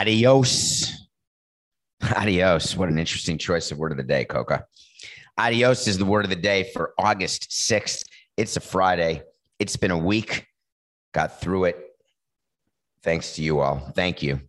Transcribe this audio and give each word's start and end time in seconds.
Adios. 0.00 1.08
Adios. 2.16 2.74
What 2.74 2.88
an 2.88 2.98
interesting 2.98 3.36
choice 3.36 3.70
of 3.70 3.76
word 3.76 3.92
of 3.92 3.98
the 3.98 4.02
day, 4.02 4.24
Coca. 4.24 4.64
Adios 5.36 5.86
is 5.86 5.98
the 5.98 6.06
word 6.06 6.24
of 6.24 6.30
the 6.30 6.36
day 6.36 6.70
for 6.72 6.94
August 6.98 7.50
6th. 7.50 8.04
It's 8.38 8.56
a 8.56 8.60
Friday. 8.60 9.22
It's 9.58 9.76
been 9.76 9.90
a 9.90 9.98
week. 9.98 10.46
Got 11.12 11.42
through 11.42 11.64
it. 11.64 11.76
Thanks 13.02 13.34
to 13.34 13.42
you 13.42 13.60
all. 13.60 13.92
Thank 13.94 14.22
you. 14.22 14.40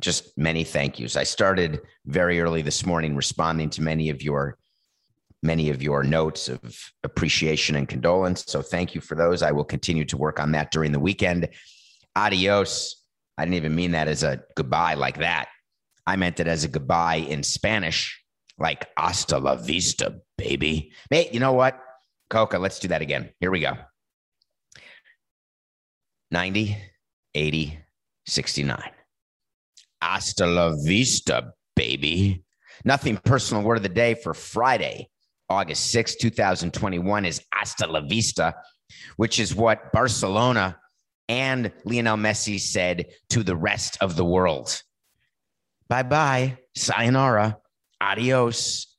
Just 0.00 0.38
many 0.38 0.62
thank 0.62 1.00
yous. 1.00 1.16
I 1.16 1.24
started 1.24 1.80
very 2.06 2.40
early 2.40 2.62
this 2.62 2.86
morning 2.86 3.16
responding 3.16 3.70
to 3.70 3.82
many 3.82 4.08
of 4.08 4.22
your 4.22 4.56
many 5.42 5.70
of 5.70 5.82
your 5.82 6.04
notes 6.04 6.48
of 6.48 6.60
appreciation 7.02 7.74
and 7.74 7.88
condolence. 7.88 8.44
So 8.46 8.62
thank 8.62 8.94
you 8.94 9.00
for 9.00 9.16
those. 9.16 9.42
I 9.42 9.50
will 9.50 9.64
continue 9.64 10.04
to 10.04 10.16
work 10.16 10.38
on 10.38 10.52
that 10.52 10.70
during 10.70 10.92
the 10.92 11.00
weekend. 11.00 11.48
Adios. 12.14 12.99
I 13.40 13.44
didn't 13.44 13.54
even 13.54 13.74
mean 13.74 13.92
that 13.92 14.06
as 14.06 14.22
a 14.22 14.42
goodbye 14.54 14.92
like 14.92 15.16
that. 15.20 15.48
I 16.06 16.16
meant 16.16 16.40
it 16.40 16.46
as 16.46 16.64
a 16.64 16.68
goodbye 16.68 17.14
in 17.14 17.42
Spanish, 17.42 18.22
like 18.58 18.86
hasta 18.98 19.38
la 19.38 19.56
vista, 19.56 20.20
baby. 20.36 20.92
Hey, 21.08 21.30
you 21.32 21.40
know 21.40 21.54
what? 21.54 21.80
Coca, 22.28 22.58
let's 22.58 22.78
do 22.78 22.88
that 22.88 23.00
again. 23.00 23.30
Here 23.40 23.50
we 23.50 23.60
go 23.60 23.78
90, 26.30 26.76
80, 27.34 27.78
69. 28.26 28.90
Hasta 30.02 30.46
la 30.46 30.74
vista, 30.84 31.54
baby. 31.74 32.44
Nothing 32.84 33.16
personal 33.16 33.62
word 33.62 33.78
of 33.78 33.82
the 33.82 33.88
day 33.88 34.12
for 34.12 34.34
Friday, 34.34 35.08
August 35.48 35.90
6, 35.92 36.16
2021 36.16 37.24
is 37.24 37.40
hasta 37.54 37.86
la 37.86 38.02
vista, 38.02 38.54
which 39.16 39.40
is 39.40 39.54
what 39.54 39.92
Barcelona 39.92 40.76
and 41.30 41.70
Lionel 41.84 42.16
Messi 42.16 42.58
said 42.58 43.06
to 43.28 43.44
the 43.44 43.54
rest 43.54 43.96
of 44.00 44.16
the 44.16 44.24
world. 44.24 44.82
Bye 45.88 46.02
bye, 46.02 46.58
sayonara, 46.74 47.56
adios. 48.00 48.96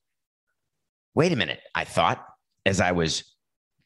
Wait 1.13 1.33
a 1.33 1.35
minute, 1.35 1.59
I 1.75 1.83
thought 1.83 2.25
as 2.65 2.79
I 2.79 2.93
was 2.93 3.35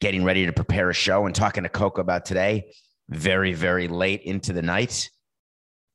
getting 0.00 0.22
ready 0.22 0.46
to 0.46 0.52
prepare 0.52 0.88
a 0.90 0.94
show 0.94 1.26
and 1.26 1.34
talking 1.34 1.64
to 1.64 1.68
Coco 1.68 2.00
about 2.00 2.24
today, 2.24 2.72
very, 3.08 3.52
very 3.52 3.88
late 3.88 4.22
into 4.22 4.52
the 4.52 4.62
night, 4.62 5.10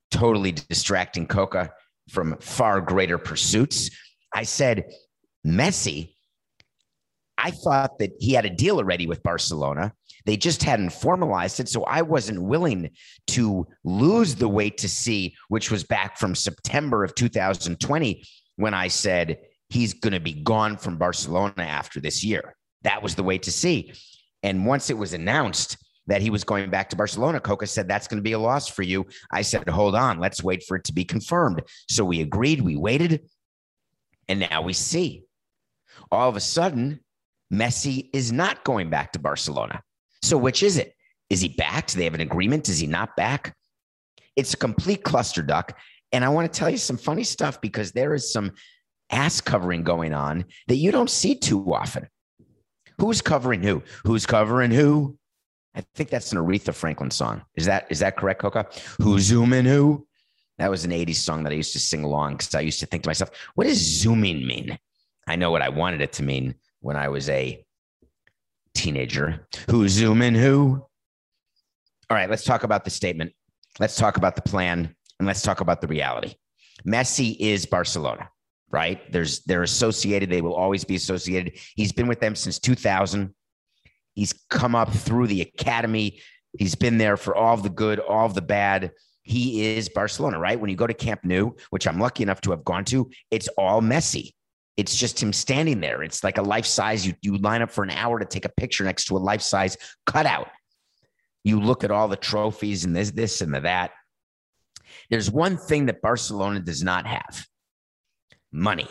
totally 0.09 0.51
distracting 0.51 1.27
Coca 1.27 1.71
from 2.09 2.35
far 2.41 2.81
greater 2.81 3.17
pursuits. 3.17 3.91
I 4.33 4.43
said, 4.43 4.91
Messi, 5.47 6.15
I 7.37 7.51
thought 7.51 7.97
that 7.99 8.11
he 8.19 8.33
had 8.33 8.43
a 8.43 8.49
deal 8.49 8.77
already 8.77 9.07
with 9.07 9.23
Barcelona 9.23 9.93
they 10.25 10.37
just 10.37 10.63
hadn't 10.63 10.91
formalized 10.91 11.59
it. 11.59 11.69
So 11.69 11.83
I 11.83 12.01
wasn't 12.01 12.43
willing 12.43 12.91
to 13.27 13.67
lose 13.83 14.35
the 14.35 14.47
weight 14.47 14.77
to 14.79 14.89
see, 14.89 15.35
which 15.49 15.71
was 15.71 15.83
back 15.83 16.17
from 16.17 16.35
September 16.35 17.03
of 17.03 17.15
2020 17.15 18.23
when 18.55 18.73
I 18.73 18.87
said 18.87 19.39
he's 19.69 19.93
going 19.93 20.13
to 20.13 20.19
be 20.19 20.33
gone 20.33 20.77
from 20.77 20.97
Barcelona 20.97 21.53
after 21.63 21.99
this 21.99 22.23
year. 22.23 22.55
That 22.83 23.01
was 23.01 23.15
the 23.15 23.23
way 23.23 23.37
to 23.39 23.51
see. 23.51 23.93
And 24.43 24.65
once 24.65 24.89
it 24.89 24.97
was 24.97 25.13
announced 25.13 25.77
that 26.07 26.21
he 26.21 26.29
was 26.29 26.43
going 26.43 26.69
back 26.69 26.89
to 26.89 26.95
Barcelona, 26.95 27.39
Coca 27.39 27.67
said, 27.67 27.87
That's 27.87 28.07
going 28.07 28.17
to 28.17 28.23
be 28.23 28.31
a 28.33 28.39
loss 28.39 28.67
for 28.67 28.81
you. 28.81 29.05
I 29.31 29.43
said, 29.43 29.67
Hold 29.69 29.95
on, 29.95 30.19
let's 30.19 30.43
wait 30.43 30.63
for 30.67 30.77
it 30.77 30.83
to 30.85 30.93
be 30.93 31.05
confirmed. 31.05 31.61
So 31.87 32.03
we 32.03 32.21
agreed, 32.21 32.61
we 32.61 32.75
waited, 32.75 33.29
and 34.27 34.39
now 34.39 34.61
we 34.61 34.73
see. 34.73 35.23
All 36.11 36.27
of 36.27 36.35
a 36.35 36.41
sudden, 36.41 37.01
Messi 37.53 38.09
is 38.13 38.31
not 38.31 38.63
going 38.63 38.89
back 38.89 39.11
to 39.13 39.19
Barcelona. 39.19 39.81
So 40.21 40.37
which 40.37 40.63
is 40.63 40.77
it? 40.77 40.95
Is 41.29 41.41
he 41.41 41.49
back? 41.49 41.87
Do 41.87 41.97
they 41.97 42.03
have 42.03 42.13
an 42.13 42.21
agreement? 42.21 42.69
Is 42.69 42.79
he 42.79 42.87
not 42.87 43.15
back? 43.15 43.55
It's 44.35 44.53
a 44.53 44.57
complete 44.57 45.03
cluster 45.03 45.41
duck. 45.41 45.77
And 46.11 46.25
I 46.25 46.29
want 46.29 46.51
to 46.51 46.59
tell 46.59 46.69
you 46.69 46.77
some 46.77 46.97
funny 46.97 47.23
stuff 47.23 47.61
because 47.61 47.91
there 47.91 48.13
is 48.13 48.31
some 48.31 48.51
ass 49.09 49.41
covering 49.41 49.83
going 49.83 50.13
on 50.13 50.45
that 50.67 50.75
you 50.75 50.91
don't 50.91 51.09
see 51.09 51.35
too 51.35 51.73
often. 51.73 52.07
Who's 52.97 53.21
covering 53.21 53.63
who? 53.63 53.81
Who's 54.05 54.25
covering 54.25 54.71
who? 54.71 55.17
I 55.73 55.83
think 55.95 56.09
that's 56.09 56.31
an 56.33 56.37
Aretha 56.37 56.73
Franklin 56.73 57.11
song. 57.11 57.43
Is 57.55 57.65
that 57.65 57.87
is 57.89 57.99
that 57.99 58.17
correct, 58.17 58.41
Coca? 58.41 58.67
Who's 59.01 59.23
zooming 59.23 59.65
who? 59.65 60.05
That 60.57 60.69
was 60.69 60.85
an 60.85 60.91
80s 60.91 61.15
song 61.15 61.43
that 61.43 61.53
I 61.53 61.55
used 61.55 61.73
to 61.73 61.79
sing 61.79 62.03
along 62.03 62.33
because 62.33 62.53
I 62.53 62.59
used 62.59 62.79
to 62.81 62.85
think 62.85 63.03
to 63.03 63.09
myself, 63.09 63.31
what 63.55 63.65
does 63.65 63.79
zooming 63.79 64.45
mean? 64.45 64.77
I 65.27 65.35
know 65.35 65.49
what 65.49 65.61
I 65.61 65.69
wanted 65.69 66.01
it 66.01 66.11
to 66.13 66.23
mean 66.23 66.55
when 66.81 66.97
I 66.97 67.07
was 67.07 67.29
a 67.29 67.65
teenager. 68.73 69.47
Who's 69.69 69.91
zooming 69.91 70.35
who? 70.35 70.85
All 72.09 72.17
right, 72.17 72.29
let's 72.29 72.43
talk 72.43 72.63
about 72.63 72.83
the 72.83 72.89
statement. 72.89 73.31
Let's 73.79 73.95
talk 73.95 74.17
about 74.17 74.35
the 74.35 74.41
plan 74.41 74.95
and 75.19 75.27
let's 75.27 75.41
talk 75.41 75.61
about 75.61 75.81
the 75.81 75.87
reality. 75.87 76.35
Messi 76.85 77.37
is 77.39 77.65
Barcelona, 77.65 78.29
right? 78.69 79.11
There's 79.11 79.43
they're 79.43 79.63
associated, 79.63 80.29
they 80.29 80.41
will 80.41 80.55
always 80.55 80.83
be 80.83 80.95
associated. 80.95 81.57
He's 81.75 81.91
been 81.91 82.07
with 82.07 82.19
them 82.19 82.35
since 82.35 82.59
2000. 82.59 83.33
He's 84.13 84.33
come 84.49 84.75
up 84.75 84.91
through 84.91 85.27
the 85.27 85.41
academy. 85.41 86.21
He's 86.57 86.75
been 86.75 86.97
there 86.97 87.17
for 87.17 87.35
all 87.35 87.55
the 87.55 87.69
good, 87.69 87.99
all 87.99 88.27
the 88.27 88.41
bad. 88.41 88.91
He 89.23 89.77
is 89.77 89.87
Barcelona, 89.87 90.39
right? 90.39 90.59
When 90.59 90.69
you 90.69 90.75
go 90.75 90.87
to 90.87 90.93
Camp 90.93 91.21
Nou, 91.23 91.51
which 91.69 91.87
I'm 91.87 91.99
lucky 91.99 92.23
enough 92.23 92.41
to 92.41 92.51
have 92.51 92.65
gone 92.65 92.83
to, 92.85 93.09
it's 93.29 93.47
all 93.57 93.81
Messi. 93.81 94.31
It's 94.81 94.95
just 94.95 95.21
him 95.21 95.31
standing 95.31 95.79
there. 95.79 96.01
It's 96.01 96.23
like 96.23 96.39
a 96.39 96.41
life 96.41 96.65
size. 96.65 97.05
You, 97.05 97.13
you 97.21 97.37
line 97.37 97.61
up 97.61 97.69
for 97.69 97.83
an 97.83 97.91
hour 97.91 98.17
to 98.17 98.25
take 98.25 98.45
a 98.45 98.49
picture 98.49 98.83
next 98.83 99.05
to 99.05 99.15
a 99.15 99.19
life 99.19 99.43
size 99.43 99.77
cutout. 100.07 100.49
You 101.43 101.59
look 101.59 101.83
at 101.83 101.91
all 101.91 102.07
the 102.07 102.15
trophies 102.15 102.83
and 102.83 102.95
this, 102.95 103.11
this, 103.11 103.41
and 103.41 103.53
the 103.53 103.59
that. 103.59 103.91
There's 105.11 105.29
one 105.29 105.57
thing 105.57 105.85
that 105.85 106.01
Barcelona 106.01 106.61
does 106.61 106.81
not 106.81 107.05
have 107.05 107.45
money. 108.51 108.87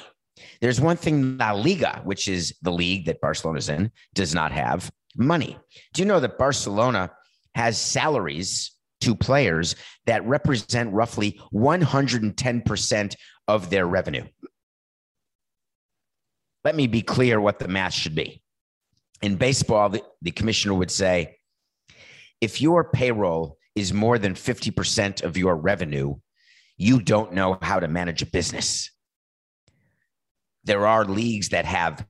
There's 0.60 0.80
one 0.80 0.96
thing 0.96 1.36
La 1.38 1.50
Liga, 1.50 2.02
which 2.04 2.28
is 2.28 2.54
the 2.62 2.70
league 2.70 3.06
that 3.06 3.20
Barcelona's 3.20 3.68
in, 3.68 3.90
does 4.14 4.32
not 4.32 4.52
have 4.52 4.92
money. 5.16 5.58
Do 5.92 6.02
you 6.02 6.06
know 6.06 6.20
that 6.20 6.38
Barcelona 6.38 7.10
has 7.56 7.76
salaries 7.76 8.76
to 9.00 9.16
players 9.16 9.74
that 10.06 10.24
represent 10.24 10.92
roughly 10.92 11.40
110% 11.52 13.14
of 13.48 13.70
their 13.70 13.88
revenue? 13.88 14.24
Let 16.64 16.74
me 16.74 16.86
be 16.86 17.02
clear 17.02 17.40
what 17.40 17.58
the 17.58 17.68
math 17.68 17.94
should 17.94 18.14
be. 18.14 18.42
In 19.22 19.36
baseball, 19.36 19.88
the, 19.88 20.02
the 20.22 20.30
commissioner 20.30 20.74
would 20.74 20.90
say 20.90 21.36
if 22.40 22.60
your 22.60 22.90
payroll 22.90 23.58
is 23.74 23.92
more 23.92 24.18
than 24.18 24.34
50% 24.34 25.22
of 25.22 25.36
your 25.36 25.56
revenue, 25.56 26.16
you 26.76 27.00
don't 27.00 27.34
know 27.34 27.58
how 27.60 27.80
to 27.80 27.88
manage 27.88 28.22
a 28.22 28.26
business. 28.26 28.90
There 30.64 30.86
are 30.86 31.04
leagues 31.04 31.50
that 31.50 31.64
have 31.64 32.06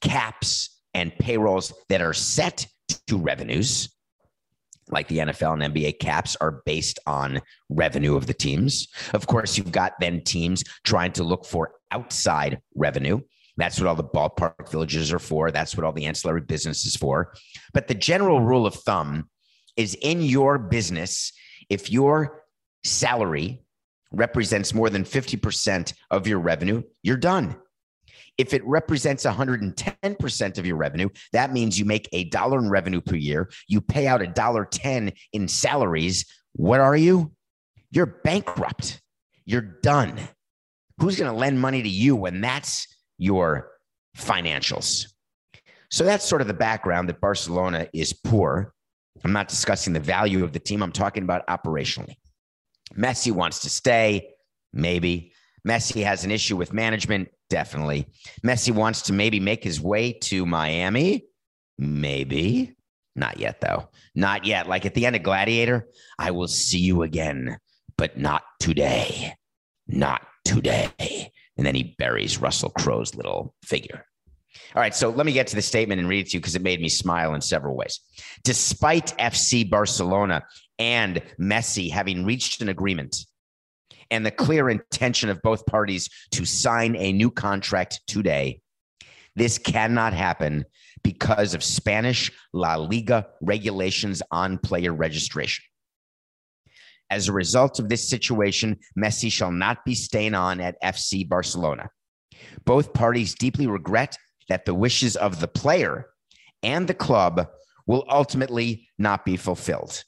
caps 0.00 0.80
and 0.94 1.14
payrolls 1.18 1.72
that 1.88 2.00
are 2.00 2.14
set 2.14 2.66
to 3.06 3.18
revenues, 3.18 3.94
like 4.88 5.08
the 5.08 5.18
NFL 5.18 5.62
and 5.62 5.74
NBA 5.74 5.98
caps 6.00 6.36
are 6.40 6.62
based 6.66 6.98
on 7.06 7.40
revenue 7.68 8.16
of 8.16 8.26
the 8.26 8.34
teams. 8.34 8.88
Of 9.12 9.26
course, 9.26 9.56
you've 9.56 9.72
got 9.72 9.92
then 10.00 10.22
teams 10.24 10.64
trying 10.84 11.12
to 11.12 11.24
look 11.24 11.44
for 11.44 11.72
outside 11.90 12.60
revenue. 12.74 13.20
That's 13.56 13.80
what 13.80 13.88
all 13.88 13.94
the 13.94 14.04
ballpark 14.04 14.70
villages 14.70 15.12
are 15.12 15.18
for. 15.18 15.50
That's 15.50 15.76
what 15.76 15.84
all 15.84 15.92
the 15.92 16.06
ancillary 16.06 16.40
business 16.40 16.86
is 16.86 16.96
for. 16.96 17.34
But 17.72 17.88
the 17.88 17.94
general 17.94 18.40
rule 18.40 18.66
of 18.66 18.74
thumb 18.74 19.28
is 19.76 19.96
in 20.00 20.22
your 20.22 20.58
business, 20.58 21.32
if 21.68 21.90
your 21.90 22.44
salary 22.84 23.62
represents 24.12 24.74
more 24.74 24.90
than 24.90 25.04
50% 25.04 25.92
of 26.10 26.26
your 26.26 26.38
revenue, 26.38 26.82
you're 27.02 27.16
done. 27.16 27.56
If 28.38 28.54
it 28.54 28.64
represents 28.64 29.24
110% 29.24 30.58
of 30.58 30.66
your 30.66 30.76
revenue, 30.76 31.10
that 31.32 31.52
means 31.52 31.78
you 31.78 31.84
make 31.84 32.08
a 32.12 32.24
dollar 32.24 32.58
in 32.58 32.70
revenue 32.70 33.00
per 33.00 33.16
year. 33.16 33.50
You 33.68 33.80
pay 33.80 34.06
out 34.06 34.22
a 34.22 34.26
dollar 34.26 34.64
10 34.64 35.12
in 35.32 35.46
salaries. 35.46 36.24
What 36.54 36.80
are 36.80 36.96
you? 36.96 37.32
You're 37.90 38.06
bankrupt. 38.06 39.00
You're 39.44 39.60
done. 39.82 40.18
Who's 40.98 41.18
going 41.18 41.30
to 41.30 41.36
lend 41.36 41.60
money 41.60 41.82
to 41.82 41.88
you 41.88 42.16
when 42.16 42.40
that's 42.40 42.86
your 43.20 43.70
financials. 44.16 45.06
So 45.90 46.04
that's 46.04 46.24
sort 46.24 46.40
of 46.40 46.48
the 46.48 46.54
background 46.54 47.08
that 47.08 47.20
Barcelona 47.20 47.86
is 47.92 48.12
poor. 48.12 48.72
I'm 49.22 49.32
not 49.32 49.48
discussing 49.48 49.92
the 49.92 50.00
value 50.00 50.42
of 50.42 50.52
the 50.52 50.58
team, 50.58 50.82
I'm 50.82 50.90
talking 50.92 51.22
about 51.22 51.46
operationally. 51.46 52.14
Messi 52.96 53.30
wants 53.30 53.60
to 53.60 53.70
stay, 53.70 54.30
maybe. 54.72 55.32
Messi 55.68 56.02
has 56.02 56.24
an 56.24 56.30
issue 56.30 56.56
with 56.56 56.72
management, 56.72 57.28
definitely. 57.50 58.06
Messi 58.44 58.72
wants 58.72 59.02
to 59.02 59.12
maybe 59.12 59.38
make 59.38 59.62
his 59.62 59.80
way 59.80 60.12
to 60.12 60.46
Miami, 60.46 61.26
maybe. 61.78 62.74
Not 63.14 63.38
yet, 63.38 63.60
though. 63.60 63.90
Not 64.14 64.46
yet. 64.46 64.68
Like 64.68 64.86
at 64.86 64.94
the 64.94 65.04
end 65.04 65.16
of 65.16 65.22
Gladiator, 65.22 65.88
I 66.18 66.30
will 66.30 66.48
see 66.48 66.78
you 66.78 67.02
again, 67.02 67.58
but 67.98 68.16
not 68.16 68.42
today. 68.60 69.34
Not 69.86 70.22
today 70.44 71.32
and 71.60 71.66
then 71.66 71.74
he 71.74 71.94
buries 71.98 72.40
Russell 72.40 72.70
Crowe's 72.70 73.14
little 73.14 73.54
figure. 73.62 74.06
All 74.74 74.80
right, 74.80 74.94
so 74.94 75.10
let 75.10 75.26
me 75.26 75.32
get 75.32 75.46
to 75.48 75.56
the 75.56 75.60
statement 75.60 76.00
and 76.00 76.08
read 76.08 76.20
it 76.20 76.30
to 76.30 76.38
you 76.38 76.40
because 76.40 76.56
it 76.56 76.62
made 76.62 76.80
me 76.80 76.88
smile 76.88 77.34
in 77.34 77.42
several 77.42 77.76
ways. 77.76 78.00
Despite 78.44 79.14
FC 79.18 79.68
Barcelona 79.68 80.42
and 80.78 81.20
Messi 81.38 81.90
having 81.90 82.24
reached 82.24 82.62
an 82.62 82.70
agreement, 82.70 83.14
and 84.10 84.24
the 84.24 84.30
clear 84.30 84.70
intention 84.70 85.28
of 85.28 85.42
both 85.42 85.66
parties 85.66 86.08
to 86.30 86.46
sign 86.46 86.96
a 86.96 87.12
new 87.12 87.30
contract 87.30 88.00
today, 88.06 88.62
this 89.36 89.58
cannot 89.58 90.14
happen 90.14 90.64
because 91.04 91.52
of 91.52 91.62
Spanish 91.62 92.32
La 92.54 92.76
Liga 92.76 93.26
regulations 93.42 94.22
on 94.30 94.56
player 94.56 94.94
registration. 94.94 95.62
As 97.10 97.26
a 97.26 97.32
result 97.32 97.78
of 97.78 97.88
this 97.88 98.08
situation, 98.08 98.78
Messi 98.96 99.30
shall 99.30 99.50
not 99.50 99.84
be 99.84 99.94
staying 99.94 100.34
on 100.34 100.60
at 100.60 100.80
FC 100.82 101.28
Barcelona. 101.28 101.90
Both 102.64 102.92
parties 102.92 103.34
deeply 103.34 103.66
regret 103.66 104.16
that 104.48 104.64
the 104.64 104.74
wishes 104.74 105.16
of 105.16 105.40
the 105.40 105.48
player 105.48 106.06
and 106.62 106.86
the 106.86 106.94
club 106.94 107.48
will 107.86 108.04
ultimately 108.08 108.88
not 108.98 109.24
be 109.24 109.36
fulfilled. 109.36 110.04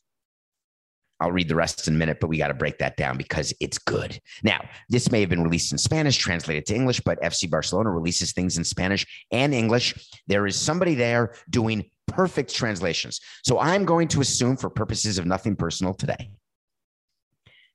I'll 1.19 1.33
read 1.33 1.49
the 1.49 1.55
rest 1.55 1.87
in 1.87 1.95
a 1.95 1.97
minute, 1.97 2.19
but 2.21 2.27
we 2.27 2.39
got 2.39 2.49
to 2.49 2.55
break 2.55 2.79
that 2.79 2.97
down 2.97 3.17
because 3.17 3.55
it's 3.61 3.79
good. 3.79 4.19
Now, 4.43 4.61
this 4.89 5.11
may 5.13 5.21
have 5.21 5.31
been 5.31 5.45
released 5.45 5.71
in 5.71 5.79
Spanish, 5.79 6.17
translated 6.17 6.67
to 6.67 6.75
English, 6.75 7.01
but 7.01 7.21
FC 7.23 7.49
Barcelona 7.49 7.91
releases 7.91 8.33
things 8.33 8.59
in 8.59 8.65
Spanish 8.65 9.07
and 9.31 9.55
English. 9.55 9.95
There 10.27 10.49
is 10.49 10.57
somebody 10.57 10.97
there 10.97 11.35
doing 11.49 11.85
perfect 12.09 12.53
translations. 12.53 13.21
So 13.45 13.61
I'm 13.61 13.85
going 13.85 14.09
to 14.09 14.21
assume, 14.21 14.57
for 14.57 14.69
purposes 14.69 15.19
of 15.19 15.27
nothing 15.27 15.55
personal 15.55 15.95
today, 15.95 16.31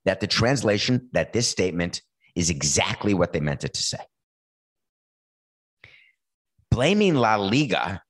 that 0.07 0.21
the 0.21 0.27
translation, 0.27 1.09
that 1.11 1.33
this 1.33 1.49
statement 1.49 2.01
is 2.33 2.49
exactly 2.49 3.13
what 3.13 3.33
they 3.33 3.41
meant 3.41 3.65
it 3.65 3.73
to 3.73 3.83
say. 3.83 3.97
Blaming 6.71 7.15
La 7.15 7.35
Liga 7.35 8.01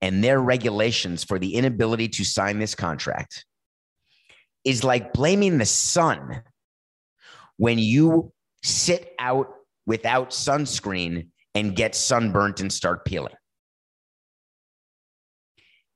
and 0.00 0.22
their 0.22 0.40
regulations 0.40 1.24
for 1.24 1.40
the 1.40 1.56
inability 1.56 2.06
to 2.10 2.24
sign 2.24 2.60
this 2.60 2.76
contract 2.76 3.44
is 4.64 4.84
like 4.84 5.12
blaming 5.12 5.58
the 5.58 5.66
sun 5.66 6.42
when 7.56 7.80
you 7.80 8.32
sit 8.62 9.14
out 9.18 9.48
without 9.86 10.30
sunscreen 10.30 11.26
and 11.56 11.74
get 11.74 11.96
sunburnt 11.96 12.60
and 12.60 12.72
start 12.72 13.04
peeling. 13.04 13.34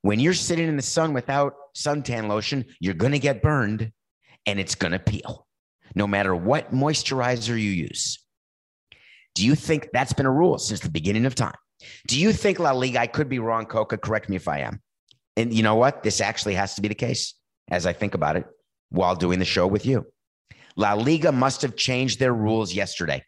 When 0.02 0.18
you're 0.18 0.34
sitting 0.34 0.66
in 0.66 0.74
the 0.74 0.82
sun 0.82 1.12
without 1.12 1.54
suntan 1.76 2.26
lotion, 2.26 2.64
you're 2.80 2.94
going 2.94 3.12
to 3.12 3.20
get 3.20 3.42
burned 3.42 3.92
and 4.46 4.58
it's 4.58 4.74
going 4.74 4.92
to 4.92 4.98
peel 4.98 5.46
no 5.94 6.06
matter 6.06 6.34
what 6.34 6.72
moisturizer 6.72 7.50
you 7.50 7.70
use. 7.70 8.18
Do 9.34 9.44
you 9.44 9.54
think 9.54 9.88
that's 9.92 10.12
been 10.12 10.26
a 10.26 10.32
rule 10.32 10.58
since 10.58 10.80
the 10.80 10.90
beginning 10.90 11.26
of 11.26 11.34
time? 11.34 11.54
Do 12.06 12.18
you 12.18 12.32
think 12.32 12.58
La 12.58 12.72
Liga, 12.72 13.00
I 13.00 13.06
could 13.06 13.28
be 13.28 13.38
wrong, 13.38 13.66
Coca, 13.66 13.96
correct 13.98 14.28
me 14.28 14.36
if 14.36 14.48
I 14.48 14.60
am. 14.60 14.80
And 15.36 15.54
you 15.54 15.62
know 15.62 15.76
what? 15.76 16.02
This 16.02 16.20
actually 16.20 16.54
has 16.54 16.74
to 16.74 16.82
be 16.82 16.88
the 16.88 16.94
case 16.94 17.34
as 17.70 17.86
I 17.86 17.92
think 17.92 18.14
about 18.14 18.36
it 18.36 18.44
while 18.90 19.14
doing 19.14 19.38
the 19.38 19.44
show 19.44 19.66
with 19.66 19.86
you. 19.86 20.06
La 20.76 20.94
Liga 20.94 21.30
must 21.32 21.62
have 21.62 21.76
changed 21.76 22.18
their 22.18 22.32
rules 22.32 22.72
yesterday. 22.72 23.22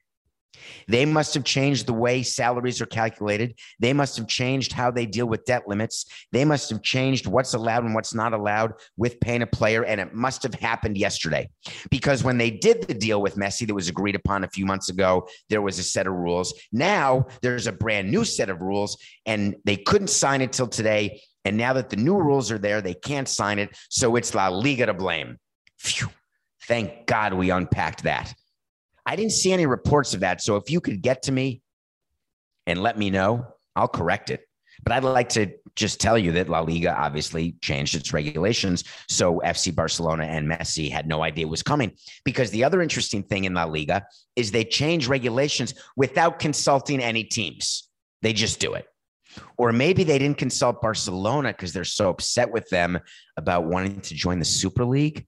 They 0.89 1.05
must 1.05 1.35
have 1.35 1.45
changed 1.45 1.87
the 1.87 1.93
way 1.93 2.23
salaries 2.23 2.81
are 2.81 2.87
calculated. 2.87 3.59
They 3.79 3.93
must 3.93 4.17
have 4.17 4.27
changed 4.27 4.73
how 4.73 4.91
they 4.91 5.07
deal 5.07 5.27
with 5.27 5.45
debt 5.45 5.69
limits. 5.69 6.07
They 6.33 6.45
must 6.45 6.71
have 6.71 6.83
changed 6.83 7.27
what's 7.27 7.55
allowed 7.55 7.85
and 7.85 7.95
what's 7.95 8.15
not 8.15 8.33
allowed 8.33 8.75
with 8.97 9.21
paying 9.21 9.43
a 9.43 9.47
player. 9.47 9.85
And 9.85 10.01
it 10.01 10.15
must 10.15 10.43
have 10.43 10.55
happened 10.55 10.97
yesterday 10.97 11.49
because 11.91 12.25
when 12.25 12.39
they 12.39 12.51
did 12.51 12.83
the 12.83 12.95
deal 12.95 13.23
with 13.23 13.37
Messi 13.37 13.67
that 13.67 13.75
was 13.75 13.89
agreed 13.89 14.17
upon 14.17 14.45
a 14.45 14.51
few 14.51 14.67
months 14.67 14.89
ago, 14.89 15.29
there 15.49 15.63
was 15.63 15.79
a 15.79 15.85
set 15.85 16.07
of 16.07 16.15
rules. 16.15 16.53
Now 16.73 17.27
there's 17.43 17.67
a 17.67 17.73
brand 17.73 18.11
new 18.11 18.25
set 18.25 18.51
of 18.51 18.61
rules 18.61 18.99
and 19.27 19.57
they 19.65 19.77
couldn't 19.77 20.09
sign 20.09 20.41
it 20.41 20.53
till 20.53 20.69
today. 20.69 21.23
And 21.45 21.57
now 21.57 21.73
that 21.75 21.89
the 21.89 21.97
new 21.97 22.17
rules 22.19 22.51
are 22.51 22.59
there, 22.59 22.83
they 22.83 22.95
can't 22.95 23.29
sign 23.29 23.59
it. 23.59 23.77
So 23.89 24.17
it's 24.17 24.35
La 24.35 24.49
Liga 24.49 24.87
to 24.87 24.95
blame. 24.95 25.39
Phew. 25.79 26.09
Thank 26.67 27.07
God 27.07 27.33
we 27.33 27.51
unpacked 27.51 28.03
that. 28.05 28.35
I 29.11 29.17
didn't 29.17 29.33
see 29.33 29.53
any 29.53 29.67
reports 29.67 30.15
of 30.15 30.21
that. 30.21 30.41
So 30.41 30.55
if 30.55 30.71
you 30.71 30.81
could 30.81 31.03
get 31.03 31.23
to 31.23 31.33
me 31.33 31.63
and 32.69 32.81
let 32.81 32.97
me 32.97 33.11
know, 33.11 33.45
I'll 33.75 33.89
correct 33.89 34.31
it. 34.31 34.47
But 34.85 34.93
I'd 34.93 35.03
like 35.03 35.31
to 35.31 35.49
just 35.75 36.01
tell 36.01 36.17
you 36.17 36.31
that 36.33 36.49
La 36.49 36.61
Liga 36.61 36.97
obviously 36.97 37.57
changed 37.61 37.97
its 37.97 38.13
regulations. 38.13 38.85
So 39.09 39.41
FC 39.45 39.75
Barcelona 39.75 40.27
and 40.27 40.49
Messi 40.49 40.89
had 40.89 41.09
no 41.09 41.25
idea 41.25 41.47
it 41.47 41.51
was 41.51 41.65
coming. 41.65 41.91
Because 42.25 42.53
the 42.53 42.63
other 42.63 42.81
interesting 42.81 43.25
thing 43.25 43.47
in 43.47 43.55
La 43.55 43.65
Liga 43.65 44.07
is 44.37 44.53
they 44.53 44.63
change 44.63 45.09
regulations 45.09 45.75
without 45.97 46.39
consulting 46.39 47.01
any 47.01 47.25
teams, 47.25 47.89
they 48.23 48.33
just 48.33 48.61
do 48.61 48.75
it. 48.75 48.87
Or 49.57 49.73
maybe 49.73 50.05
they 50.05 50.21
didn't 50.21 50.39
consult 50.39 50.81
Barcelona 50.81 51.49
because 51.49 51.73
they're 51.73 51.83
so 51.83 52.11
upset 52.11 52.53
with 52.53 52.69
them 52.69 53.01
about 53.37 53.65
wanting 53.65 54.03
to 54.03 54.15
join 54.15 54.39
the 54.39 54.45
Super 54.45 54.85
League 54.85 55.27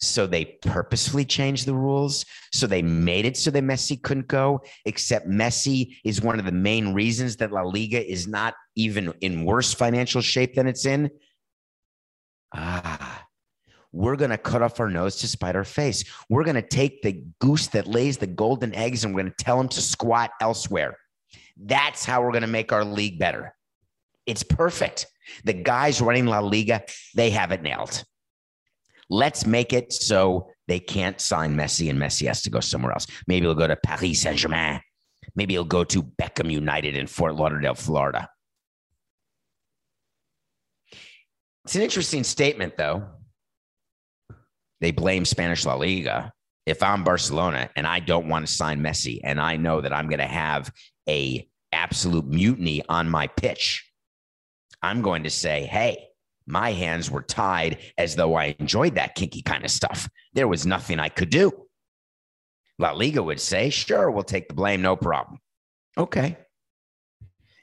so 0.00 0.26
they 0.26 0.44
purposefully 0.62 1.24
changed 1.24 1.66
the 1.66 1.74
rules. 1.74 2.24
So 2.52 2.66
they 2.66 2.82
made 2.82 3.26
it 3.26 3.36
so 3.36 3.50
that 3.50 3.62
Messi 3.62 4.02
couldn't 4.02 4.28
go, 4.28 4.62
except 4.86 5.28
Messi 5.28 5.96
is 6.04 6.22
one 6.22 6.38
of 6.38 6.46
the 6.46 6.52
main 6.52 6.94
reasons 6.94 7.36
that 7.36 7.52
La 7.52 7.62
Liga 7.62 8.04
is 8.04 8.26
not 8.26 8.54
even 8.76 9.12
in 9.20 9.44
worse 9.44 9.74
financial 9.74 10.22
shape 10.22 10.54
than 10.54 10.66
it's 10.66 10.86
in. 10.86 11.10
Ah, 12.54 13.24
we're 13.92 14.16
going 14.16 14.30
to 14.30 14.38
cut 14.38 14.62
off 14.62 14.80
our 14.80 14.88
nose 14.88 15.16
to 15.16 15.28
spite 15.28 15.56
our 15.56 15.64
face. 15.64 16.04
We're 16.28 16.44
going 16.44 16.54
to 16.54 16.62
take 16.62 17.02
the 17.02 17.22
goose 17.40 17.66
that 17.68 17.86
lays 17.86 18.16
the 18.16 18.26
golden 18.26 18.74
eggs 18.74 19.04
and 19.04 19.14
we're 19.14 19.22
going 19.22 19.34
to 19.36 19.44
tell 19.44 19.60
him 19.60 19.68
to 19.68 19.82
squat 19.82 20.30
elsewhere. 20.40 20.96
That's 21.56 22.04
how 22.04 22.22
we're 22.22 22.32
going 22.32 22.42
to 22.42 22.48
make 22.48 22.72
our 22.72 22.84
league 22.84 23.18
better. 23.18 23.54
It's 24.26 24.42
perfect. 24.42 25.06
The 25.44 25.52
guys 25.52 26.00
running 26.00 26.26
La 26.26 26.40
Liga, 26.40 26.82
they 27.14 27.30
have 27.30 27.52
it 27.52 27.62
nailed. 27.62 28.04
Let's 29.10 29.44
make 29.44 29.72
it 29.72 29.92
so 29.92 30.48
they 30.68 30.78
can't 30.78 31.20
sign 31.20 31.56
Messi 31.56 31.90
and 31.90 31.98
Messi 31.98 32.28
has 32.28 32.42
to 32.42 32.50
go 32.50 32.60
somewhere 32.60 32.92
else. 32.92 33.08
Maybe 33.26 33.44
he'll 33.44 33.56
go 33.56 33.66
to 33.66 33.76
Paris 33.76 34.22
Saint 34.22 34.36
Germain. 34.36 34.80
Maybe 35.34 35.54
he'll 35.54 35.64
go 35.64 35.82
to 35.84 36.02
Beckham 36.02 36.50
United 36.50 36.94
in 36.96 37.08
Fort 37.08 37.34
Lauderdale, 37.34 37.74
Florida. 37.74 38.28
It's 41.64 41.74
an 41.74 41.82
interesting 41.82 42.22
statement, 42.24 42.76
though. 42.76 43.06
They 44.80 44.92
blame 44.92 45.24
Spanish 45.24 45.66
La 45.66 45.74
Liga. 45.74 46.32
If 46.64 46.82
I'm 46.82 47.02
Barcelona 47.02 47.68
and 47.74 47.86
I 47.86 47.98
don't 48.00 48.28
want 48.28 48.46
to 48.46 48.52
sign 48.52 48.80
Messi, 48.80 49.20
and 49.24 49.40
I 49.40 49.56
know 49.56 49.80
that 49.80 49.92
I'm 49.92 50.08
going 50.08 50.20
to 50.20 50.26
have 50.26 50.72
a 51.08 51.48
absolute 51.72 52.26
mutiny 52.26 52.82
on 52.88 53.08
my 53.08 53.26
pitch, 53.26 53.90
I'm 54.82 55.02
going 55.02 55.24
to 55.24 55.30
say, 55.30 55.64
"Hey, 55.66 56.09
my 56.50 56.72
hands 56.72 57.10
were 57.10 57.22
tied 57.22 57.78
as 57.96 58.16
though 58.16 58.34
I 58.34 58.56
enjoyed 58.58 58.96
that 58.96 59.14
kinky 59.14 59.42
kind 59.42 59.64
of 59.64 59.70
stuff. 59.70 60.08
There 60.34 60.48
was 60.48 60.66
nothing 60.66 60.98
I 60.98 61.08
could 61.08 61.30
do. 61.30 61.52
La 62.78 62.92
Liga 62.92 63.22
would 63.22 63.40
say, 63.40 63.70
sure, 63.70 64.10
we'll 64.10 64.24
take 64.24 64.48
the 64.48 64.54
blame, 64.54 64.82
no 64.82 64.96
problem. 64.96 65.38
Okay. 65.98 66.36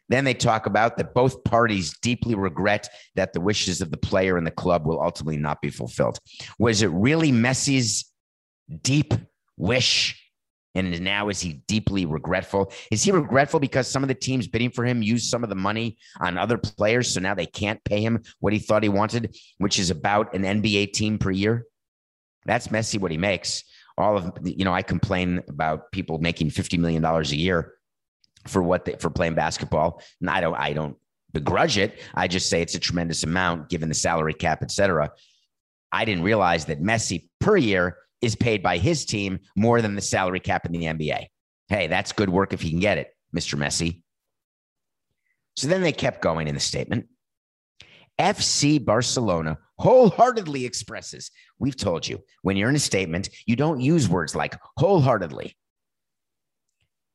Then 0.10 0.24
they 0.24 0.34
talk 0.34 0.68
about 0.68 0.98
that 0.98 1.14
both 1.14 1.44
parties 1.44 1.98
deeply 2.02 2.36
regret 2.36 2.88
that 3.16 3.34
the 3.34 3.42
wishes 3.42 3.82
of 3.82 3.92
the 3.92 3.98
player 3.98 4.38
and 4.38 4.48
the 4.48 4.52
club 4.52 4.86
will 4.86 5.02
ultimately 5.02 5.38
not 5.38 5.62
be 5.62 5.70
fulfilled. 5.70 6.20
Was 6.60 6.82
it 6.82 6.88
really 6.88 7.32
Messi's 7.32 8.06
deep 8.84 9.14
wish 9.58 10.27
and 10.78 11.02
now 11.02 11.30
is 11.30 11.42
he 11.42 11.62
deeply 11.68 12.06
regretful? 12.06 12.72
Is 12.92 13.04
he 13.04 13.12
regretful 13.12 13.60
because 13.60 13.88
some 13.88 14.04
of 14.04 14.08
the 14.08 14.16
teams 14.16 14.48
bidding 14.48 14.70
for 14.70 14.86
him 14.86 15.02
used 15.02 15.30
some 15.30 15.44
of 15.44 15.50
the 15.50 15.56
money 15.56 15.98
on 16.20 16.38
other 16.38 16.58
players? 16.58 17.14
So 17.14 17.20
now 17.20 17.34
they 17.34 17.46
can't 17.46 17.84
pay 17.84 18.02
him 18.02 18.24
what 18.40 18.54
he 18.54 18.60
thought 18.60 18.84
he 18.84 18.90
wanted, 18.90 19.36
which 19.58 19.80
is 19.80 19.90
about 19.90 20.34
an 20.36 20.44
NBA 20.44 20.94
team 20.94 21.18
per 21.18 21.32
year? 21.32 21.66
That's 22.46 22.68
Messi 22.68 23.00
what 23.00 23.12
he 23.12 23.18
makes. 23.18 23.64
All 23.98 24.18
of 24.18 24.38
you 24.44 24.64
know, 24.64 24.74
I 24.74 24.84
complain 24.84 25.42
about 25.50 25.92
people 25.92 26.20
making 26.20 26.52
$50 26.52 26.78
million 26.80 27.04
a 27.04 27.22
year 27.24 27.74
for 28.46 28.62
what 28.62 28.86
they, 28.86 28.94
for 28.94 29.10
playing 29.10 29.34
basketball. 29.34 30.02
And 30.22 30.30
I 30.30 30.40
don't, 30.40 30.56
I 30.56 30.74
don't 30.74 30.96
begrudge 31.34 31.78
it. 31.78 32.00
I 32.14 32.28
just 32.28 32.50
say 32.50 32.62
it's 32.62 32.76
a 32.76 32.80
tremendous 32.80 33.24
amount 33.24 33.70
given 33.70 33.90
the 33.90 33.96
salary 33.96 34.34
cap, 34.34 34.60
et 34.62 34.72
cetera. 34.72 35.12
I 35.92 36.06
didn't 36.06 36.24
realize 36.24 36.66
that 36.66 36.82
Messi 36.82 37.30
per 37.40 37.58
year 37.58 37.98
is 38.22 38.36
paid 38.36 38.64
by 38.64 38.78
his 38.78 39.06
team 39.06 39.40
more 39.56 39.82
than 39.82 39.96
the 39.96 40.02
salary 40.02 40.40
cap 40.40 40.66
in 40.66 40.72
the 40.72 40.84
NBA. 40.84 41.28
Hey, 41.70 41.88
that's 41.88 42.12
good 42.12 42.30
work 42.30 42.54
if 42.54 42.62
he 42.62 42.70
can 42.70 42.80
get 42.80 42.98
it, 42.98 43.10
Mr. 43.36 43.58
Messi. 43.58 44.02
So 45.56 45.68
then 45.68 45.82
they 45.82 45.92
kept 45.92 46.22
going 46.22 46.48
in 46.48 46.56
the 46.56 46.62
statement. 46.62 47.08
FC 48.20 48.84
Barcelona 48.84 49.58
wholeheartedly 49.78 50.66
expresses, 50.66 51.30
we've 51.60 51.78
told 51.78 52.08
you, 52.08 52.20
when 52.42 52.58
you're 52.58 52.70
in 52.70 52.76
a 52.76 52.80
statement, 52.80 53.30
you 53.46 53.56
don't 53.56 53.80
use 53.80 54.10
words 54.10 54.36
like 54.36 54.56
wholeheartedly. 54.78 55.56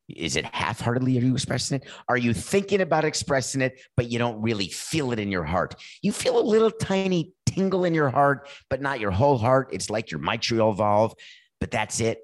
Is 0.08 0.36
it 0.36 0.44
half 0.44 0.80
heartedly? 0.80 1.16
Are 1.18 1.22
you 1.22 1.34
expressing 1.34 1.76
it? 1.76 1.88
Are 2.08 2.16
you 2.16 2.34
thinking 2.34 2.80
about 2.80 3.04
expressing 3.04 3.62
it, 3.62 3.80
but 3.96 4.10
you 4.10 4.18
don't 4.18 4.42
really 4.42 4.68
feel 4.68 5.12
it 5.12 5.18
in 5.18 5.30
your 5.30 5.44
heart? 5.44 5.74
You 6.02 6.12
feel 6.12 6.38
a 6.38 6.42
little 6.42 6.70
tiny 6.70 7.32
tingle 7.52 7.84
in 7.84 7.94
your 7.94 8.10
heart, 8.10 8.48
but 8.70 8.80
not 8.80 9.00
your 9.00 9.10
whole 9.10 9.38
heart. 9.38 9.68
It's 9.72 9.90
like 9.90 10.10
your 10.10 10.20
mitral 10.20 10.72
valve, 10.72 11.14
but 11.60 11.70
that's 11.70 12.00
it. 12.00 12.20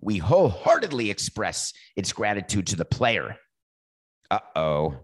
We 0.00 0.18
wholeheartedly 0.18 1.10
express 1.10 1.72
its 1.96 2.12
gratitude 2.12 2.66
to 2.68 2.76
the 2.76 2.84
player. 2.84 3.36
Uh 4.30 4.40
oh. 4.54 4.96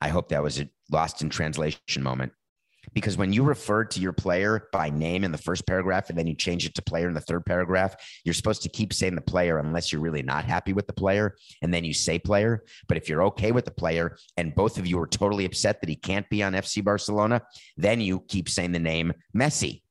I 0.00 0.08
hope 0.08 0.28
that 0.28 0.42
was 0.42 0.60
a 0.60 0.68
lost 0.90 1.22
in 1.22 1.30
translation 1.30 2.02
moment. 2.02 2.32
Because 2.94 3.16
when 3.16 3.32
you 3.32 3.42
refer 3.42 3.84
to 3.84 4.00
your 4.00 4.12
player 4.12 4.68
by 4.72 4.90
name 4.90 5.24
in 5.24 5.32
the 5.32 5.38
first 5.38 5.66
paragraph 5.66 6.10
and 6.10 6.18
then 6.18 6.26
you 6.26 6.34
change 6.34 6.66
it 6.66 6.74
to 6.74 6.82
player 6.82 7.08
in 7.08 7.14
the 7.14 7.20
third 7.20 7.44
paragraph, 7.44 7.96
you're 8.24 8.34
supposed 8.34 8.62
to 8.62 8.68
keep 8.68 8.92
saying 8.92 9.14
the 9.14 9.20
player 9.20 9.58
unless 9.58 9.92
you're 9.92 10.00
really 10.00 10.22
not 10.22 10.44
happy 10.44 10.72
with 10.72 10.86
the 10.86 10.92
player. 10.92 11.36
And 11.62 11.72
then 11.72 11.84
you 11.84 11.94
say 11.94 12.18
player. 12.18 12.64
But 12.88 12.96
if 12.96 13.08
you're 13.08 13.24
okay 13.24 13.52
with 13.52 13.64
the 13.64 13.70
player 13.70 14.16
and 14.36 14.54
both 14.54 14.78
of 14.78 14.86
you 14.86 14.98
are 15.00 15.06
totally 15.06 15.44
upset 15.44 15.80
that 15.80 15.88
he 15.88 15.96
can't 15.96 16.28
be 16.28 16.42
on 16.42 16.52
FC 16.52 16.84
Barcelona, 16.84 17.42
then 17.76 18.00
you 18.00 18.20
keep 18.28 18.48
saying 18.48 18.72
the 18.72 18.78
name 18.78 19.12
Messi. 19.36 19.82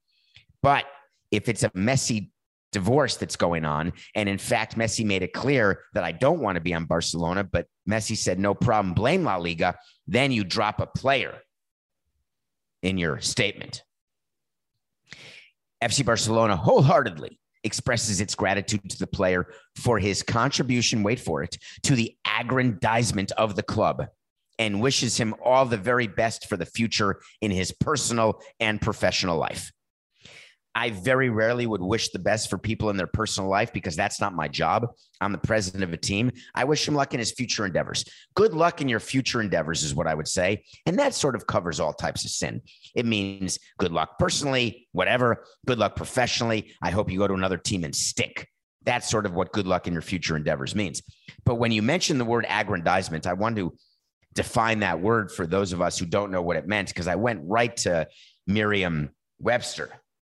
But 0.61 0.85
if 1.31 1.49
it's 1.49 1.63
a 1.63 1.69
Messi 1.71 2.29
divorce 2.71 3.15
that's 3.15 3.35
going 3.35 3.65
on. 3.65 3.93
And 4.13 4.27
in 4.27 4.37
fact, 4.37 4.77
Messi 4.77 5.05
made 5.05 5.23
it 5.23 5.33
clear 5.33 5.83
that 5.93 6.03
I 6.03 6.11
don't 6.11 6.41
want 6.41 6.57
to 6.57 6.61
be 6.61 6.73
on 6.73 6.85
Barcelona, 6.85 7.43
but 7.43 7.65
Messi 7.89 8.17
said, 8.17 8.39
no 8.39 8.53
problem, 8.53 8.93
blame 8.93 9.23
La 9.23 9.37
Liga. 9.37 9.75
Then 10.05 10.31
you 10.31 10.43
drop 10.43 10.79
a 10.79 10.85
player 10.85 11.39
in 12.81 12.97
your 12.97 13.19
statement. 13.19 13.83
FC 15.83 16.05
Barcelona 16.05 16.55
wholeheartedly 16.55 17.39
expresses 17.63 18.21
its 18.21 18.35
gratitude 18.35 18.89
to 18.89 18.97
the 18.97 19.07
player 19.07 19.47
for 19.75 19.99
his 19.99 20.23
contribution, 20.23 21.03
wait 21.03 21.19
for 21.19 21.43
it, 21.43 21.57
to 21.83 21.95
the 21.95 22.15
aggrandizement 22.39 23.31
of 23.33 23.55
the 23.55 23.63
club 23.63 24.07
and 24.59 24.81
wishes 24.81 25.17
him 25.17 25.35
all 25.43 25.65
the 25.65 25.77
very 25.77 26.07
best 26.07 26.47
for 26.47 26.57
the 26.57 26.65
future 26.65 27.21
in 27.41 27.51
his 27.51 27.71
personal 27.71 28.41
and 28.59 28.81
professional 28.81 29.37
life. 29.37 29.71
I 30.77 30.91
very 30.91 31.31
rarely 31.31 31.65
would 31.65 31.81
wish 31.81 32.09
the 32.09 32.19
best 32.19 32.51
for 32.51 32.59
people 32.59 32.91
in 32.91 32.97
their 32.97 33.07
personal 33.07 33.49
life 33.49 33.73
because 33.73 33.95
that's 33.95 34.21
not 34.21 34.35
my 34.35 34.47
job. 34.47 34.85
I'm 35.19 35.31
the 35.31 35.39
president 35.39 35.83
of 35.83 35.91
a 35.91 35.97
team. 35.97 36.31
I 36.53 36.65
wish 36.65 36.87
him 36.87 36.93
luck 36.93 37.15
in 37.15 37.19
his 37.19 37.31
future 37.31 37.65
endeavors. 37.65 38.05
Good 38.35 38.53
luck 38.53 38.79
in 38.79 38.87
your 38.87 38.99
future 38.99 39.41
endeavors 39.41 39.81
is 39.81 39.95
what 39.95 40.05
I 40.05 40.13
would 40.13 40.27
say. 40.27 40.63
And 40.85 40.99
that 40.99 41.15
sort 41.15 41.33
of 41.33 41.47
covers 41.47 41.79
all 41.79 41.93
types 41.93 42.25
of 42.25 42.29
sin. 42.29 42.61
It 42.93 43.07
means 43.07 43.57
good 43.79 43.91
luck 43.91 44.19
personally, 44.19 44.87
whatever, 44.91 45.45
good 45.65 45.79
luck 45.79 45.95
professionally. 45.95 46.71
I 46.79 46.91
hope 46.91 47.09
you 47.09 47.17
go 47.17 47.27
to 47.27 47.33
another 47.33 47.57
team 47.57 47.83
and 47.83 47.95
stick. 47.95 48.47
That's 48.83 49.09
sort 49.09 49.25
of 49.25 49.33
what 49.33 49.53
good 49.53 49.65
luck 49.65 49.87
in 49.87 49.93
your 49.93 50.03
future 50.03 50.37
endeavors 50.37 50.75
means. 50.75 51.01
But 51.43 51.55
when 51.55 51.71
you 51.71 51.81
mention 51.81 52.19
the 52.19 52.25
word 52.25 52.45
aggrandizement, 52.47 53.25
I 53.25 53.33
want 53.33 53.55
to 53.55 53.73
define 54.35 54.81
that 54.81 55.01
word 55.01 55.31
for 55.31 55.47
those 55.47 55.73
of 55.73 55.81
us 55.81 55.97
who 55.97 56.05
don't 56.05 56.29
know 56.29 56.43
what 56.43 56.55
it 56.55 56.67
meant 56.67 56.89
because 56.89 57.07
I 57.07 57.15
went 57.15 57.41
right 57.45 57.75
to 57.77 58.07
Merriam 58.45 59.09
Webster 59.39 59.89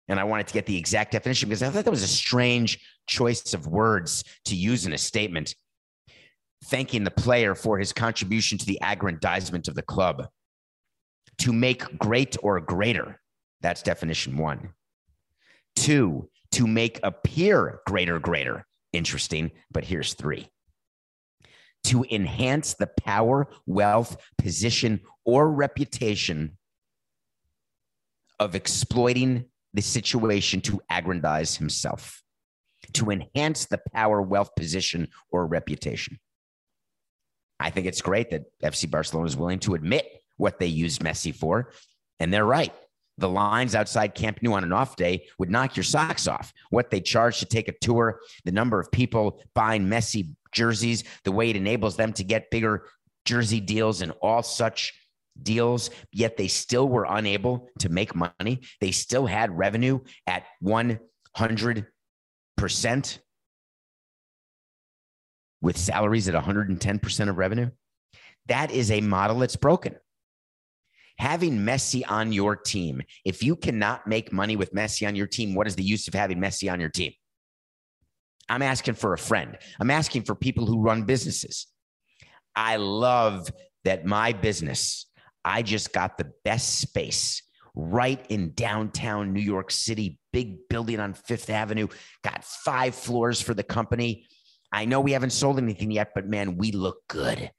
and 0.08 0.20
I 0.20 0.24
wanted 0.24 0.46
to 0.48 0.54
get 0.54 0.66
the 0.66 0.76
exact 0.76 1.12
definition 1.12 1.48
because 1.48 1.62
I 1.62 1.70
thought 1.70 1.84
that 1.84 1.90
was 1.90 2.02
a 2.02 2.08
strange 2.08 2.78
choice 3.06 3.54
of 3.54 3.66
words 3.66 4.24
to 4.46 4.56
use 4.56 4.86
in 4.86 4.92
a 4.92 4.98
statement, 4.98 5.54
thanking 6.64 7.04
the 7.04 7.10
player 7.10 7.54
for 7.54 7.78
his 7.78 7.92
contribution 7.92 8.58
to 8.58 8.66
the 8.66 8.78
aggrandizement 8.82 9.68
of 9.68 9.74
the 9.74 9.82
club. 9.82 10.28
To 11.38 11.52
make 11.52 11.98
great 11.98 12.36
or 12.42 12.60
greater, 12.60 13.20
that's 13.60 13.82
definition 13.82 14.36
one. 14.36 14.70
Two, 15.74 16.28
to 16.52 16.66
make 16.66 17.00
appear 17.02 17.80
greater, 17.86 18.18
greater. 18.20 18.66
Interesting, 18.92 19.50
but 19.72 19.84
here's 19.84 20.14
three. 20.14 20.48
To 21.84 22.04
enhance 22.10 22.74
the 22.74 22.86
power, 22.86 23.48
wealth, 23.66 24.16
position, 24.38 25.00
or 25.24 25.50
reputation 25.50 26.56
of 28.38 28.54
exploiting 28.54 29.46
the 29.74 29.82
situation 29.82 30.60
to 30.62 30.80
aggrandize 30.88 31.56
himself, 31.56 32.22
to 32.94 33.10
enhance 33.10 33.66
the 33.66 33.80
power, 33.92 34.22
wealth, 34.22 34.54
position, 34.56 35.08
or 35.30 35.46
reputation. 35.46 36.18
I 37.60 37.70
think 37.70 37.86
it's 37.86 38.00
great 38.00 38.30
that 38.30 38.44
FC 38.62 38.90
Barcelona 38.90 39.26
is 39.26 39.36
willing 39.36 39.58
to 39.60 39.74
admit 39.74 40.06
what 40.36 40.58
they 40.58 40.66
used 40.66 41.02
Messi 41.02 41.34
for. 41.34 41.70
And 42.20 42.32
they're 42.32 42.44
right. 42.44 42.72
The 43.18 43.28
lines 43.28 43.74
outside 43.74 44.14
Camp 44.14 44.40
Nou 44.42 44.54
on 44.54 44.64
an 44.64 44.72
off 44.72 44.96
day 44.96 45.26
would 45.38 45.50
knock 45.50 45.76
your 45.76 45.84
socks 45.84 46.26
off. 46.26 46.52
What 46.70 46.90
they 46.90 47.00
charge 47.00 47.38
to 47.38 47.46
take 47.46 47.68
a 47.68 47.74
tour, 47.80 48.20
the 48.44 48.52
number 48.52 48.80
of 48.80 48.90
people 48.90 49.40
buying 49.54 49.86
Messi 49.86 50.34
jerseys, 50.52 51.04
the 51.22 51.32
way 51.32 51.50
it 51.50 51.56
enables 51.56 51.96
them 51.96 52.12
to 52.14 52.24
get 52.24 52.50
bigger 52.50 52.86
jersey 53.24 53.60
deals 53.60 54.02
and 54.02 54.12
all 54.20 54.42
such 54.42 54.92
deals, 55.42 55.90
yet 56.12 56.36
they 56.36 56.48
still 56.48 56.88
were 56.88 57.06
unable 57.08 57.68
to 57.80 57.88
make 57.88 58.14
money. 58.14 58.60
They 58.80 58.92
still 58.92 59.26
had 59.26 59.56
revenue 59.56 60.00
at 60.26 60.44
100% 60.62 61.86
with 65.60 65.78
salaries 65.78 66.28
at 66.28 66.34
110% 66.34 67.28
of 67.28 67.38
revenue. 67.38 67.70
That 68.46 68.70
is 68.70 68.90
a 68.90 69.00
model 69.00 69.38
that's 69.38 69.56
broken. 69.56 69.96
Having 71.18 71.58
Messi 71.60 72.02
on 72.08 72.32
your 72.32 72.56
team, 72.56 73.02
if 73.24 73.42
you 73.42 73.56
cannot 73.56 74.06
make 74.06 74.32
money 74.32 74.56
with 74.56 74.74
Messi 74.74 75.06
on 75.06 75.16
your 75.16 75.26
team, 75.26 75.54
what 75.54 75.66
is 75.66 75.76
the 75.76 75.82
use 75.82 76.08
of 76.08 76.14
having 76.14 76.38
Messi 76.38 76.70
on 76.70 76.80
your 76.80 76.90
team? 76.90 77.12
I'm 78.48 78.62
asking 78.62 78.94
for 78.94 79.14
a 79.14 79.18
friend. 79.18 79.56
I'm 79.80 79.90
asking 79.90 80.22
for 80.22 80.34
people 80.34 80.66
who 80.66 80.82
run 80.82 81.04
businesses. 81.04 81.66
I 82.54 82.76
love 82.76 83.50
that 83.84 84.04
my 84.04 84.32
business 84.32 85.06
I 85.44 85.62
just 85.62 85.92
got 85.92 86.16
the 86.16 86.32
best 86.44 86.78
space 86.80 87.42
right 87.74 88.24
in 88.28 88.52
downtown 88.54 89.32
New 89.32 89.40
York 89.40 89.70
City, 89.70 90.18
big 90.32 90.68
building 90.68 91.00
on 91.00 91.12
Fifth 91.12 91.50
Avenue, 91.50 91.88
got 92.22 92.44
five 92.44 92.94
floors 92.94 93.40
for 93.40 93.52
the 93.52 93.62
company. 93.62 94.26
I 94.72 94.84
know 94.84 95.00
we 95.00 95.12
haven't 95.12 95.30
sold 95.30 95.58
anything 95.58 95.90
yet, 95.90 96.12
but 96.14 96.26
man, 96.26 96.56
we 96.56 96.72
look 96.72 97.06
good. 97.08 97.50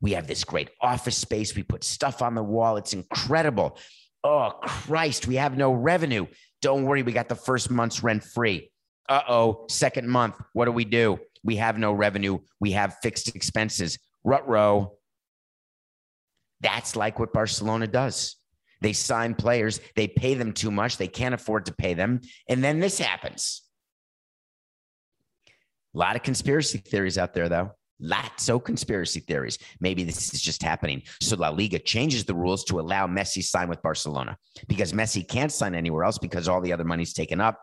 We 0.00 0.12
have 0.12 0.26
this 0.26 0.44
great 0.44 0.70
office 0.80 1.16
space. 1.16 1.54
We 1.54 1.62
put 1.62 1.82
stuff 1.82 2.20
on 2.20 2.34
the 2.34 2.42
wall. 2.42 2.76
It's 2.76 2.92
incredible. 2.92 3.78
Oh, 4.22 4.52
Christ, 4.62 5.26
we 5.26 5.36
have 5.36 5.56
no 5.56 5.72
revenue. 5.72 6.26
Don't 6.62 6.84
worry, 6.84 7.02
we 7.02 7.12
got 7.12 7.28
the 7.28 7.34
first 7.34 7.70
month's 7.70 8.02
rent 8.02 8.24
free. 8.24 8.70
Uh 9.08 9.20
oh, 9.28 9.66
second 9.68 10.08
month, 10.08 10.36
what 10.54 10.64
do 10.64 10.72
we 10.72 10.84
do? 10.84 11.18
We 11.42 11.56
have 11.56 11.78
no 11.78 11.92
revenue. 11.92 12.38
We 12.60 12.72
have 12.72 12.96
fixed 13.02 13.34
expenses. 13.34 13.98
Rut 14.24 14.48
row. 14.48 14.96
That's 16.64 16.96
like 16.96 17.18
what 17.18 17.34
Barcelona 17.34 17.86
does. 17.86 18.36
They 18.80 18.94
sign 18.94 19.34
players, 19.34 19.80
they 19.96 20.08
pay 20.08 20.34
them 20.34 20.52
too 20.52 20.70
much, 20.70 20.96
they 20.96 21.08
can't 21.08 21.34
afford 21.34 21.66
to 21.66 21.74
pay 21.74 21.94
them. 21.94 22.22
And 22.48 22.64
then 22.64 22.80
this 22.80 22.98
happens. 22.98 23.62
A 25.94 25.98
lot 25.98 26.16
of 26.16 26.22
conspiracy 26.22 26.78
theories 26.78 27.18
out 27.18 27.34
there, 27.34 27.48
though. 27.48 27.72
Lots 28.00 28.48
of 28.48 28.64
conspiracy 28.64 29.20
theories. 29.20 29.58
Maybe 29.80 30.02
this 30.02 30.34
is 30.34 30.42
just 30.42 30.62
happening. 30.62 31.02
So 31.20 31.36
La 31.36 31.50
Liga 31.50 31.78
changes 31.78 32.24
the 32.24 32.34
rules 32.34 32.64
to 32.64 32.80
allow 32.80 33.06
Messi 33.06 33.42
sign 33.42 33.68
with 33.68 33.82
Barcelona 33.82 34.36
because 34.66 34.92
Messi 34.92 35.26
can't 35.26 35.52
sign 35.52 35.74
anywhere 35.74 36.04
else 36.04 36.18
because 36.18 36.48
all 36.48 36.60
the 36.60 36.72
other 36.72 36.84
money's 36.84 37.12
taken 37.12 37.40
up. 37.40 37.58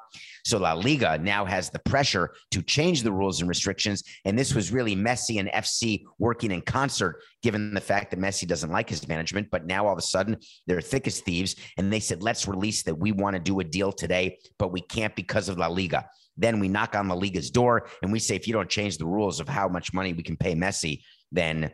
So 0.46 0.58
La 0.58 0.74
Liga 0.74 1.18
now 1.18 1.44
has 1.44 1.70
the 1.70 1.80
pressure 1.80 2.32
to 2.52 2.62
change 2.62 3.04
the 3.04 3.12
rules 3.12 3.42
and 3.42 3.50
restrictions. 3.50 4.04
And 4.24 4.40
this 4.40 4.56
was 4.56 4.72
really 4.72 4.96
Messi 4.96 5.40
and 5.40 5.50
FC 5.50 6.04
working 6.18 6.52
in 6.52 6.62
concert, 6.62 7.22
given 7.44 7.74
the 7.74 7.82
fact 7.82 8.12
that 8.12 8.20
Messi 8.20 8.48
doesn't 8.48 8.72
like 8.72 8.90
his 8.90 9.08
management. 9.08 9.50
But 9.52 9.66
now 9.66 9.86
all 9.86 9.94
of 9.94 10.00
a 10.00 10.02
sudden 10.02 10.38
they're 10.66 10.82
thick 10.82 11.08
as 11.08 11.20
thieves. 11.20 11.58
And 11.78 11.92
they 11.92 12.00
said, 12.00 12.24
let's 12.24 12.48
release 12.48 12.84
that 12.84 12.98
we 12.98 13.12
want 13.12 13.36
to 13.36 13.42
do 13.42 13.60
a 13.60 13.64
deal 13.66 13.92
today, 13.92 14.40
but 14.58 14.72
we 14.72 14.82
can't 14.82 15.16
because 15.16 15.50
of 15.50 15.58
La 15.58 15.68
Liga. 15.68 16.08
Then 16.38 16.60
we 16.60 16.68
knock 16.68 16.96
on 16.96 17.08
La 17.08 17.16
Liga's 17.16 17.52
door 17.52 17.88
and 18.02 18.12
we 18.12 18.20
say, 18.20 18.36
if 18.36 18.48
you 18.48 18.54
don't 18.54 18.70
change 18.70 18.98
the 18.98 19.06
rules 19.06 19.40
of 19.40 19.48
how 19.48 19.68
much 19.68 19.94
money 19.94 20.14
we 20.14 20.24
can 20.24 20.38
pay 20.38 20.56
Messi, 20.56 21.02
then, 21.32 21.72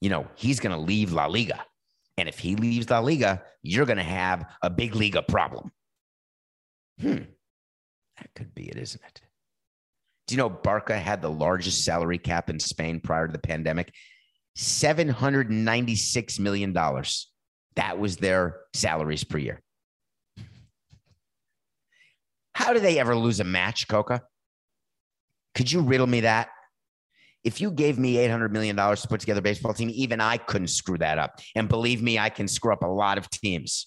you 0.00 0.10
know, 0.10 0.26
he's 0.34 0.60
going 0.60 0.74
to 0.74 0.80
leave 0.80 1.12
La 1.12 1.26
Liga. 1.26 1.64
And 2.18 2.28
if 2.28 2.38
he 2.38 2.56
leaves 2.56 2.88
La 2.90 3.00
Liga, 3.00 3.42
you're 3.62 3.86
going 3.86 3.98
to 3.98 4.02
have 4.02 4.44
a 4.62 4.70
big 4.70 4.94
Liga 4.94 5.22
problem. 5.22 5.70
Hmm. 7.00 7.24
That 8.18 8.30
could 8.34 8.54
be 8.54 8.68
it, 8.68 8.76
isn't 8.76 9.02
it? 9.06 9.20
Do 10.26 10.34
you 10.34 10.38
know 10.38 10.48
Barca 10.48 10.98
had 10.98 11.22
the 11.22 11.30
largest 11.30 11.84
salary 11.84 12.18
cap 12.18 12.50
in 12.50 12.58
Spain 12.58 13.00
prior 13.00 13.26
to 13.26 13.32
the 13.32 13.38
pandemic? 13.38 13.92
$796 14.56 16.40
million. 16.40 16.72
That 16.72 17.98
was 17.98 18.16
their 18.16 18.56
salaries 18.72 19.22
per 19.22 19.38
year. 19.38 19.62
How 22.66 22.72
do 22.72 22.80
they 22.80 22.98
ever 22.98 23.14
lose 23.14 23.38
a 23.38 23.44
match, 23.44 23.86
Coca? 23.86 24.22
Could 25.54 25.70
you 25.70 25.82
riddle 25.82 26.08
me 26.08 26.22
that? 26.22 26.48
If 27.44 27.60
you 27.60 27.70
gave 27.70 27.96
me 27.96 28.16
$800 28.16 28.50
million 28.50 28.74
to 28.74 29.08
put 29.08 29.20
together 29.20 29.38
a 29.38 29.42
baseball 29.42 29.72
team, 29.72 29.88
even 29.94 30.20
I 30.20 30.36
couldn't 30.36 30.66
screw 30.66 30.98
that 30.98 31.16
up. 31.16 31.38
And 31.54 31.68
believe 31.68 32.02
me, 32.02 32.18
I 32.18 32.28
can 32.28 32.48
screw 32.48 32.72
up 32.72 32.82
a 32.82 32.88
lot 32.88 33.18
of 33.18 33.30
teams. 33.30 33.86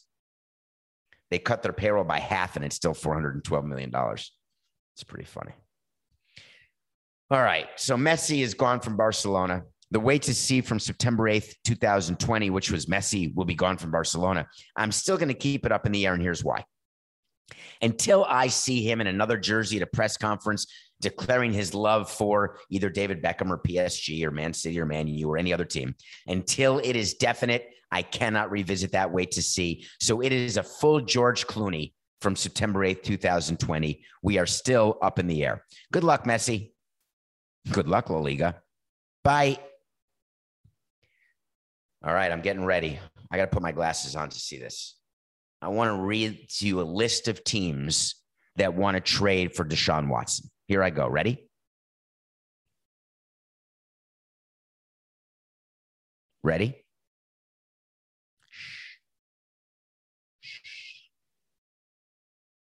They 1.29 1.39
cut 1.39 1.61
their 1.61 1.73
payroll 1.73 2.05
by 2.05 2.19
half 2.19 2.55
and 2.55 2.63
it's 2.63 2.77
still 2.77 2.93
$412 2.93 3.65
million. 3.65 3.91
It's 3.93 5.03
pretty 5.05 5.25
funny. 5.25 5.51
All 7.29 7.41
right. 7.43 7.67
So 7.75 7.97
Messi 7.97 8.43
is 8.43 8.53
gone 8.53 8.79
from 8.79 8.95
Barcelona. 8.95 9.63
The 9.91 9.99
wait 9.99 10.21
to 10.21 10.33
see 10.33 10.61
from 10.61 10.79
September 10.79 11.23
8th, 11.25 11.53
2020, 11.65 12.49
which 12.49 12.71
was 12.71 12.85
Messi, 12.85 13.35
will 13.35 13.43
be 13.43 13.55
gone 13.55 13.75
from 13.75 13.91
Barcelona. 13.91 14.47
I'm 14.77 14.93
still 14.93 15.17
going 15.17 15.27
to 15.27 15.33
keep 15.33 15.65
it 15.65 15.73
up 15.73 15.85
in 15.85 15.91
the 15.91 16.07
air, 16.07 16.13
and 16.13 16.23
here's 16.23 16.45
why 16.45 16.63
until 17.81 18.25
I 18.25 18.47
see 18.47 18.81
him 18.81 19.01
in 19.01 19.07
another 19.07 19.37
jersey 19.37 19.77
at 19.77 19.83
a 19.83 19.87
press 19.87 20.17
conference 20.17 20.67
declaring 21.01 21.53
his 21.53 21.73
love 21.73 22.11
for 22.11 22.57
either 22.69 22.89
David 22.89 23.23
Beckham 23.23 23.49
or 23.49 23.57
PSG 23.57 24.23
or 24.25 24.31
Man 24.31 24.53
City 24.53 24.79
or 24.79 24.85
Man 24.85 25.07
U 25.07 25.29
or 25.29 25.37
any 25.37 25.53
other 25.53 25.65
team. 25.65 25.95
Until 26.27 26.79
it 26.79 26.95
is 26.95 27.13
definite, 27.13 27.69
I 27.91 28.01
cannot 28.01 28.51
revisit 28.51 28.91
that. 28.91 29.11
Wait 29.11 29.31
to 29.31 29.41
see. 29.41 29.85
So 29.99 30.21
it 30.21 30.31
is 30.31 30.57
a 30.57 30.63
full 30.63 30.99
George 31.01 31.47
Clooney 31.47 31.93
from 32.21 32.35
September 32.35 32.81
8th, 32.81 33.03
2020. 33.03 34.03
We 34.21 34.37
are 34.37 34.45
still 34.45 34.97
up 35.01 35.19
in 35.19 35.27
the 35.27 35.45
air. 35.45 35.63
Good 35.91 36.03
luck, 36.03 36.25
Messi. 36.25 36.71
Good 37.71 37.87
luck, 37.87 38.09
La 38.09 38.19
Liga. 38.19 38.61
Bye. 39.23 39.57
All 42.05 42.13
right, 42.13 42.31
I'm 42.31 42.41
getting 42.41 42.63
ready. 42.63 42.99
I 43.31 43.37
got 43.37 43.45
to 43.45 43.51
put 43.51 43.61
my 43.61 43.71
glasses 43.71 44.15
on 44.15 44.29
to 44.29 44.39
see 44.39 44.57
this. 44.57 44.98
I 45.61 45.67
want 45.69 45.89
to 45.89 46.01
read 46.01 46.49
to 46.57 46.67
you 46.67 46.81
a 46.81 46.83
list 46.83 47.27
of 47.27 47.43
teams 47.43 48.15
that 48.55 48.73
want 48.73 48.95
to 48.95 49.01
trade 49.01 49.55
for 49.55 49.65
Deshaun 49.65 50.07
Watson. 50.07 50.49
Here 50.67 50.81
I 50.81 50.89
go. 50.89 51.07
Ready? 51.07 51.49
Ready? 56.43 56.75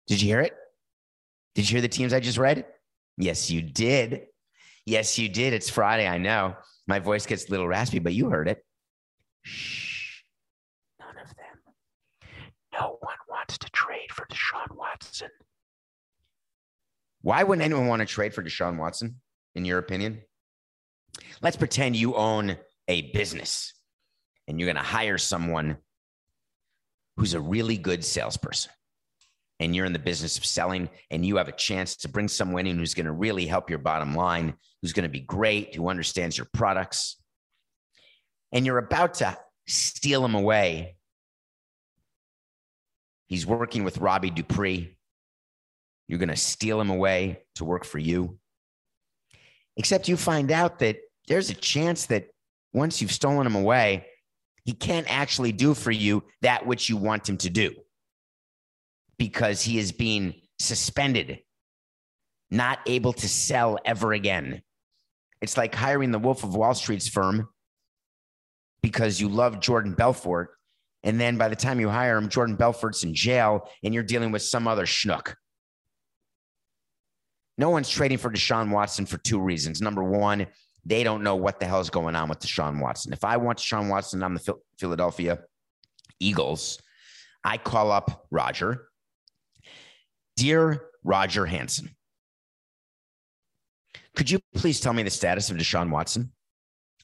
Did 0.06 0.22
you 0.22 0.28
hear 0.28 0.40
it? 0.40 0.54
Did 1.54 1.68
you 1.68 1.74
hear 1.74 1.82
the 1.82 1.88
teams 1.88 2.14
I 2.14 2.20
just 2.20 2.38
read? 2.38 2.64
Yes, 3.18 3.50
you 3.50 3.60
did. 3.60 4.26
Yes, 4.86 5.18
you 5.18 5.28
did. 5.28 5.52
It's 5.52 5.68
Friday. 5.68 6.08
I 6.08 6.16
know. 6.16 6.54
My 6.86 6.98
voice 6.98 7.26
gets 7.26 7.46
a 7.48 7.50
little 7.50 7.68
raspy, 7.68 7.98
but 7.98 8.14
you 8.14 8.30
heard 8.30 8.48
it. 8.48 8.64
Shh. 9.42 10.22
None 10.98 11.22
of 11.22 11.28
them. 11.28 12.30
No 12.72 12.96
one 13.00 13.16
wants 13.28 13.58
to 13.58 13.70
trade 13.98 14.12
for 14.12 14.26
Deshaun 14.26 14.76
Watson. 14.76 15.28
Why 17.22 17.42
wouldn't 17.42 17.64
anyone 17.64 17.88
want 17.88 18.00
to 18.00 18.06
trade 18.06 18.34
for 18.34 18.42
Deshaun 18.42 18.78
Watson, 18.78 19.16
in 19.54 19.64
your 19.64 19.78
opinion? 19.78 20.22
Let's 21.42 21.56
pretend 21.56 21.96
you 21.96 22.14
own 22.14 22.56
a 22.86 23.10
business 23.12 23.74
and 24.46 24.58
you're 24.58 24.66
going 24.66 24.76
to 24.76 24.82
hire 24.82 25.18
someone 25.18 25.78
who's 27.16 27.34
a 27.34 27.40
really 27.40 27.76
good 27.76 28.04
salesperson 28.04 28.70
and 29.58 29.74
you're 29.74 29.84
in 29.84 29.92
the 29.92 29.98
business 29.98 30.38
of 30.38 30.44
selling 30.44 30.88
and 31.10 31.26
you 31.26 31.36
have 31.36 31.48
a 31.48 31.52
chance 31.52 31.96
to 31.96 32.08
bring 32.08 32.28
someone 32.28 32.66
in 32.66 32.78
who's 32.78 32.94
going 32.94 33.06
to 33.06 33.12
really 33.12 33.46
help 33.46 33.68
your 33.68 33.80
bottom 33.80 34.14
line, 34.14 34.54
who's 34.80 34.92
going 34.92 35.02
to 35.02 35.08
be 35.08 35.20
great, 35.20 35.74
who 35.74 35.88
understands 35.88 36.38
your 36.38 36.48
products, 36.54 37.16
and 38.52 38.64
you're 38.64 38.78
about 38.78 39.14
to 39.14 39.36
steal 39.66 40.22
them 40.22 40.36
away. 40.36 40.96
He's 43.28 43.46
working 43.46 43.84
with 43.84 43.98
Robbie 43.98 44.30
Dupree. 44.30 44.96
You're 46.08 46.18
going 46.18 46.30
to 46.30 46.36
steal 46.36 46.80
him 46.80 46.90
away 46.90 47.42
to 47.56 47.64
work 47.64 47.84
for 47.84 47.98
you. 47.98 48.38
Except 49.76 50.08
you 50.08 50.16
find 50.16 50.50
out 50.50 50.80
that 50.80 50.98
there's 51.28 51.50
a 51.50 51.54
chance 51.54 52.06
that 52.06 52.28
once 52.72 53.00
you've 53.00 53.12
stolen 53.12 53.46
him 53.46 53.54
away, 53.54 54.06
he 54.64 54.72
can't 54.72 55.06
actually 55.14 55.52
do 55.52 55.74
for 55.74 55.90
you 55.90 56.24
that 56.42 56.66
which 56.66 56.88
you 56.88 56.96
want 56.96 57.28
him 57.28 57.36
to 57.38 57.50
do 57.50 57.74
because 59.18 59.62
he 59.62 59.78
is 59.78 59.92
being 59.92 60.34
suspended, 60.58 61.40
not 62.50 62.80
able 62.86 63.12
to 63.12 63.28
sell 63.28 63.78
ever 63.84 64.12
again. 64.12 64.62
It's 65.40 65.56
like 65.56 65.74
hiring 65.74 66.10
the 66.10 66.18
Wolf 66.18 66.44
of 66.44 66.54
Wall 66.54 66.74
Street's 66.74 67.08
firm 67.08 67.48
because 68.82 69.20
you 69.20 69.28
love 69.28 69.60
Jordan 69.60 69.94
Belfort. 69.94 70.57
And 71.04 71.20
then 71.20 71.38
by 71.38 71.48
the 71.48 71.56
time 71.56 71.80
you 71.80 71.88
hire 71.88 72.16
him, 72.16 72.28
Jordan 72.28 72.56
Belfort's 72.56 73.04
in 73.04 73.14
jail 73.14 73.68
and 73.84 73.94
you're 73.94 74.02
dealing 74.02 74.32
with 74.32 74.42
some 74.42 74.66
other 74.66 74.84
schnook. 74.84 75.34
No 77.56 77.70
one's 77.70 77.88
trading 77.88 78.18
for 78.18 78.30
Deshaun 78.30 78.70
Watson 78.70 79.06
for 79.06 79.18
two 79.18 79.40
reasons. 79.40 79.80
Number 79.80 80.02
one, 80.02 80.46
they 80.84 81.02
don't 81.04 81.22
know 81.22 81.36
what 81.36 81.60
the 81.60 81.66
hell 81.66 81.80
is 81.80 81.90
going 81.90 82.14
on 82.14 82.28
with 82.28 82.40
Deshaun 82.40 82.80
Watson. 82.80 83.12
If 83.12 83.24
I 83.24 83.36
want 83.36 83.58
Deshaun 83.58 83.88
Watson 83.88 84.22
on 84.22 84.34
the 84.34 84.54
Philadelphia 84.78 85.40
Eagles, 86.20 86.80
I 87.44 87.58
call 87.58 87.92
up 87.92 88.26
Roger 88.30 88.88
Dear 90.38 90.80
Roger 91.02 91.46
Hanson, 91.46 91.96
could 94.14 94.30
you 94.30 94.38
please 94.54 94.78
tell 94.78 94.92
me 94.92 95.02
the 95.02 95.10
status 95.10 95.50
of 95.50 95.56
Deshaun 95.56 95.90
Watson? 95.90 96.30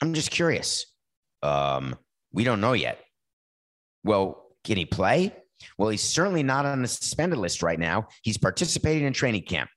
I'm 0.00 0.14
just 0.14 0.30
curious. 0.30 0.86
Um, 1.42 1.96
we 2.32 2.44
don't 2.44 2.60
know 2.60 2.74
yet. 2.74 3.00
Well, 4.04 4.46
can 4.62 4.76
he 4.76 4.84
play? 4.84 5.34
Well, 5.78 5.88
he's 5.88 6.02
certainly 6.02 6.42
not 6.42 6.66
on 6.66 6.82
the 6.82 6.88
suspended 6.88 7.38
list 7.38 7.62
right 7.62 7.78
now. 7.78 8.08
He's 8.22 8.38
participating 8.38 9.04
in 9.04 9.12
training 9.12 9.42
camp. 9.42 9.70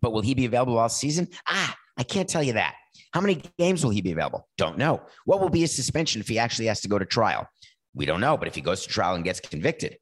But 0.00 0.12
will 0.12 0.20
he 0.20 0.34
be 0.34 0.44
available 0.44 0.76
all 0.76 0.88
season? 0.88 1.28
Ah, 1.46 1.76
I 1.96 2.02
can't 2.02 2.28
tell 2.28 2.42
you 2.42 2.54
that. 2.54 2.74
How 3.12 3.20
many 3.20 3.42
games 3.58 3.84
will 3.84 3.92
he 3.92 4.02
be 4.02 4.12
available? 4.12 4.48
Don't 4.58 4.76
know. 4.76 5.02
What 5.24 5.40
will 5.40 5.48
be 5.48 5.60
his 5.60 5.74
suspension 5.74 6.20
if 6.20 6.28
he 6.28 6.38
actually 6.38 6.66
has 6.66 6.80
to 6.80 6.88
go 6.88 6.98
to 6.98 7.04
trial? 7.04 7.48
We 7.94 8.06
don't 8.06 8.20
know. 8.20 8.36
But 8.36 8.48
if 8.48 8.54
he 8.54 8.60
goes 8.60 8.82
to 8.82 8.88
trial 8.88 9.14
and 9.14 9.24
gets 9.24 9.40
convicted 9.40 9.96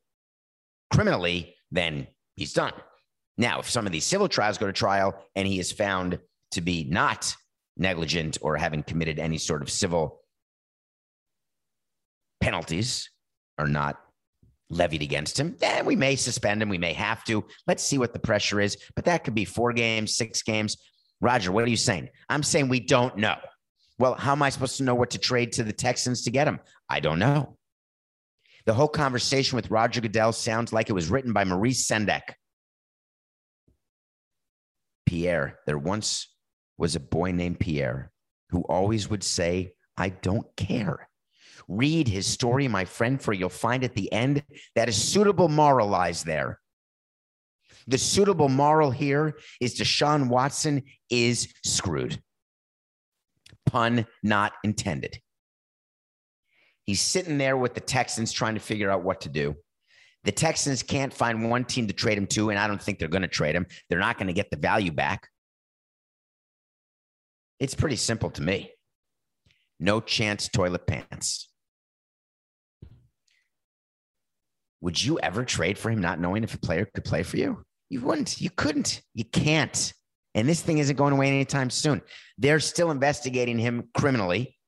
criminally, 0.91 1.55
then 1.71 2.07
he's 2.37 2.53
done. 2.53 2.73
Now, 3.37 3.61
if 3.61 3.69
some 3.69 3.87
of 3.87 3.93
these 3.93 4.05
civil 4.05 4.29
trials 4.29 4.59
go 4.59 4.67
to 4.67 4.73
trial 4.73 5.15
and 5.37 5.47
he 5.47 5.59
is 5.59 5.73
found 5.73 6.19
to 6.53 6.61
be 6.61 6.85
not 6.85 7.35
negligent 7.77 8.39
or 8.41 8.57
having 8.57 8.83
committed 8.83 9.19
any 9.19 9.39
sort 9.39 9.63
of 9.63 9.71
civil 9.71 10.22
penalties 12.43 13.09
are 13.57 13.69
not 13.69 14.01
levied 14.69 15.03
against 15.03 15.39
him, 15.39 15.57
then 15.61 15.87
we 15.87 15.95
may 15.95 16.17
suspend 16.17 16.61
him. 16.61 16.69
We 16.69 16.79
may 16.79 16.93
have 16.93 17.25
to. 17.25 17.45
Let's 17.67 17.85
see 17.85 17.99
what 17.99 18.13
the 18.13 18.19
pressure 18.19 18.61
is. 18.61 18.77
But 18.97 19.05
that 19.05 19.25
could 19.25 19.35
be 19.35 19.45
four 19.45 19.73
games, 19.73 20.17
six 20.17 20.43
games. 20.43 20.77
Roger, 21.21 21.53
what 21.53 21.65
are 21.65 21.71
you 21.71 21.77
saying? 21.77 22.09
I'm 22.29 22.43
saying 22.43 22.69
we 22.69 22.81
don't 22.81 23.17
know. 23.17 23.37
Well, 23.99 24.15
how 24.15 24.33
am 24.33 24.43
I 24.43 24.51
supposed 24.51 24.79
to 24.79 24.83
know 24.83 24.95
what 24.95 25.11
to 25.11 25.19
trade 25.19 25.53
to 25.53 25.63
the 25.63 25.73
Texans 25.73 26.25
to 26.25 26.31
get 26.33 26.49
him? 26.49 26.59
I 26.89 26.99
don't 26.99 27.21
know. 27.21 27.57
The 28.67 28.75
whole 28.75 28.89
conversation 28.89 29.57
with 29.57 29.71
Roger 29.71 30.01
Goodell 30.01 30.33
sounds 30.33 30.73
like 30.73 30.91
it 30.91 30.95
was 30.95 31.11
written 31.11 31.33
by 31.33 31.45
Maurice 31.45 31.87
Sendak. 31.87 32.35
Pierre, 35.07 35.59
there 35.67 35.79
once 35.79 36.29
was 36.79 36.97
a 36.97 37.01
boy 37.01 37.33
named 37.33 37.61
Pierre 37.61 38.11
who 38.51 38.63
always 38.63 39.09
would 39.09 39.23
say, 39.23 39.75
I 39.97 40.09
don't 40.09 40.47
care. 40.57 41.09
Read 41.69 42.09
his 42.09 42.27
story, 42.27 42.69
my 42.69 42.85
friend, 42.85 43.21
for 43.21 43.33
you'll 43.33 43.49
find 43.49 43.85
at 43.85 43.95
the 43.95 44.13
end 44.13 44.43
that 44.75 44.89
a 44.89 44.93
suitable 44.93 45.49
moral 45.49 45.89
lies 45.89 46.25
there. 46.25 46.59
The 47.87 47.99
suitable 47.99 48.49
moral 48.49 48.91
here 48.91 49.37
is 49.61 49.75
Deshaun 49.75 50.29
Watson 50.29 50.83
is 51.11 51.53
screwed. 51.65 52.21
Pun 53.67 54.07
not 54.23 54.53
intended. 54.63 55.19
He's 56.85 57.01
sitting 57.01 57.39
there 57.39 57.57
with 57.57 57.75
the 57.75 57.81
Texans 57.81 58.33
trying 58.33 58.55
to 58.55 58.61
figure 58.61 58.91
out 58.91 59.03
what 59.03 59.23
to 59.23 59.29
do. 59.29 59.57
The 60.25 60.33
Texans 60.33 60.83
can't 60.83 61.13
find 61.13 61.51
one 61.51 61.65
team 61.65 61.89
to 61.89 61.93
trade 61.93 62.19
him 62.19 62.27
to, 62.29 62.51
and 62.51 62.59
I 62.59 62.69
don't 62.69 62.81
think 62.81 62.99
they're 62.99 63.09
going 63.09 63.23
to 63.23 63.29
trade 63.29 63.55
him. 63.55 63.67
They're 63.89 63.99
not 63.99 64.19
going 64.19 64.29
to 64.29 64.33
get 64.33 64.51
the 64.51 64.57
value 64.57 64.93
back. 64.93 65.29
It's 67.59 67.75
pretty 67.75 67.97
simple 67.97 68.31
to 68.31 68.43
me. 68.43 68.73
No 69.81 70.01
chance, 70.01 70.49
toilet 70.49 70.87
pants. 70.87 71.52
Would 74.83 75.03
you 75.03 75.19
ever 75.21 75.45
trade 75.45 75.79
for 75.79 75.91
him 75.91 76.01
not 76.01 76.21
knowing 76.21 76.45
if 76.45 76.55
a 76.55 76.59
player 76.59 76.87
could 76.95 77.05
play 77.05 77.23
for 77.23 77.39
you? 77.39 77.65
You 77.89 78.03
wouldn't. 78.03 78.41
You 78.41 78.51
couldn't. 78.51 79.01
You 79.15 79.25
can't. 79.25 79.93
And 80.35 80.49
this 80.49 80.61
thing 80.61 80.79
isn't 80.79 80.97
going 80.97 81.13
away 81.15 81.29
anytime 81.29 81.71
soon. 81.71 82.03
They're 82.37 82.61
still 82.61 82.91
investigating 82.91 83.59
him 83.59 83.89
criminally 83.95 84.59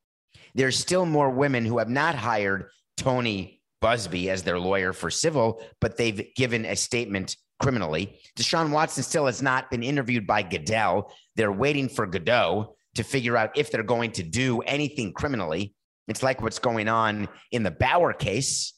there's 0.55 0.79
still 0.79 1.05
more 1.05 1.31
women 1.31 1.64
who 1.64 1.79
have 1.79 1.88
not 1.88 2.14
hired 2.14 2.70
Tony 2.96 3.61
Buzbee 3.83 4.29
as 4.29 4.42
their 4.42 4.59
lawyer 4.59 4.92
for 4.92 5.11
civil, 5.11 5.62
but 5.81 5.96
they've 5.96 6.33
given 6.37 6.64
a 6.64 6.77
statement 6.77 7.37
criminally. 7.61 8.20
Deshaun 8.37 8.70
Watson 8.70 9.03
still 9.03 9.27
has 9.27 9.42
not 9.42 9.70
been 9.70 9.83
interviewed 9.83 10.27
by 10.27 10.42
Goodell. 10.42 11.12
They're 11.37 11.53
waiting 11.53 11.88
for 11.88 12.07
Godot 12.07 12.77
to 12.94 13.03
figure 13.03 13.37
out 13.37 13.59
if 13.59 13.70
they're 13.70 13.83
going 13.83 14.12
to 14.12 14.22
do 14.22 14.61
anything 14.61 15.12
criminally. 15.12 15.74
It's 16.07 16.22
like 16.22 16.40
what's 16.40 16.59
going 16.59 16.88
on 16.88 17.29
in 17.50 17.62
the 17.62 17.70
Bauer 17.70 18.12
case. 18.12 18.73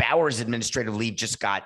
Bauer's 0.00 0.40
administrative 0.40 0.96
leave 0.96 1.16
just 1.16 1.40
got 1.40 1.64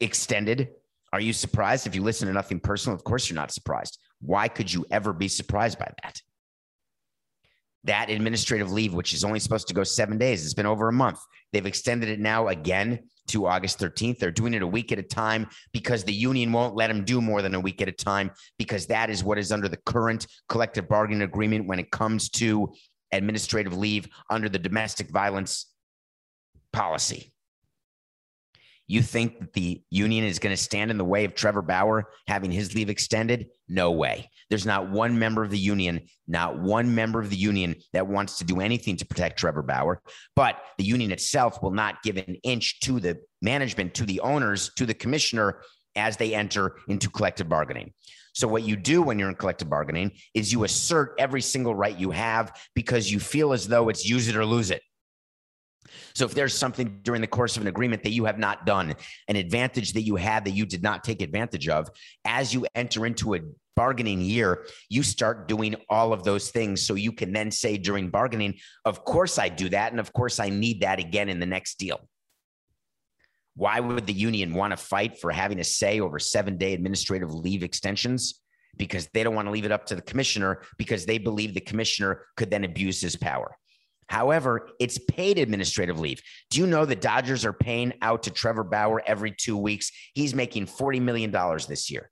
extended. 0.00 0.68
Are 1.12 1.20
you 1.20 1.32
surprised 1.32 1.86
if 1.86 1.94
you 1.94 2.02
listen 2.02 2.28
to 2.28 2.34
nothing 2.34 2.60
personal? 2.60 2.94
Of 2.94 3.04
course, 3.04 3.28
you're 3.28 3.36
not 3.36 3.50
surprised. 3.50 3.98
Why 4.20 4.48
could 4.48 4.72
you 4.72 4.84
ever 4.90 5.12
be 5.12 5.28
surprised 5.28 5.78
by 5.78 5.90
that? 6.02 6.20
that 7.86 8.10
administrative 8.10 8.72
leave, 8.72 8.92
which 8.92 9.14
is 9.14 9.24
only 9.24 9.38
supposed 9.38 9.68
to 9.68 9.74
go 9.74 9.84
seven 9.84 10.18
days. 10.18 10.44
It's 10.44 10.54
been 10.54 10.66
over 10.66 10.88
a 10.88 10.92
month. 10.92 11.20
They've 11.52 11.66
extended 11.66 12.08
it 12.08 12.18
now 12.18 12.48
again 12.48 12.98
to 13.28 13.46
August 13.46 13.78
13th. 13.78 14.18
They're 14.18 14.30
doing 14.30 14.54
it 14.54 14.62
a 14.62 14.66
week 14.66 14.92
at 14.92 14.98
a 14.98 15.04
time 15.04 15.48
because 15.72 16.04
the 16.04 16.12
union 16.12 16.52
won't 16.52 16.74
let 16.74 16.88
them 16.88 17.04
do 17.04 17.20
more 17.20 17.42
than 17.42 17.54
a 17.54 17.60
week 17.60 17.80
at 17.80 17.88
a 17.88 17.92
time 17.92 18.32
because 18.58 18.86
that 18.86 19.08
is 19.08 19.24
what 19.24 19.38
is 19.38 19.52
under 19.52 19.68
the 19.68 19.78
current 19.78 20.26
collective 20.48 20.88
bargaining 20.88 21.22
agreement 21.22 21.66
when 21.66 21.78
it 21.78 21.90
comes 21.90 22.28
to 22.30 22.72
administrative 23.12 23.76
leave 23.76 24.08
under 24.30 24.48
the 24.48 24.58
domestic 24.58 25.10
violence 25.10 25.66
policy. 26.72 27.32
You 28.88 29.02
think 29.02 29.40
that 29.40 29.52
the 29.52 29.82
union 29.90 30.24
is 30.24 30.38
going 30.38 30.54
to 30.54 30.62
stand 30.62 30.90
in 30.90 30.98
the 30.98 31.04
way 31.04 31.24
of 31.24 31.34
Trevor 31.34 31.62
Bauer 31.62 32.10
having 32.28 32.52
his 32.52 32.74
leave 32.74 32.88
extended? 32.88 33.48
No 33.68 33.90
way. 33.90 34.30
There's 34.48 34.66
not 34.66 34.90
one 34.90 35.18
member 35.18 35.42
of 35.42 35.50
the 35.50 35.58
union, 35.58 36.02
not 36.28 36.60
one 36.60 36.94
member 36.94 37.20
of 37.20 37.28
the 37.30 37.36
union 37.36 37.76
that 37.92 38.06
wants 38.06 38.38
to 38.38 38.44
do 38.44 38.60
anything 38.60 38.96
to 38.98 39.06
protect 39.06 39.38
Trevor 39.38 39.62
Bauer. 39.62 40.00
But 40.36 40.60
the 40.78 40.84
union 40.84 41.10
itself 41.10 41.62
will 41.62 41.72
not 41.72 42.02
give 42.04 42.16
an 42.16 42.36
inch 42.44 42.78
to 42.80 43.00
the 43.00 43.18
management, 43.42 43.94
to 43.94 44.06
the 44.06 44.20
owners, 44.20 44.70
to 44.76 44.86
the 44.86 44.94
commissioner 44.94 45.62
as 45.96 46.16
they 46.16 46.34
enter 46.34 46.76
into 46.88 47.10
collective 47.10 47.48
bargaining. 47.48 47.92
So, 48.34 48.46
what 48.46 48.64
you 48.64 48.76
do 48.76 49.02
when 49.02 49.18
you're 49.18 49.30
in 49.30 49.34
collective 49.34 49.70
bargaining 49.70 50.12
is 50.34 50.52
you 50.52 50.64
assert 50.64 51.14
every 51.18 51.40
single 51.40 51.74
right 51.74 51.98
you 51.98 52.10
have 52.10 52.52
because 52.74 53.10
you 53.10 53.18
feel 53.18 53.52
as 53.52 53.66
though 53.66 53.88
it's 53.88 54.08
use 54.08 54.28
it 54.28 54.36
or 54.36 54.44
lose 54.44 54.70
it. 54.70 54.82
So 56.14 56.24
if 56.24 56.34
there's 56.34 56.54
something 56.54 57.00
during 57.02 57.20
the 57.20 57.26
course 57.26 57.56
of 57.56 57.62
an 57.62 57.68
agreement 57.68 58.02
that 58.02 58.10
you 58.10 58.24
have 58.24 58.38
not 58.38 58.66
done, 58.66 58.94
an 59.28 59.36
advantage 59.36 59.92
that 59.92 60.02
you 60.02 60.16
had 60.16 60.44
that 60.44 60.52
you 60.52 60.66
did 60.66 60.82
not 60.82 61.04
take 61.04 61.22
advantage 61.22 61.68
of, 61.68 61.88
as 62.24 62.52
you 62.54 62.66
enter 62.74 63.06
into 63.06 63.34
a 63.34 63.40
bargaining 63.76 64.22
year, 64.22 64.64
you 64.88 65.02
start 65.02 65.46
doing 65.46 65.76
all 65.88 66.12
of 66.12 66.24
those 66.24 66.50
things. 66.50 66.82
So 66.82 66.94
you 66.94 67.12
can 67.12 67.32
then 67.32 67.50
say 67.50 67.76
during 67.76 68.08
bargaining, 68.08 68.54
of 68.84 69.04
course 69.04 69.38
I 69.38 69.48
do 69.48 69.68
that. 69.68 69.92
And 69.92 70.00
of 70.00 70.12
course 70.12 70.40
I 70.40 70.48
need 70.48 70.80
that 70.80 70.98
again 70.98 71.28
in 71.28 71.38
the 71.38 71.46
next 71.46 71.78
deal. 71.78 72.08
Why 73.54 73.80
would 73.80 74.06
the 74.06 74.12
union 74.12 74.54
want 74.54 74.72
to 74.72 74.76
fight 74.76 75.18
for 75.18 75.30
having 75.30 75.60
a 75.60 75.64
say 75.64 76.00
over 76.00 76.18
seven 76.18 76.56
day 76.56 76.74
administrative 76.74 77.32
leave 77.32 77.62
extensions? 77.62 78.42
Because 78.76 79.08
they 79.14 79.22
don't 79.22 79.34
want 79.34 79.46
to 79.46 79.52
leave 79.52 79.64
it 79.64 79.72
up 79.72 79.86
to 79.86 79.94
the 79.94 80.02
commissioner 80.02 80.62
because 80.76 81.06
they 81.06 81.16
believe 81.16 81.54
the 81.54 81.60
commissioner 81.60 82.26
could 82.36 82.50
then 82.50 82.64
abuse 82.64 83.00
his 83.00 83.16
power. 83.16 83.56
However, 84.08 84.68
it's 84.78 84.98
paid 84.98 85.38
administrative 85.38 85.98
leave. 85.98 86.22
Do 86.50 86.60
you 86.60 86.66
know 86.66 86.84
the 86.84 86.94
Dodgers 86.94 87.44
are 87.44 87.52
paying 87.52 87.92
out 88.02 88.22
to 88.24 88.30
Trevor 88.30 88.64
Bauer 88.64 89.02
every 89.06 89.32
two 89.32 89.56
weeks? 89.56 89.90
He's 90.14 90.34
making 90.34 90.66
$40 90.66 91.00
million 91.02 91.30
this 91.68 91.90
year. 91.90 92.10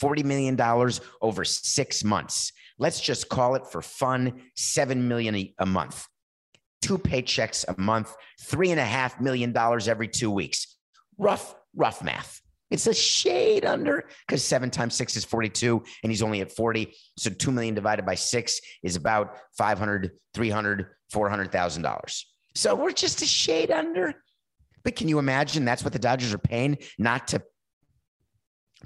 $40 0.00 0.24
million 0.24 0.58
over 1.20 1.44
six 1.44 2.02
months. 2.04 2.52
Let's 2.78 3.00
just 3.00 3.28
call 3.28 3.54
it 3.56 3.66
for 3.66 3.82
fun 3.82 4.42
$7 4.56 4.96
million 4.96 5.52
a 5.58 5.66
month. 5.66 6.06
Two 6.80 6.96
paychecks 6.96 7.66
a 7.68 7.78
month, 7.78 8.14
three 8.40 8.70
and 8.70 8.80
a 8.80 8.84
half 8.84 9.20
million 9.20 9.52
dollars 9.52 9.86
every 9.86 10.08
two 10.08 10.30
weeks. 10.30 10.78
Rough, 11.18 11.54
rough 11.76 12.02
math. 12.02 12.40
It's 12.70 12.86
a 12.86 12.94
shade 12.94 13.64
under 13.64 14.08
because 14.26 14.44
seven 14.44 14.70
times 14.70 14.94
six 14.94 15.16
is 15.16 15.24
42 15.24 15.82
and 16.02 16.12
he's 16.12 16.22
only 16.22 16.40
at 16.40 16.52
40. 16.52 16.94
So 17.16 17.30
2 17.30 17.50
million 17.50 17.74
divided 17.74 18.06
by 18.06 18.14
six 18.14 18.60
is 18.82 18.96
about 18.96 19.36
500, 19.58 20.12
300, 20.34 20.86
$400,000. 21.12 22.24
So 22.54 22.74
we're 22.74 22.92
just 22.92 23.22
a 23.22 23.26
shade 23.26 23.70
under. 23.70 24.14
But 24.84 24.96
can 24.96 25.08
you 25.08 25.18
imagine 25.18 25.64
that's 25.64 25.82
what 25.84 25.92
the 25.92 25.98
Dodgers 25.98 26.32
are 26.32 26.38
paying 26.38 26.78
not 26.98 27.28
to 27.28 27.42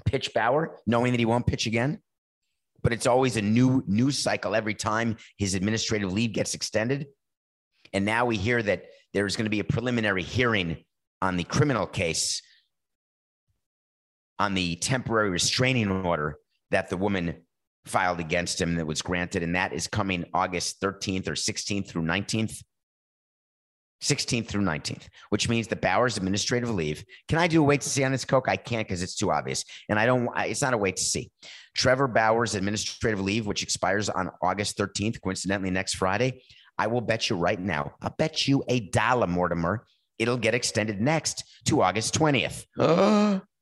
pitch 0.05 0.33
Bauer, 0.33 0.77
knowing 0.85 1.13
that 1.13 1.19
he 1.19 1.25
won't 1.25 1.47
pitch 1.47 1.67
again? 1.67 1.99
But 2.81 2.91
it's 2.91 3.07
always 3.07 3.37
a 3.37 3.41
new 3.41 3.83
news 3.87 4.17
cycle 4.17 4.55
every 4.55 4.73
time 4.73 5.17
his 5.37 5.53
administrative 5.53 6.11
leave 6.11 6.33
gets 6.33 6.53
extended. 6.53 7.07
And 7.93 8.03
now 8.03 8.25
we 8.25 8.37
hear 8.37 8.61
that 8.61 8.85
there's 9.13 9.35
going 9.35 9.45
to 9.45 9.49
be 9.49 9.59
a 9.59 9.63
preliminary 9.63 10.23
hearing 10.23 10.83
on 11.21 11.37
the 11.37 11.43
criminal 11.43 11.87
case 11.87 12.41
on 14.39 14.53
the 14.53 14.75
temporary 14.75 15.29
restraining 15.29 15.89
order 15.89 16.37
that 16.71 16.89
the 16.89 16.97
woman 16.97 17.35
filed 17.85 18.19
against 18.19 18.59
him 18.59 18.75
that 18.75 18.87
was 18.87 19.01
granted, 19.01 19.43
and 19.43 19.55
that 19.55 19.73
is 19.73 19.87
coming 19.87 20.25
August 20.33 20.81
13th 20.81 21.27
or 21.27 21.33
16th 21.33 21.87
through 21.87 22.03
19th. 22.03 22.61
16th 24.03 24.47
through 24.47 24.63
19th, 24.63 25.07
which 25.29 25.47
means 25.47 25.67
the 25.67 25.75
Bauer's 25.75 26.17
administrative 26.17 26.69
leave. 26.69 27.03
Can 27.27 27.39
I 27.39 27.47
do 27.47 27.61
a 27.61 27.63
wait 27.63 27.81
to 27.81 27.89
see 27.89 28.03
on 28.03 28.11
this 28.11 28.25
Coke? 28.25 28.49
I 28.49 28.57
can't 28.57 28.85
because 28.85 29.01
it's 29.01 29.15
too 29.15 29.31
obvious. 29.31 29.63
And 29.89 29.97
I 29.97 30.05
don't, 30.05 30.29
it's 30.37 30.61
not 30.61 30.73
a 30.73 30.77
wait 30.77 30.97
to 30.97 31.03
see. 31.03 31.31
Trevor 31.75 32.07
Bauer's 32.07 32.55
administrative 32.55 33.21
leave, 33.21 33.47
which 33.47 33.63
expires 33.63 34.09
on 34.09 34.29
August 34.41 34.77
13th, 34.77 35.21
coincidentally 35.21 35.71
next 35.71 35.95
Friday. 35.95 36.43
I 36.77 36.87
will 36.87 37.01
bet 37.01 37.29
you 37.29 37.37
right 37.37 37.59
now, 37.59 37.93
I'll 38.01 38.13
bet 38.17 38.47
you 38.47 38.63
a 38.67 38.81
dollar, 38.81 39.27
Mortimer, 39.27 39.85
it'll 40.19 40.37
get 40.37 40.53
extended 40.53 40.99
next 40.99 41.43
to 41.65 41.81
August 41.81 42.13
20th. 42.19 42.65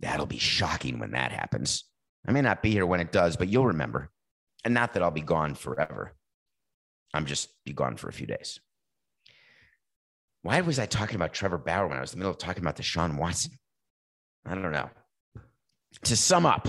That'll 0.00 0.26
be 0.26 0.38
shocking 0.38 0.98
when 0.98 1.12
that 1.12 1.32
happens. 1.32 1.84
I 2.26 2.32
may 2.32 2.40
not 2.40 2.62
be 2.62 2.70
here 2.70 2.86
when 2.86 3.00
it 3.00 3.12
does, 3.12 3.36
but 3.36 3.48
you'll 3.48 3.66
remember. 3.66 4.10
And 4.64 4.74
not 4.74 4.94
that 4.94 5.02
I'll 5.02 5.10
be 5.10 5.20
gone 5.20 5.54
forever. 5.54 6.12
I'm 7.12 7.26
just 7.26 7.50
be 7.64 7.72
gone 7.72 7.96
for 7.96 8.08
a 8.08 8.12
few 8.12 8.26
days. 8.26 8.60
Why 10.42 10.60
was 10.60 10.78
I 10.78 10.86
talking 10.86 11.16
about 11.16 11.32
Trevor 11.32 11.58
Bauer 11.58 11.86
when 11.86 11.96
I 11.96 12.00
was 12.00 12.12
in 12.12 12.18
the 12.18 12.22
middle 12.22 12.32
of 12.32 12.38
talking 12.38 12.62
about 12.62 12.76
Deshaun 12.76 13.16
Watson? 13.16 13.52
I 14.44 14.54
don't 14.54 14.72
know. 14.72 14.90
To 16.02 16.16
sum 16.16 16.44
up, 16.44 16.68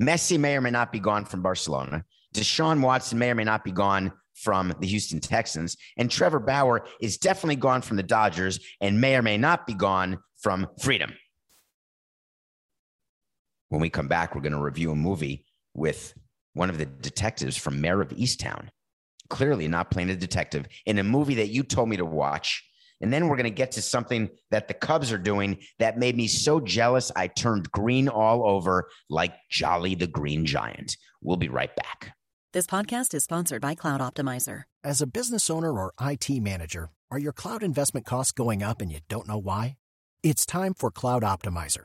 Messi 0.00 0.38
may 0.38 0.56
or 0.56 0.60
may 0.60 0.70
not 0.70 0.92
be 0.92 1.00
gone 1.00 1.24
from 1.24 1.42
Barcelona. 1.42 2.04
Deshaun 2.34 2.80
Watson 2.80 3.18
may 3.18 3.30
or 3.30 3.34
may 3.34 3.44
not 3.44 3.64
be 3.64 3.72
gone 3.72 4.12
from 4.34 4.72
the 4.80 4.86
Houston 4.86 5.20
Texans. 5.20 5.76
And 5.96 6.10
Trevor 6.10 6.38
Bauer 6.38 6.86
is 7.00 7.18
definitely 7.18 7.56
gone 7.56 7.82
from 7.82 7.96
the 7.96 8.02
Dodgers 8.02 8.60
and 8.80 9.00
may 9.00 9.16
or 9.16 9.22
may 9.22 9.36
not 9.36 9.66
be 9.66 9.74
gone 9.74 10.18
from 10.40 10.68
freedom. 10.80 11.12
When 13.68 13.80
we 13.80 13.90
come 13.90 14.08
back, 14.08 14.34
we're 14.34 14.40
going 14.40 14.52
to 14.52 14.60
review 14.60 14.90
a 14.90 14.96
movie 14.96 15.44
with 15.74 16.14
one 16.54 16.70
of 16.70 16.78
the 16.78 16.86
detectives 16.86 17.56
from 17.56 17.80
Mare 17.80 18.00
of 18.00 18.10
Easttown, 18.10 18.68
clearly 19.28 19.68
not 19.68 19.90
playing 19.90 20.10
a 20.10 20.16
detective 20.16 20.66
in 20.86 20.98
a 20.98 21.04
movie 21.04 21.36
that 21.36 21.48
you 21.48 21.62
told 21.62 21.88
me 21.88 21.96
to 21.96 22.04
watch. 22.04 22.64
And 23.00 23.12
then 23.12 23.28
we're 23.28 23.36
going 23.36 23.44
to 23.44 23.50
get 23.50 23.72
to 23.72 23.82
something 23.82 24.28
that 24.50 24.66
the 24.66 24.74
Cubs 24.74 25.12
are 25.12 25.18
doing 25.18 25.58
that 25.78 25.98
made 25.98 26.16
me 26.16 26.26
so 26.26 26.58
jealous 26.60 27.12
I 27.14 27.28
turned 27.28 27.70
green 27.70 28.08
all 28.08 28.48
over 28.48 28.88
like 29.08 29.34
Jolly 29.50 29.94
the 29.94 30.08
Green 30.08 30.44
Giant. 30.44 30.96
We'll 31.22 31.36
be 31.36 31.48
right 31.48 31.74
back. 31.76 32.16
This 32.52 32.66
podcast 32.66 33.14
is 33.14 33.24
sponsored 33.24 33.62
by 33.62 33.74
Cloud 33.74 34.00
Optimizer. 34.00 34.62
As 34.82 35.00
a 35.00 35.06
business 35.06 35.50
owner 35.50 35.78
or 35.78 35.92
IT 36.00 36.30
manager, 36.40 36.90
are 37.10 37.18
your 37.18 37.32
cloud 37.32 37.62
investment 37.62 38.06
costs 38.06 38.32
going 38.32 38.62
up 38.62 38.80
and 38.80 38.90
you 38.90 39.00
don't 39.08 39.28
know 39.28 39.38
why? 39.38 39.76
It's 40.22 40.44
time 40.44 40.74
for 40.74 40.90
Cloud 40.90 41.22
Optimizer. 41.22 41.84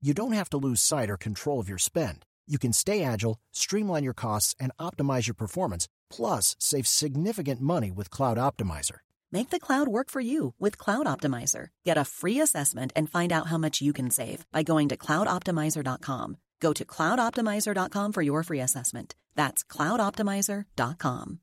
you 0.00 0.14
don't 0.14 0.32
have 0.32 0.50
to 0.50 0.56
lose 0.56 0.80
sight 0.80 1.10
or 1.10 1.16
control 1.16 1.60
of 1.60 1.68
your 1.68 1.78
spend. 1.78 2.24
You 2.46 2.58
can 2.58 2.72
stay 2.72 3.02
agile, 3.02 3.38
streamline 3.52 4.04
your 4.04 4.14
costs, 4.14 4.54
and 4.60 4.72
optimize 4.80 5.26
your 5.26 5.34
performance, 5.34 5.88
plus 6.10 6.54
save 6.58 6.86
significant 6.86 7.60
money 7.60 7.90
with 7.90 8.10
Cloud 8.10 8.38
Optimizer. 8.38 8.98
Make 9.30 9.50
the 9.50 9.60
cloud 9.60 9.88
work 9.88 10.08
for 10.10 10.20
you 10.20 10.54
with 10.58 10.78
Cloud 10.78 11.06
Optimizer. 11.06 11.68
Get 11.84 11.98
a 11.98 12.04
free 12.04 12.40
assessment 12.40 12.92
and 12.96 13.10
find 13.10 13.32
out 13.32 13.48
how 13.48 13.58
much 13.58 13.82
you 13.82 13.92
can 13.92 14.10
save 14.10 14.46
by 14.52 14.62
going 14.62 14.88
to 14.88 14.96
cloudoptimizer.com. 14.96 16.36
Go 16.60 16.72
to 16.72 16.84
cloudoptimizer.com 16.84 18.12
for 18.12 18.22
your 18.22 18.42
free 18.42 18.60
assessment. 18.60 19.14
That's 19.34 19.62
cloudoptimizer.com. 19.64 21.40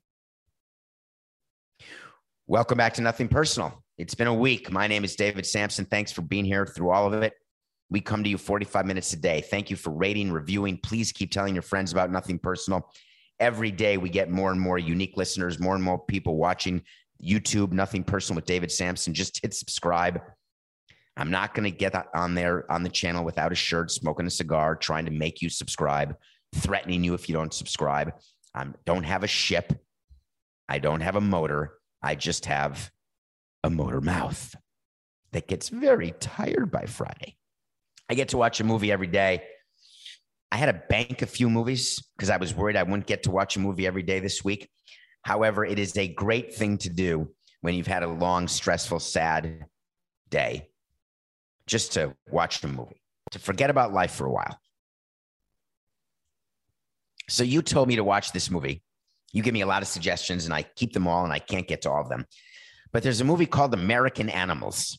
Welcome 2.48 2.78
back 2.78 2.94
to 2.94 3.02
Nothing 3.02 3.28
Personal. 3.28 3.82
It's 3.98 4.14
been 4.14 4.26
a 4.26 4.34
week. 4.34 4.70
My 4.70 4.86
name 4.86 5.04
is 5.04 5.16
David 5.16 5.46
Samson. 5.46 5.84
Thanks 5.84 6.12
for 6.12 6.22
being 6.22 6.44
here 6.44 6.66
through 6.66 6.90
all 6.90 7.12
of 7.12 7.22
it. 7.22 7.34
We 7.90 8.00
come 8.00 8.24
to 8.24 8.30
you 8.30 8.38
45 8.38 8.86
minutes 8.86 9.12
a 9.12 9.16
day. 9.16 9.40
Thank 9.40 9.70
you 9.70 9.76
for 9.76 9.90
rating, 9.90 10.32
reviewing. 10.32 10.78
Please 10.78 11.12
keep 11.12 11.30
telling 11.30 11.54
your 11.54 11.62
friends 11.62 11.92
about 11.92 12.10
Nothing 12.10 12.38
Personal. 12.38 12.90
Every 13.38 13.70
day 13.70 13.96
we 13.96 14.08
get 14.08 14.30
more 14.30 14.50
and 14.50 14.60
more 14.60 14.78
unique 14.78 15.16
listeners, 15.16 15.60
more 15.60 15.74
and 15.74 15.84
more 15.84 15.98
people 15.98 16.36
watching 16.36 16.82
YouTube, 17.22 17.72
Nothing 17.72 18.02
Personal 18.02 18.36
with 18.36 18.46
David 18.46 18.72
Samson. 18.72 19.14
Just 19.14 19.40
hit 19.42 19.54
subscribe. 19.54 20.20
I'm 21.16 21.30
not 21.30 21.54
going 21.54 21.64
to 21.64 21.76
get 21.76 21.94
on 22.14 22.34
there 22.34 22.70
on 22.70 22.82
the 22.82 22.88
channel 22.88 23.24
without 23.24 23.52
a 23.52 23.54
shirt, 23.54 23.90
smoking 23.90 24.26
a 24.26 24.30
cigar, 24.30 24.76
trying 24.76 25.06
to 25.06 25.10
make 25.10 25.40
you 25.40 25.48
subscribe, 25.48 26.16
threatening 26.54 27.04
you 27.04 27.14
if 27.14 27.28
you 27.28 27.34
don't 27.34 27.54
subscribe. 27.54 28.14
I 28.54 28.66
don't 28.84 29.04
have 29.04 29.22
a 29.22 29.28
ship. 29.28 29.72
I 30.68 30.78
don't 30.78 31.00
have 31.00 31.16
a 31.16 31.20
motor. 31.20 31.78
I 32.02 32.16
just 32.16 32.46
have 32.46 32.90
a 33.64 33.70
motor 33.70 34.00
mouth 34.00 34.54
that 35.32 35.48
gets 35.48 35.68
very 35.68 36.12
tired 36.20 36.70
by 36.70 36.84
Friday. 36.84 37.36
I 38.08 38.14
get 38.14 38.28
to 38.28 38.36
watch 38.36 38.60
a 38.60 38.64
movie 38.64 38.92
every 38.92 39.06
day. 39.08 39.42
I 40.52 40.56
had 40.58 40.66
to 40.66 40.82
bank 40.88 41.22
a 41.22 41.26
few 41.26 41.50
movies 41.50 42.00
because 42.16 42.30
I 42.30 42.36
was 42.36 42.54
worried 42.54 42.76
I 42.76 42.84
wouldn't 42.84 43.06
get 43.06 43.24
to 43.24 43.30
watch 43.30 43.56
a 43.56 43.60
movie 43.60 43.86
every 43.86 44.02
day 44.02 44.20
this 44.20 44.44
week. 44.44 44.68
However, 45.22 45.64
it 45.64 45.78
is 45.78 45.96
a 45.96 46.06
great 46.06 46.54
thing 46.54 46.78
to 46.78 46.88
do 46.88 47.30
when 47.62 47.74
you've 47.74 47.88
had 47.88 48.04
a 48.04 48.08
long, 48.08 48.46
stressful, 48.46 49.00
sad 49.00 49.66
day. 50.30 50.68
just 51.66 51.92
to 51.92 52.14
watch 52.30 52.62
a 52.62 52.68
movie, 52.68 53.02
to 53.32 53.38
forget 53.38 53.70
about 53.70 53.92
life 53.92 54.12
for 54.12 54.26
a 54.26 54.30
while. 54.30 54.58
So 57.28 57.42
you 57.42 57.60
told 57.60 57.88
me 57.88 57.96
to 57.96 58.04
watch 58.04 58.32
this 58.32 58.50
movie. 58.50 58.82
You 59.32 59.42
give 59.42 59.52
me 59.52 59.62
a 59.62 59.66
lot 59.66 59.82
of 59.82 59.88
suggestions 59.88 60.44
and 60.44 60.54
I 60.54 60.62
keep 60.62 60.92
them 60.92 61.08
all 61.08 61.24
and 61.24 61.32
I 61.32 61.40
can't 61.40 61.66
get 61.66 61.82
to 61.82 61.90
all 61.90 62.00
of 62.00 62.08
them. 62.08 62.24
But 62.92 63.02
there's 63.02 63.20
a 63.20 63.24
movie 63.24 63.46
called 63.46 63.74
American 63.74 64.28
Animals. 64.30 64.98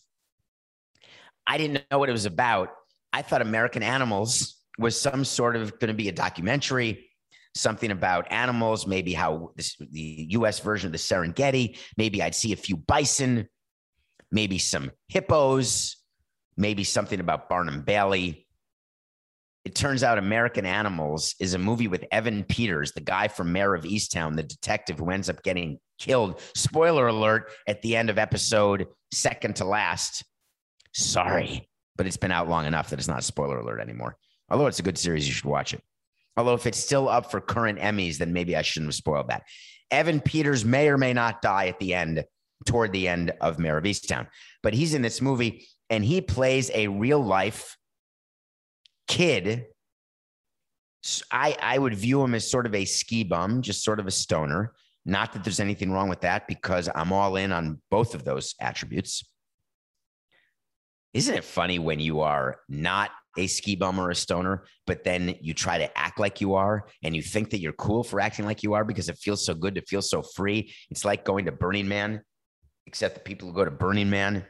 I 1.47 1.57
didn't 1.57 1.85
know 1.89 1.99
what 1.99 2.09
it 2.09 2.11
was 2.11 2.25
about. 2.25 2.69
I 3.17 3.23
thought 3.23 3.41
American 3.41 3.81
Animals 3.81 4.61
was 4.77 5.01
some 5.01 5.25
sort 5.25 5.55
of 5.55 5.79
going 5.79 5.87
to 5.87 5.95
be 5.95 6.07
a 6.07 6.11
documentary, 6.11 7.09
something 7.55 7.89
about 7.89 8.31
animals, 8.31 8.85
maybe 8.85 9.11
how 9.11 9.53
this, 9.55 9.75
the 9.75 10.27
US 10.29 10.59
version 10.59 10.89
of 10.89 10.91
the 10.91 10.99
Serengeti, 10.99 11.79
maybe 11.97 12.21
I'd 12.21 12.35
see 12.35 12.53
a 12.53 12.55
few 12.55 12.77
bison, 12.77 13.49
maybe 14.31 14.59
some 14.59 14.91
hippos, 15.07 15.97
maybe 16.57 16.83
something 16.83 17.19
about 17.19 17.49
Barnum 17.49 17.81
Bailey. 17.81 18.45
It 19.65 19.73
turns 19.73 20.03
out 20.03 20.19
American 20.19 20.67
Animals 20.67 21.33
is 21.39 21.55
a 21.55 21.57
movie 21.57 21.87
with 21.87 22.05
Evan 22.11 22.43
Peters, 22.43 22.91
the 22.91 23.01
guy 23.01 23.29
from 23.29 23.51
Mare 23.51 23.73
of 23.73 23.83
Easttown, 23.83 24.35
the 24.35 24.43
detective 24.43 24.99
who 24.99 25.09
ends 25.09 25.27
up 25.27 25.41
getting 25.41 25.79
killed. 25.97 26.39
Spoiler 26.53 27.07
alert 27.07 27.51
at 27.65 27.81
the 27.81 27.95
end 27.95 28.11
of 28.11 28.19
episode 28.19 28.85
second 29.11 29.55
to 29.55 29.65
last. 29.65 30.23
Sorry, 30.93 31.67
but 31.97 32.07
it's 32.07 32.17
been 32.17 32.31
out 32.31 32.47
long 32.47 32.65
enough 32.65 32.89
that 32.89 32.99
it's 32.99 33.07
not 33.07 33.23
spoiler 33.23 33.59
alert 33.59 33.81
anymore. 33.81 34.17
Although 34.49 34.67
it's 34.67 34.79
a 34.79 34.83
good 34.83 34.97
series, 34.97 35.27
you 35.27 35.33
should 35.33 35.45
watch 35.45 35.73
it. 35.73 35.81
Although 36.37 36.53
if 36.53 36.65
it's 36.65 36.77
still 36.77 37.09
up 37.09 37.31
for 37.31 37.41
current 37.41 37.79
Emmys, 37.79 38.17
then 38.17 38.31
maybe 38.31 38.55
I 38.55 38.61
shouldn't 38.61 38.89
have 38.89 38.95
spoiled 38.95 39.29
that. 39.29 39.43
Evan 39.91 40.21
Peters 40.21 40.63
may 40.63 40.89
or 40.89 40.97
may 40.97 41.13
not 41.13 41.41
die 41.41 41.67
at 41.67 41.79
the 41.79 41.93
end, 41.93 42.23
toward 42.65 42.91
the 42.91 43.07
end 43.07 43.31
of 43.41 43.59
Mare 43.59 43.77
of 43.77 43.83
Easttown, 43.83 44.27
but 44.63 44.73
he's 44.73 44.93
in 44.93 45.01
this 45.01 45.21
movie 45.21 45.67
and 45.89 46.03
he 46.03 46.21
plays 46.21 46.69
a 46.73 46.87
real 46.87 47.19
life 47.19 47.77
kid, 49.07 49.65
I, 51.31 51.55
I 51.61 51.77
would 51.77 51.95
view 51.95 52.21
him 52.21 52.35
as 52.35 52.49
sort 52.49 52.65
of 52.65 52.75
a 52.75 52.85
ski 52.85 53.23
bum, 53.23 53.61
just 53.61 53.83
sort 53.83 53.99
of 53.99 54.07
a 54.07 54.11
stoner. 54.11 54.73
Not 55.05 55.31
that 55.33 55.43
there's 55.43 55.61
anything 55.61 55.91
wrong 55.91 56.09
with 56.09 56.21
that 56.21 56.47
because 56.47 56.89
I'm 56.93 57.13
all 57.13 57.37
in 57.37 57.53
on 57.53 57.81
both 57.89 58.13
of 58.13 58.25
those 58.25 58.55
attributes. 58.59 59.23
Isn't 61.13 61.35
it 61.35 61.43
funny 61.43 61.79
when 61.79 61.99
you 61.99 62.21
are 62.21 62.57
not 62.69 63.11
a 63.37 63.47
ski 63.47 63.75
bum 63.75 63.99
or 63.99 64.09
a 64.09 64.15
stoner, 64.15 64.65
but 64.85 65.03
then 65.03 65.35
you 65.41 65.53
try 65.53 65.77
to 65.77 65.97
act 65.97 66.19
like 66.19 66.41
you 66.41 66.55
are 66.55 66.87
and 67.03 67.15
you 67.15 67.21
think 67.21 67.51
that 67.51 67.59
you're 67.59 67.73
cool 67.73 68.03
for 68.03 68.19
acting 68.19 68.45
like 68.45 68.63
you 68.63 68.73
are 68.73 68.83
because 68.83 69.09
it 69.09 69.17
feels 69.17 69.45
so 69.45 69.53
good 69.53 69.75
to 69.75 69.81
feel 69.81 70.01
so 70.01 70.21
free? 70.21 70.73
It's 70.89 71.05
like 71.05 71.23
going 71.23 71.45
to 71.45 71.51
Burning 71.51 71.87
Man, 71.87 72.21
except 72.85 73.15
the 73.15 73.21
people 73.21 73.47
who 73.47 73.53
go 73.53 73.65
to 73.65 73.71
Burning 73.71 74.09
Man 74.09 74.45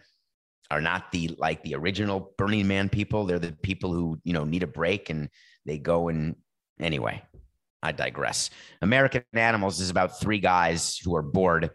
are 0.69 0.81
not 0.81 1.11
the 1.11 1.35
like 1.37 1.63
the 1.63 1.75
original 1.75 2.33
Burning 2.37 2.67
Man 2.67 2.89
people. 2.89 3.25
They're 3.25 3.39
the 3.39 3.55
people 3.61 3.93
who, 3.93 4.19
you 4.23 4.33
know, 4.33 4.43
need 4.43 4.63
a 4.63 4.67
break 4.67 5.09
and 5.09 5.29
they 5.65 5.77
go 5.77 6.07
and 6.09 6.35
anyway, 6.79 7.21
I 7.83 7.91
digress. 7.91 8.49
American 8.81 9.23
Animals 9.33 9.79
is 9.79 9.89
about 9.89 10.19
three 10.19 10.39
guys 10.39 10.97
who 10.97 11.15
are 11.15 11.21
bored, 11.21 11.71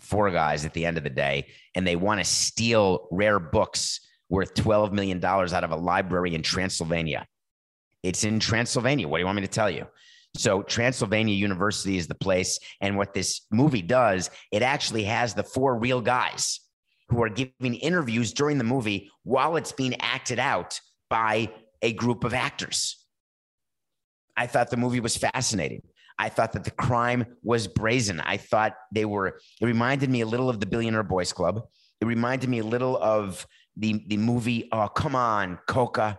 four 0.00 0.30
guys 0.30 0.64
at 0.64 0.74
the 0.74 0.84
end 0.84 0.98
of 0.98 1.04
the 1.04 1.10
day, 1.10 1.48
and 1.74 1.86
they 1.86 1.96
want 1.96 2.20
to 2.20 2.24
steal 2.24 3.08
rare 3.10 3.38
books 3.38 4.00
worth 4.28 4.54
$12 4.54 4.92
million 4.92 5.24
out 5.24 5.64
of 5.64 5.70
a 5.70 5.76
library 5.76 6.34
in 6.34 6.42
Transylvania. 6.42 7.26
It's 8.02 8.24
in 8.24 8.38
Transylvania. 8.40 9.08
What 9.08 9.18
do 9.18 9.20
you 9.20 9.26
want 9.26 9.36
me 9.36 9.42
to 9.42 9.48
tell 9.48 9.70
you? 9.70 9.86
So 10.36 10.62
Transylvania 10.62 11.34
University 11.34 11.96
is 11.96 12.06
the 12.06 12.14
place. 12.14 12.58
And 12.80 12.96
what 12.96 13.14
this 13.14 13.42
movie 13.50 13.82
does, 13.82 14.30
it 14.52 14.62
actually 14.62 15.04
has 15.04 15.34
the 15.34 15.42
four 15.42 15.78
real 15.78 16.00
guys 16.00 16.60
who 17.08 17.22
are 17.22 17.28
giving 17.28 17.74
interviews 17.76 18.32
during 18.32 18.58
the 18.58 18.64
movie 18.64 19.10
while 19.22 19.56
it's 19.56 19.72
being 19.72 20.00
acted 20.00 20.38
out 20.38 20.80
by 21.08 21.50
a 21.82 21.92
group 21.92 22.24
of 22.24 22.34
actors. 22.34 23.04
I 24.36 24.46
thought 24.46 24.70
the 24.70 24.76
movie 24.76 25.00
was 25.00 25.16
fascinating. 25.16 25.82
I 26.18 26.28
thought 26.28 26.52
that 26.52 26.64
the 26.64 26.70
crime 26.70 27.26
was 27.42 27.66
brazen. 27.66 28.20
I 28.20 28.36
thought 28.38 28.74
they 28.92 29.04
were, 29.04 29.38
it 29.60 29.66
reminded 29.66 30.10
me 30.10 30.22
a 30.22 30.26
little 30.26 30.48
of 30.48 30.60
the 30.60 30.66
Billionaire 30.66 31.02
Boys 31.02 31.32
Club. 31.32 31.62
It 32.00 32.06
reminded 32.06 32.50
me 32.50 32.58
a 32.58 32.64
little 32.64 32.96
of 32.98 33.46
the, 33.76 34.04
the 34.06 34.16
movie, 34.16 34.68
Oh, 34.72 34.88
Come 34.88 35.14
On, 35.14 35.58
Coca, 35.66 36.18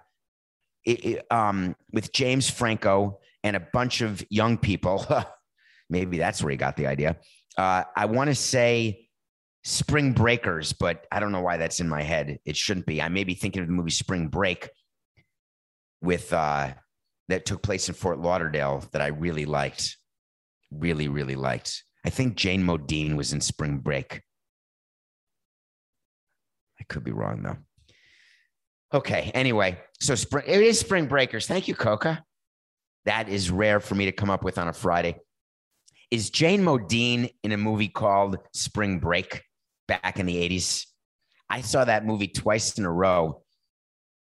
it, 0.86 1.06
it, 1.06 1.32
um, 1.32 1.76
with 1.91 2.13
James 2.13 2.50
Franco 2.50 3.20
and 3.43 3.56
a 3.56 3.67
bunch 3.74 4.02
of 4.02 4.24
young 4.30 4.58
people. 4.58 5.06
Maybe 5.89 6.17
that's 6.17 6.41
where 6.41 6.52
he 6.52 6.58
got 6.58 6.76
the 6.76 6.88
idea. 6.88 7.17
Uh, 7.58 7.84
I 7.96 8.06
want 8.06 8.30
to 8.30 8.36
say 8.36 9.08
Spring 9.63 10.13
Breakers, 10.13 10.74
but 10.74 11.06
I 11.12 11.20
don't 11.20 11.32
know 11.32 11.41
why 11.41 11.58
that's 11.58 11.80
in 11.80 11.89
my 11.89 12.04
head. 12.04 12.39
It 12.46 12.56
shouldn't 12.56 12.86
be. 12.86 13.02
I 13.02 13.10
may 13.10 13.24
be 13.24 13.34
thinking 13.34 13.62
of 13.62 13.67
the 13.67 13.74
movie 13.74 13.91
Spring 13.91 14.28
Break 14.28 14.70
with 16.02 16.32
uh 16.32 16.74
that 17.28 17.46
took 17.46 17.62
place 17.62 17.89
in 17.89 17.96
Fort 17.96 18.20
Lauderdale 18.20 18.84
that 18.91 19.02
I 19.02 19.08
really 19.08 19.46
liked. 19.46 19.98
Really, 20.72 21.08
really 21.08 21.36
liked. 21.36 21.84
I 22.06 22.10
think 22.10 22.36
Jane 22.36 22.63
Modine 22.63 23.17
was 23.17 23.34
in 23.34 23.41
Spring 23.41 23.80
Break. 23.80 24.22
I 26.80 26.84
could 26.88 27.04
be 27.04 27.12
wrong 27.12 27.44
though. 27.44 27.58
Okay. 28.94 29.32
Anyway, 29.34 29.80
so 30.00 30.16
spring 30.16 30.46
it 30.48 30.62
is 30.62 30.80
Spring 30.80 31.08
Breakers. 31.08 31.48
Thank 31.48 31.68
you, 31.68 31.76
Coca. 31.76 32.24
That 33.06 33.30
is 33.30 33.52
rare 33.52 33.80
for 33.80 33.96
me 33.96 34.06
to 34.06 34.12
come 34.12 34.30
up 34.30 34.44
with 34.44 34.58
on 34.58 34.68
a 34.68 34.74
Friday. 34.74 35.18
Is 36.10 36.30
Jane 36.30 36.62
Modine 36.62 37.30
in 37.44 37.52
a 37.52 37.58
movie 37.58 37.90
called 37.90 38.38
Spring 38.54 39.00
Break? 39.00 39.44
back 39.88 40.20
in 40.20 40.26
the 40.26 40.36
80s. 40.36 40.86
I 41.50 41.62
saw 41.62 41.86
that 41.86 42.06
movie 42.06 42.28
twice 42.28 42.78
in 42.78 42.86
a 42.86 42.92
row 42.92 43.42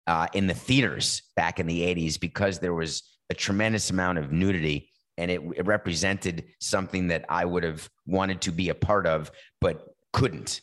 uh, 0.06 0.28
in 0.32 0.46
the 0.46 0.54
theaters 0.54 1.22
back 1.34 1.58
in 1.58 1.66
the 1.66 1.82
80s 1.82 2.18
because 2.18 2.60
there 2.60 2.74
was 2.74 3.02
a 3.30 3.34
tremendous 3.34 3.90
amount 3.90 4.18
of 4.18 4.30
nudity 4.30 4.90
and 5.18 5.30
it, 5.30 5.40
it 5.56 5.66
represented 5.66 6.44
something 6.60 7.08
that 7.08 7.24
I 7.28 7.44
would 7.44 7.64
have 7.64 7.88
wanted 8.06 8.42
to 8.42 8.52
be 8.52 8.68
a 8.68 8.74
part 8.74 9.06
of, 9.06 9.30
but 9.60 9.84
couldn't. 10.12 10.60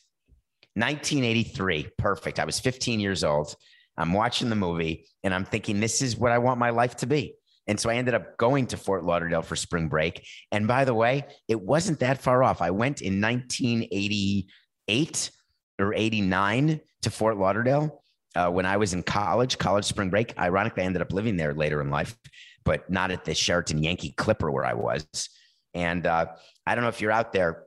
1983, 0.75 1.87
perfect. 1.97 2.39
I 2.39 2.45
was 2.45 2.59
15 2.59 2.99
years 2.99 3.23
old. 3.23 3.55
I'm 3.97 4.13
watching 4.13 4.49
the 4.49 4.55
movie 4.55 5.07
and 5.23 5.33
I'm 5.33 5.45
thinking, 5.45 5.79
this 5.79 6.01
is 6.01 6.17
what 6.17 6.31
I 6.31 6.39
want 6.39 6.59
my 6.59 6.71
life 6.71 6.97
to 6.97 7.05
be. 7.05 7.35
And 7.67 7.79
so 7.79 7.89
I 7.89 7.95
ended 7.95 8.13
up 8.13 8.37
going 8.37 8.67
to 8.67 8.77
Fort 8.77 9.05
Lauderdale 9.05 9.41
for 9.41 9.55
spring 9.55 9.87
break. 9.87 10.27
And 10.51 10.67
by 10.67 10.85
the 10.85 10.93
way, 10.93 11.25
it 11.47 11.61
wasn't 11.61 11.99
that 11.99 12.21
far 12.21 12.43
off. 12.43 12.61
I 12.61 12.71
went 12.71 13.01
in 13.01 13.21
1988 13.21 15.31
or 15.79 15.93
89 15.93 16.81
to 17.03 17.09
Fort 17.09 17.37
Lauderdale 17.37 18.03
uh, 18.35 18.49
when 18.49 18.65
I 18.65 18.77
was 18.77 18.93
in 18.93 19.03
college, 19.03 19.57
college 19.57 19.85
spring 19.85 20.09
break. 20.09 20.37
Ironically, 20.37 20.83
I 20.83 20.85
ended 20.85 21.01
up 21.01 21.13
living 21.13 21.37
there 21.37 21.53
later 21.53 21.81
in 21.81 21.89
life, 21.89 22.17
but 22.65 22.89
not 22.89 23.11
at 23.11 23.23
the 23.23 23.33
Sheraton 23.33 23.81
Yankee 23.81 24.11
Clipper 24.11 24.51
where 24.51 24.65
I 24.65 24.73
was. 24.73 25.07
And 25.73 26.05
uh, 26.05 26.25
I 26.65 26.75
don't 26.75 26.83
know 26.83 26.89
if 26.89 26.99
you're 26.99 27.11
out 27.11 27.31
there, 27.31 27.63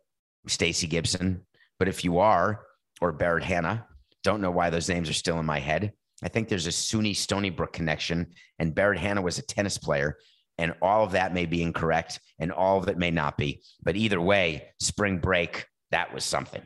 Stacy 0.46 0.86
Gibson, 0.86 1.46
but 1.78 1.88
if 1.88 2.04
you 2.04 2.18
are, 2.18 2.65
or 3.00 3.12
Barrett 3.12 3.44
Hannah, 3.44 3.86
don't 4.22 4.40
know 4.40 4.50
why 4.50 4.70
those 4.70 4.88
names 4.88 5.08
are 5.08 5.14
still 5.14 5.38
in 5.38 5.46
my 5.46 5.60
head. 5.60 5.92
I 6.22 6.28
think 6.28 6.48
there's 6.48 6.66
a 6.66 6.70
SUNY 6.70 7.14
Stony 7.14 7.50
Brook 7.50 7.72
connection, 7.72 8.34
and 8.58 8.74
Barrett 8.74 8.98
Hannah 8.98 9.22
was 9.22 9.38
a 9.38 9.42
tennis 9.42 9.78
player. 9.78 10.16
And 10.58 10.74
all 10.80 11.04
of 11.04 11.12
that 11.12 11.34
may 11.34 11.44
be 11.44 11.62
incorrect, 11.62 12.18
and 12.38 12.50
all 12.50 12.78
of 12.78 12.88
it 12.88 12.96
may 12.96 13.10
not 13.10 13.36
be. 13.36 13.62
But 13.82 13.96
either 13.96 14.20
way, 14.20 14.68
spring 14.80 15.18
break, 15.18 15.66
that 15.90 16.14
was 16.14 16.24
something. 16.24 16.62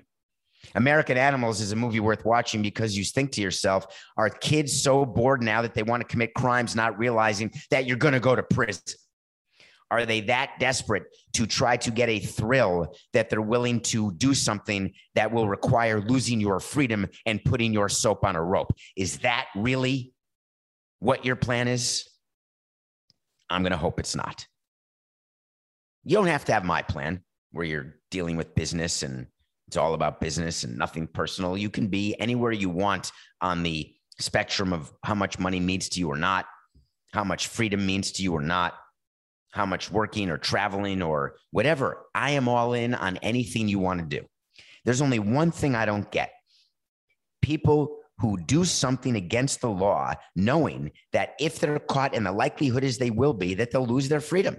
American 0.75 1.17
Animals 1.17 1.61
is 1.61 1.73
a 1.73 1.77
movie 1.77 2.01
worth 2.01 2.25
watching 2.25 2.63
because 2.63 2.97
you 2.97 3.05
think 3.05 3.33
to 3.33 3.41
yourself, 3.41 3.87
are 4.17 4.29
kids 4.29 4.81
so 4.81 5.05
bored 5.05 5.43
now 5.43 5.63
that 5.63 5.75
they 5.75 5.83
want 5.83 6.03
to 6.03 6.07
commit 6.07 6.35
crimes, 6.35 6.77
not 6.77 6.99
realizing 6.99 7.51
that 7.71 7.87
you're 7.87 7.97
going 7.97 8.15
to 8.15 8.21
go 8.21 8.37
to 8.37 8.43
prison? 8.43 8.83
Are 9.91 10.07
they 10.07 10.21
that 10.23 10.53
desperate 10.61 11.05
to 11.33 11.47
try 11.47 11.77
to 11.79 11.91
get 11.91 12.09
a 12.09 12.21
thrill 12.21 12.95
that 13.13 13.29
they're 13.29 13.43
willing 13.43 13.81
to 13.81 14.13
do 14.13 14.35
something 14.35 14.93
that 15.15 15.33
will 15.33 15.49
require 15.49 16.01
losing 16.01 16.41
your 16.41 16.61
freedom 16.61 17.09
and 17.27 17.43
putting 17.45 17.73
your 17.73 17.89
soap 17.89 18.25
on 18.25 18.37
a 18.37 18.43
rope? 18.43 18.73
Is 18.97 19.19
that 19.19 19.47
really 19.57 20.13
what 21.01 21.25
your 21.25 21.37
plan 21.37 21.67
is? 21.67 22.09
I'm 23.49 23.63
going 23.63 23.73
to 23.73 23.79
hope 23.79 23.99
it's 23.99 24.15
not. 24.15 24.47
You 26.05 26.17
don't 26.17 26.29
have 26.29 26.45
to 26.47 26.53
have 26.53 26.65
my 26.65 26.83
plan 26.83 27.23
where 27.51 27.65
you're 27.65 27.97
dealing 28.11 28.37
with 28.37 28.55
business 28.55 29.03
and 29.03 29.27
it's 29.67 29.77
all 29.77 29.95
about 29.95 30.21
business 30.21 30.65
and 30.65 30.79
nothing 30.79 31.07
personal. 31.07 31.57
You 31.57 31.71
can 31.71 31.89
be 31.89 32.19
anywhere 32.21 32.53
you 32.53 32.71
want 32.71 33.13
on 33.41 33.63
the 33.63 33.93
spectrum 34.19 34.73
of 34.73 34.93
how 35.05 35.15
much 35.15 35.39
money 35.39 35.61
means 35.61 35.89
to 35.91 36.01
you 36.01 36.09
or 36.09 36.17
not, 36.17 36.47
how 37.13 37.25
much 37.25 37.49
freedom 37.49 37.85
means 37.85 38.13
to 38.13 38.23
you 38.23 38.35
or 38.35 38.43
not, 38.43 38.75
how 39.51 39.67
much 39.67 39.91
working 39.91 40.31
or 40.31 40.39
traveling 40.39 41.03
or 41.03 41.37
whatever. 41.51 42.07
I 42.15 42.33
am 42.33 42.49
all 42.49 42.73
in 42.73 42.95
on 42.95 43.17
anything 43.19 43.69
you 43.69 43.79
want 43.79 44.01
to 44.01 44.07
do. 44.07 44.27
There's 44.85 45.03
only 45.03 45.19
one 45.19 45.51
thing 45.51 45.75
I 45.75 45.85
don't 45.85 46.11
get 46.11 46.31
people 47.43 47.99
who 48.19 48.37
do 48.37 48.65
something 48.65 49.17
against 49.17 49.63
the 49.63 49.71
law, 49.71 50.13
knowing 50.37 50.93
that 51.13 51.35
if 51.41 51.59
they're 51.59 51.79
caught, 51.79 52.15
and 52.15 52.27
the 52.27 52.33
likelihood 52.33 52.85
is 52.85 52.99
they 52.99 53.11
will 53.11 53.33
be, 53.33 53.55
that 53.55 53.71
they'll 53.71 53.87
lose 53.87 54.09
their 54.09 54.21
freedom. 54.21 54.57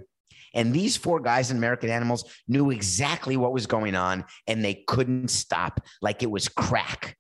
And 0.54 0.74
these 0.74 0.98
four 0.98 1.20
guys 1.20 1.52
in 1.52 1.58
American 1.58 1.90
Animals 1.90 2.26
knew 2.48 2.72
exactly 2.72 3.38
what 3.38 3.54
was 3.54 3.68
going 3.68 3.96
on 3.96 4.26
and 4.48 4.66
they 4.66 4.84
couldn't 4.88 5.30
stop 5.30 5.80
like 6.02 6.24
it 6.24 6.32
was 6.32 6.48
crack. 6.50 7.16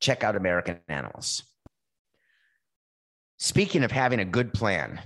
check 0.00 0.24
out 0.24 0.36
American 0.36 0.80
Animals. 0.88 1.42
Speaking 3.38 3.84
of 3.84 3.90
having 3.90 4.20
a 4.20 4.24
good 4.24 4.54
plan, 4.54 5.00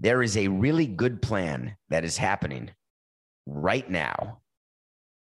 there 0.00 0.22
is 0.22 0.36
a 0.36 0.48
really 0.48 0.86
good 0.86 1.20
plan 1.20 1.76
that 1.88 2.04
is 2.04 2.16
happening 2.16 2.70
right 3.46 3.88
now 3.90 4.40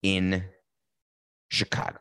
in 0.02 0.44
Chicago. 1.50 1.98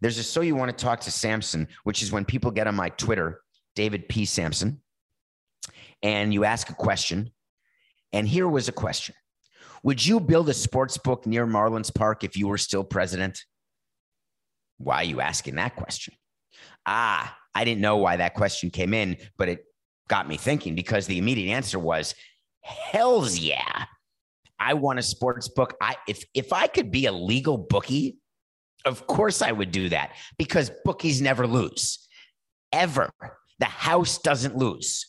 There's 0.00 0.18
a 0.18 0.24
so 0.24 0.40
you 0.40 0.56
want 0.56 0.76
to 0.76 0.84
talk 0.84 1.00
to 1.00 1.10
Samson, 1.10 1.68
which 1.84 2.02
is 2.02 2.10
when 2.10 2.24
people 2.24 2.50
get 2.50 2.66
on 2.66 2.74
my 2.74 2.88
Twitter, 2.90 3.40
David 3.76 4.08
P. 4.08 4.24
Samson, 4.24 4.80
and 6.02 6.34
you 6.34 6.44
ask 6.44 6.70
a 6.70 6.74
question. 6.74 7.30
And 8.12 8.28
here 8.28 8.48
was 8.48 8.68
a 8.68 8.72
question 8.72 9.14
Would 9.84 10.04
you 10.04 10.18
build 10.18 10.48
a 10.48 10.54
sports 10.54 10.98
book 10.98 11.24
near 11.26 11.46
Marlins 11.46 11.94
Park 11.94 12.24
if 12.24 12.36
you 12.36 12.48
were 12.48 12.58
still 12.58 12.84
president? 12.84 13.44
Why 14.78 14.96
are 14.96 15.04
you 15.04 15.20
asking 15.20 15.54
that 15.54 15.76
question? 15.76 16.14
Ah, 16.84 17.36
I 17.54 17.64
didn't 17.64 17.80
know 17.80 17.98
why 17.98 18.16
that 18.16 18.34
question 18.34 18.70
came 18.70 18.92
in, 18.94 19.16
but 19.38 19.48
it 19.48 19.64
got 20.08 20.28
me 20.28 20.36
thinking 20.36 20.74
because 20.74 21.06
the 21.06 21.18
immediate 21.18 21.52
answer 21.52 21.78
was 21.78 22.14
hell's 22.62 23.38
yeah. 23.38 23.84
I 24.58 24.74
want 24.74 24.98
a 24.98 25.02
sports 25.02 25.48
book. 25.48 25.74
I 25.80 25.96
if 26.06 26.24
if 26.34 26.52
I 26.52 26.68
could 26.68 26.90
be 26.90 27.06
a 27.06 27.12
legal 27.12 27.58
bookie, 27.58 28.18
of 28.84 29.06
course 29.06 29.42
I 29.42 29.50
would 29.50 29.72
do 29.72 29.88
that 29.88 30.12
because 30.38 30.70
bookies 30.84 31.20
never 31.20 31.46
lose. 31.46 32.06
Ever. 32.72 33.10
The 33.58 33.66
house 33.66 34.18
doesn't 34.18 34.56
lose. 34.56 35.06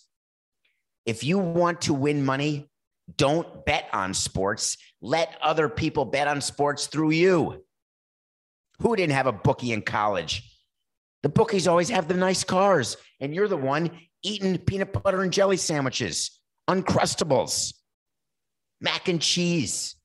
If 1.05 1.23
you 1.23 1.37
want 1.37 1.81
to 1.81 1.93
win 1.93 2.25
money, 2.25 2.69
don't 3.17 3.65
bet 3.65 3.89
on 3.93 4.13
sports. 4.13 4.77
Let 5.01 5.35
other 5.41 5.69
people 5.69 6.05
bet 6.05 6.27
on 6.27 6.41
sports 6.41 6.87
through 6.87 7.11
you. 7.11 7.63
Who 8.79 8.95
didn't 8.95 9.13
have 9.13 9.27
a 9.27 9.33
bookie 9.33 9.71
in 9.71 9.81
college? 9.81 10.49
The 11.21 11.29
bookies 11.29 11.67
always 11.67 11.89
have 11.89 12.07
the 12.07 12.15
nice 12.15 12.43
cars, 12.43 12.97
and 13.19 13.33
you're 13.33 13.47
the 13.47 13.57
one 13.57 13.91
eating 14.23 14.57
peanut 14.57 14.93
butter 15.03 15.21
and 15.21 15.31
jelly 15.31 15.57
sandwiches, 15.57 16.39
Uncrustables, 16.69 17.73
mac 18.81 19.07
and 19.07 19.21
cheese, 19.21 19.95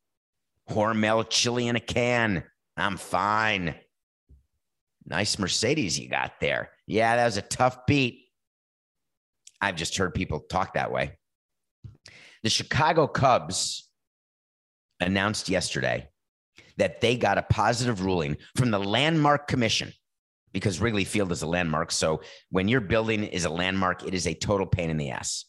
Hormel 0.68 1.28
chili 1.28 1.68
in 1.68 1.76
a 1.76 1.80
can. 1.80 2.44
I'm 2.76 2.96
fine. 2.96 3.74
Nice 5.06 5.38
Mercedes 5.38 5.98
you 5.98 6.08
got 6.08 6.32
there. 6.40 6.70
Yeah, 6.86 7.16
that 7.16 7.24
was 7.24 7.38
a 7.38 7.42
tough 7.42 7.86
beat. 7.86 8.26
I've 9.60 9.76
just 9.76 9.96
heard 9.96 10.14
people 10.14 10.40
talk 10.40 10.74
that 10.74 10.92
way. 10.92 11.16
The 12.42 12.50
Chicago 12.50 13.06
Cubs 13.06 13.88
announced 15.00 15.48
yesterday 15.48 16.08
that 16.76 17.00
they 17.00 17.16
got 17.16 17.38
a 17.38 17.42
positive 17.42 18.04
ruling 18.04 18.36
from 18.56 18.70
the 18.70 18.78
Landmark 18.78 19.48
Commission 19.48 19.92
because 20.58 20.80
Wrigley 20.80 21.04
Field 21.04 21.30
is 21.30 21.42
a 21.42 21.46
landmark. 21.46 21.92
So 21.92 22.20
when 22.50 22.66
your 22.66 22.80
building 22.80 23.22
is 23.22 23.44
a 23.44 23.50
landmark, 23.50 24.04
it 24.04 24.12
is 24.12 24.26
a 24.26 24.34
total 24.34 24.66
pain 24.66 24.90
in 24.90 24.96
the 24.96 25.10
ass 25.10 25.44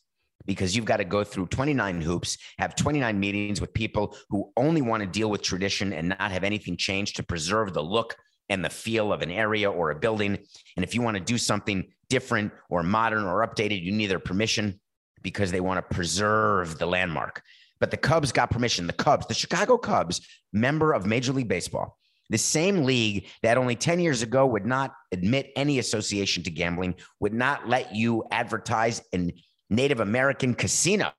because 0.46 0.76
you've 0.76 0.86
got 0.86 0.98
to 0.98 1.04
go 1.04 1.24
through 1.24 1.48
29 1.48 2.02
hoops, 2.02 2.38
have 2.60 2.76
29 2.76 3.20
meetings 3.20 3.60
with 3.60 3.74
people 3.74 4.16
who 4.30 4.52
only 4.56 4.84
want 4.84 5.02
to 5.02 5.10
deal 5.10 5.28
with 5.28 5.42
tradition 5.42 5.94
and 5.94 6.10
not 6.10 6.32
have 6.32 6.44
anything 6.44 6.78
change 6.78 7.14
to 7.14 7.24
preserve 7.24 7.74
the 7.74 7.82
look 7.82 8.16
and 8.50 8.64
the 8.64 8.70
feel 8.70 9.12
of 9.12 9.24
an 9.24 9.32
area 9.32 9.70
or 9.70 9.90
a 9.90 9.96
building. 9.96 10.38
And 10.76 10.84
if 10.84 10.94
you 10.94 11.02
want 11.02 11.18
to 11.18 11.24
do 11.24 11.40
something 11.40 11.88
different 12.08 12.52
or 12.70 12.84
modern 12.84 13.24
or 13.24 13.46
updated, 13.48 13.82
you 13.82 13.92
need 13.92 14.12
their 14.12 14.20
permission 14.20 14.80
because 15.24 15.52
they 15.52 15.60
want 15.60 15.78
to 15.78 15.96
preserve 15.96 16.78
the 16.78 16.86
landmark. 16.86 17.42
But 17.80 17.90
the 17.90 17.98
Cubs 17.98 18.32
got 18.32 18.52
permission. 18.52 18.86
The 18.86 18.94
Cubs, 18.94 19.26
the 19.26 19.34
Chicago 19.34 19.78
Cubs, 19.78 20.22
member 20.54 20.94
of 20.94 21.08
Major 21.08 21.34
League 21.34 21.48
Baseball, 21.48 21.98
the 22.30 22.38
same 22.38 22.84
league 22.84 23.28
that 23.42 23.58
only 23.58 23.76
10 23.76 24.00
years 24.00 24.22
ago 24.22 24.46
would 24.46 24.66
not 24.66 24.94
admit 25.12 25.52
any 25.56 25.80
association 25.80 26.44
to 26.44 26.52
gambling, 26.52 26.96
would 27.20 27.34
not 27.34 27.68
let 27.68 27.96
you 27.96 28.24
advertise 28.32 29.02
a 29.14 29.34
Native 29.70 30.00
American 30.00 30.54
casino 30.54 31.12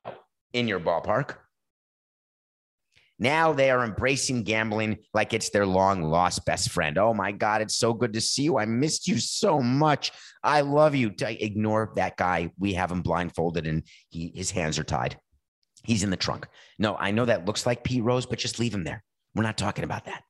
in 0.53 0.67
your 0.67 0.79
ballpark. 0.79 1.35
Now 3.19 3.53
they 3.53 3.69
are 3.69 3.85
embracing 3.85 4.43
gambling 4.43 4.97
like 5.13 5.33
it's 5.33 5.51
their 5.51 5.65
long 5.65 6.01
lost 6.01 6.43
best 6.43 6.71
friend. 6.71 6.97
Oh 6.97 7.13
my 7.13 7.31
God, 7.31 7.61
it's 7.61 7.75
so 7.75 7.93
good 7.93 8.13
to 8.13 8.21
see 8.21 8.43
you. 8.43 8.57
I 8.57 8.65
missed 8.65 9.07
you 9.07 9.19
so 9.19 9.61
much. 9.61 10.11
I 10.43 10.61
love 10.61 10.95
you. 10.95 11.13
Ignore 11.19 11.93
that 11.97 12.17
guy. 12.17 12.51
We 12.57 12.73
have 12.73 12.91
him 12.91 13.03
blindfolded 13.03 13.67
and 13.67 13.83
he, 14.09 14.31
his 14.33 14.49
hands 14.49 14.79
are 14.79 14.83
tied. 14.83 15.19
He's 15.83 16.03
in 16.03 16.09
the 16.09 16.17
trunk. 16.17 16.47
No, 16.79 16.95
I 16.95 17.11
know 17.11 17.25
that 17.25 17.45
looks 17.45 17.67
like 17.67 17.83
Pete 17.83 18.03
Rose, 18.03 18.25
but 18.25 18.39
just 18.39 18.59
leave 18.59 18.73
him 18.73 18.83
there. 18.83 19.03
We're 19.35 19.43
not 19.43 19.57
talking 19.57 19.83
about 19.83 20.05
that. 20.05 20.23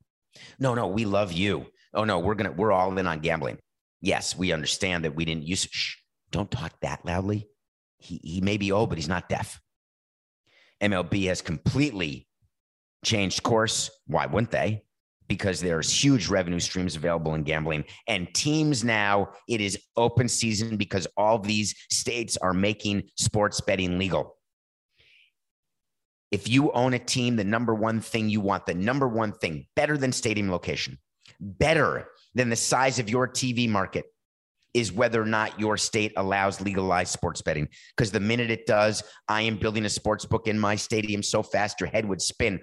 No, 0.62 0.76
no, 0.76 0.86
we 0.86 1.06
love 1.06 1.32
you. 1.34 1.66
Oh 1.92 2.04
no, 2.04 2.20
we're 2.20 2.36
gonna 2.36 2.52
we're 2.52 2.72
all 2.72 2.96
in 2.96 3.08
on 3.08 3.20
gambling. 3.20 3.58
Yes, 4.00 4.38
we 4.38 4.54
understand 4.54 5.04
that 5.04 5.16
we 5.16 5.26
didn't 5.26 5.48
use. 5.48 5.68
Shh, 5.70 5.96
don't 6.30 6.52
talk 6.52 6.72
that 6.82 7.04
loudly. 7.04 7.50
He 7.98 8.22
he 8.24 8.42
may 8.42 8.58
be 8.58 8.72
old, 8.72 8.90
but 8.90 9.00
he's 9.00 9.10
not 9.10 9.28
deaf. 9.28 9.60
MLB 10.80 11.26
has 11.26 11.42
completely 11.42 12.28
changed 13.04 13.42
course. 13.42 13.90
Why 14.06 14.28
wouldn't 14.28 14.52
they? 14.52 14.84
Because 15.28 15.62
there's 15.62 15.92
huge 15.92 16.28
revenue 16.28 16.60
streams 16.60 16.96
available 16.96 17.34
in 17.34 17.42
gambling. 17.42 17.84
And 18.08 18.32
teams 18.36 18.84
now, 18.84 19.30
it 19.50 19.62
is 19.62 19.80
open 19.98 20.28
season 20.28 20.78
because 20.78 21.08
all 21.18 21.40
these 21.40 21.74
states 21.90 22.38
are 22.38 22.54
making 22.54 23.10
sports 23.18 23.62
betting 23.62 23.98
legal. 23.98 24.36
If 26.32 26.48
you 26.48 26.72
own 26.72 26.94
a 26.94 27.00
team, 27.00 27.36
the 27.36 27.44
number 27.44 27.76
one 27.76 28.00
thing 28.00 28.30
you 28.30 28.40
want, 28.42 28.66
the 28.66 28.74
number 28.74 29.08
one 29.08 29.34
thing 29.34 29.68
better 29.76 29.98
than 29.98 30.12
stadium 30.12 30.50
location, 30.50 30.98
better 31.40 32.08
than 32.34 32.50
the 32.50 32.56
size 32.56 33.00
of 33.00 33.10
your 33.10 33.28
TV 33.28 33.68
market 33.68 34.06
is 34.74 34.92
whether 34.92 35.22
or 35.22 35.26
not 35.26 35.60
your 35.60 35.76
state 35.76 36.14
allows 36.16 36.62
legalized 36.62 37.12
sports 37.12 37.42
betting. 37.42 37.68
Because 37.96 38.12
the 38.12 38.22
minute 38.22 38.50
it 38.50 38.66
does, 38.66 39.04
I 39.28 39.42
am 39.42 39.58
building 39.58 39.84
a 39.86 39.90
sports 39.90 40.26
book 40.26 40.48
in 40.48 40.58
my 40.58 40.76
stadium 40.76 41.22
so 41.22 41.44
fast 41.44 41.82
your 41.82 41.90
head 41.90 42.06
would 42.08 42.22
spin. 42.22 42.62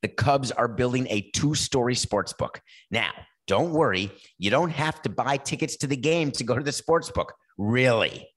The 0.00 0.08
Cubs 0.08 0.50
are 0.52 0.68
building 0.68 1.06
a 1.10 1.30
two 1.34 1.54
story 1.54 1.94
sports 1.94 2.32
book. 2.32 2.62
Now, 2.90 3.10
don't 3.46 3.72
worry, 3.72 4.10
you 4.38 4.50
don't 4.50 4.70
have 4.70 5.02
to 5.02 5.08
buy 5.08 5.38
tickets 5.38 5.76
to 5.78 5.86
the 5.86 5.96
game 5.96 6.30
to 6.32 6.44
go 6.44 6.56
to 6.56 6.62
the 6.62 6.72
sports 6.72 7.10
book. 7.10 7.34
Really? 7.56 8.28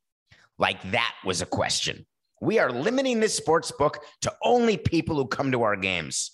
Like 0.57 0.81
that 0.91 1.13
was 1.23 1.41
a 1.41 1.45
question. 1.45 2.05
We 2.41 2.57
are 2.57 2.71
limiting 2.71 3.19
this 3.19 3.37
sports 3.37 3.71
book 3.71 4.03
to 4.21 4.33
only 4.43 4.75
people 4.75 5.15
who 5.15 5.27
come 5.27 5.51
to 5.51 5.61
our 5.61 5.75
games. 5.75 6.31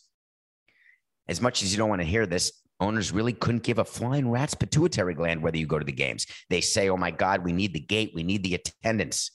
As 1.27 1.41
much 1.41 1.61
as 1.61 1.73
you 1.73 1.77
don't 1.77 1.89
want 1.89 2.01
to 2.01 2.07
hear 2.07 2.25
this, 2.25 2.53
owners 2.79 3.11
really 3.11 3.33
couldn't 3.33 3.63
give 3.63 3.77
a 3.77 3.83
flying 3.83 4.31
rat's 4.31 4.53
pituitary 4.53 5.13
gland 5.13 5.43
whether 5.43 5.57
you 5.57 5.67
go 5.67 5.77
to 5.77 5.85
the 5.85 5.91
games. 5.91 6.25
They 6.49 6.61
say, 6.61 6.87
oh 6.89 6.95
my 6.95 7.11
God, 7.11 7.43
we 7.43 7.51
need 7.51 7.73
the 7.73 7.81
gate, 7.81 8.13
we 8.15 8.23
need 8.23 8.41
the 8.43 8.55
attendance. 8.55 9.31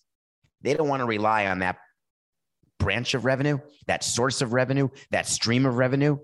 They 0.63 0.73
don't 0.73 0.89
want 0.89 1.01
to 1.01 1.07
rely 1.07 1.47
on 1.47 1.59
that 1.59 1.77
branch 2.79 3.13
of 3.13 3.27
revenue, 3.27 3.59
that 3.87 4.03
source 4.03 4.41
of 4.41 4.55
revenue, 4.55 4.89
that 5.11 5.27
stream 5.27 5.67
of 5.67 5.77
revenue. 5.77 6.17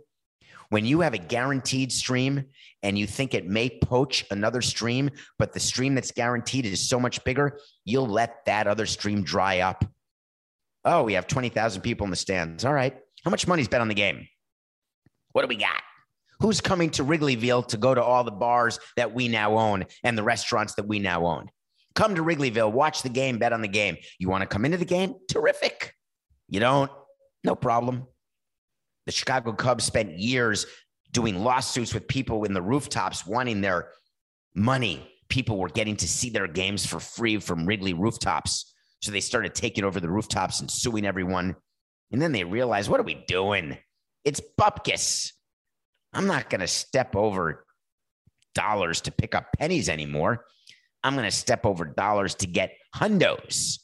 When 0.71 0.87
you 0.87 1.01
have 1.01 1.13
a 1.13 1.19
guaranteed 1.19 1.93
stream 1.93 2.45
and 2.83 2.99
you 2.99 3.07
think 3.07 3.35
it 3.35 3.47
may 3.47 3.69
poach 3.69 4.25
another 4.31 4.63
stream, 4.63 5.11
but 5.39 5.53
the 5.53 5.61
stream 5.61 5.95
that's 5.95 6.11
guaranteed 6.11 6.65
is 6.65 6.89
so 6.89 6.99
much 6.99 7.23
bigger, 7.25 7.61
you'll 7.85 8.09
let 8.09 8.47
that 8.47 8.67
other 8.67 8.87
stream 8.87 9.23
dry 9.23 9.61
up 9.61 9.85
Oh, 10.85 11.03
we 11.05 11.15
have 11.15 11.27
20,000 11.27 11.83
people 11.83 12.05
in 12.05 12.11
the 12.11 12.17
stands. 12.17 12.65
All 12.65 12.73
right. 12.73 12.97
How 13.25 13.31
much 13.31 13.47
money's 13.47 13.69
bet 13.69 13.81
on 13.81 13.89
the 13.89 13.95
game? 13.95 14.27
What 15.33 15.43
do 15.43 15.49
we 15.49 15.57
got? 15.57 15.83
Who's 16.41 16.61
coming 16.61 16.91
to 16.91 17.05
Wrigleyville 17.05 17.67
to 17.69 17.77
go 17.77 17.95
to 17.95 18.03
all 18.03 18.23
the 18.23 18.31
bars 18.31 18.79
that 18.97 19.13
we 19.13 19.29
now 19.29 19.59
own 19.59 19.85
and 20.05 20.17
the 20.17 20.23
restaurants 20.23 20.75
that 20.75 20.87
we 20.87 20.99
now 20.99 21.27
own? 21.27 21.49
Come 21.95 22.15
to 22.15 22.23
Wrigleyville, 22.23 22.71
watch 22.71 23.03
the 23.03 23.09
game, 23.09 23.39
bet 23.39 23.53
on 23.53 23.61
the 23.61 23.69
game. 23.69 23.97
You 24.21 24.29
want 24.29 24.43
to 24.43 24.47
come 24.47 24.65
into 24.65 24.77
the 24.77 24.85
game? 24.85 25.15
Terrific. 25.29 25.95
You 26.49 26.61
don't? 26.61 26.91
No 27.43 27.57
problem. 27.57 28.07
The 29.07 29.13
Chicago 29.13 29.53
Cubs 29.53 29.85
spent 29.85 30.19
years 30.19 30.67
doing 31.13 31.43
lawsuits 31.43 31.93
with 31.93 32.07
people 32.07 32.45
in 32.45 32.53
the 32.53 32.63
rooftops 32.63 33.27
wanting 33.27 33.61
their 33.61 33.89
money. 34.55 35.11
People 35.29 35.59
were 35.59 35.69
getting 35.69 35.97
to 35.97 36.09
see 36.09 36.31
their 36.31 36.47
games 36.47 36.87
for 36.87 37.01
free 37.01 37.39
from 37.39 37.67
Wrigley 37.67 37.95
rooftops. 37.95 38.75
So 39.01 39.13
they 39.13 39.21
started 39.21 39.55
taking 39.55 39.85
over 39.85 40.01
the 40.01 40.11
rooftops 40.11 40.61
and 40.61 40.71
suing 40.71 41.07
everyone. 41.07 41.57
And 42.11 42.21
then 42.21 42.33
they 42.33 42.45
realized, 42.45 42.91
what 42.91 43.01
are 43.01 43.05
we 43.05 43.25
doing? 43.29 43.79
It's 44.25 44.41
bupkis. 44.59 45.33
I'm 46.13 46.27
not 46.27 46.51
going 46.51 46.61
to 46.61 46.67
step 46.67 47.15
over 47.15 47.65
dollars 48.55 49.03
to 49.03 49.13
pick 49.13 49.35
up 49.35 49.49
pennies 49.59 49.89
anymore. 49.89 50.45
I'm 51.05 51.15
going 51.15 51.27
to 51.27 51.37
step 51.37 51.65
over 51.65 51.85
dollars 51.85 52.35
to 52.37 52.47
get 52.47 52.73
hundos. 52.95 53.79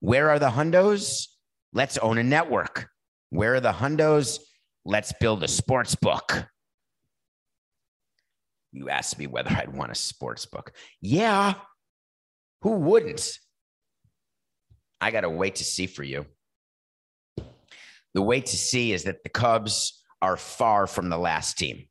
Where 0.00 0.30
are 0.30 0.38
the 0.38 0.50
hundos? 0.50 1.26
Let's 1.72 1.96
own 1.98 2.18
a 2.18 2.22
network. 2.22 2.88
Where 3.30 3.54
are 3.54 3.60
the 3.60 3.72
hundos? 3.72 4.40
Let's 4.84 5.12
build 5.20 5.42
a 5.42 5.48
sports 5.48 5.94
book. 5.94 6.46
You 8.72 8.90
asked 8.90 9.18
me 9.18 9.26
whether 9.26 9.50
I'd 9.50 9.74
want 9.74 9.92
a 9.92 9.94
sports 9.94 10.44
book. 10.46 10.72
Yeah. 11.00 11.54
Who 12.62 12.72
wouldn't? 12.72 13.38
I 15.00 15.10
got 15.10 15.20
to 15.22 15.30
wait 15.30 15.56
to 15.56 15.64
see 15.64 15.86
for 15.86 16.02
you. 16.02 16.26
The 18.14 18.22
wait 18.22 18.46
to 18.46 18.56
see 18.56 18.92
is 18.92 19.04
that 19.04 19.22
the 19.22 19.28
Cubs 19.28 20.02
are 20.20 20.36
far 20.36 20.86
from 20.86 21.08
the 21.08 21.18
last 21.18 21.58
team. 21.58 21.86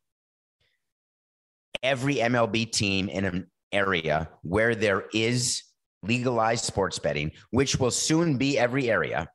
every 1.82 2.16
MLB 2.16 2.70
team 2.70 3.08
in 3.08 3.24
an 3.24 3.50
area 3.72 4.28
where 4.42 4.74
there 4.74 5.04
is 5.12 5.62
legalized 6.02 6.64
sports 6.64 6.98
betting, 6.98 7.32
which 7.50 7.76
will 7.76 7.90
soon 7.90 8.36
be 8.36 8.58
every 8.58 8.90
area, 8.90 9.28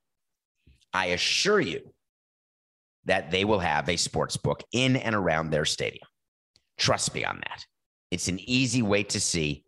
I 0.94 1.08
assure 1.08 1.60
you 1.60 1.82
that 3.06 3.32
they 3.32 3.44
will 3.46 3.60
have 3.60 3.90
a 3.90 3.98
sports 3.98 4.38
book 4.38 4.64
in 4.72 4.96
and 4.96 5.16
around 5.16 5.50
their 5.50 5.66
stadium. 5.66 6.08
Trust 6.78 7.14
me 7.14 7.26
on 7.26 7.38
that. 7.38 7.66
It's 8.12 8.28
an 8.28 8.40
easy 8.40 8.82
way 8.82 9.04
to 9.04 9.20
see 9.20 9.63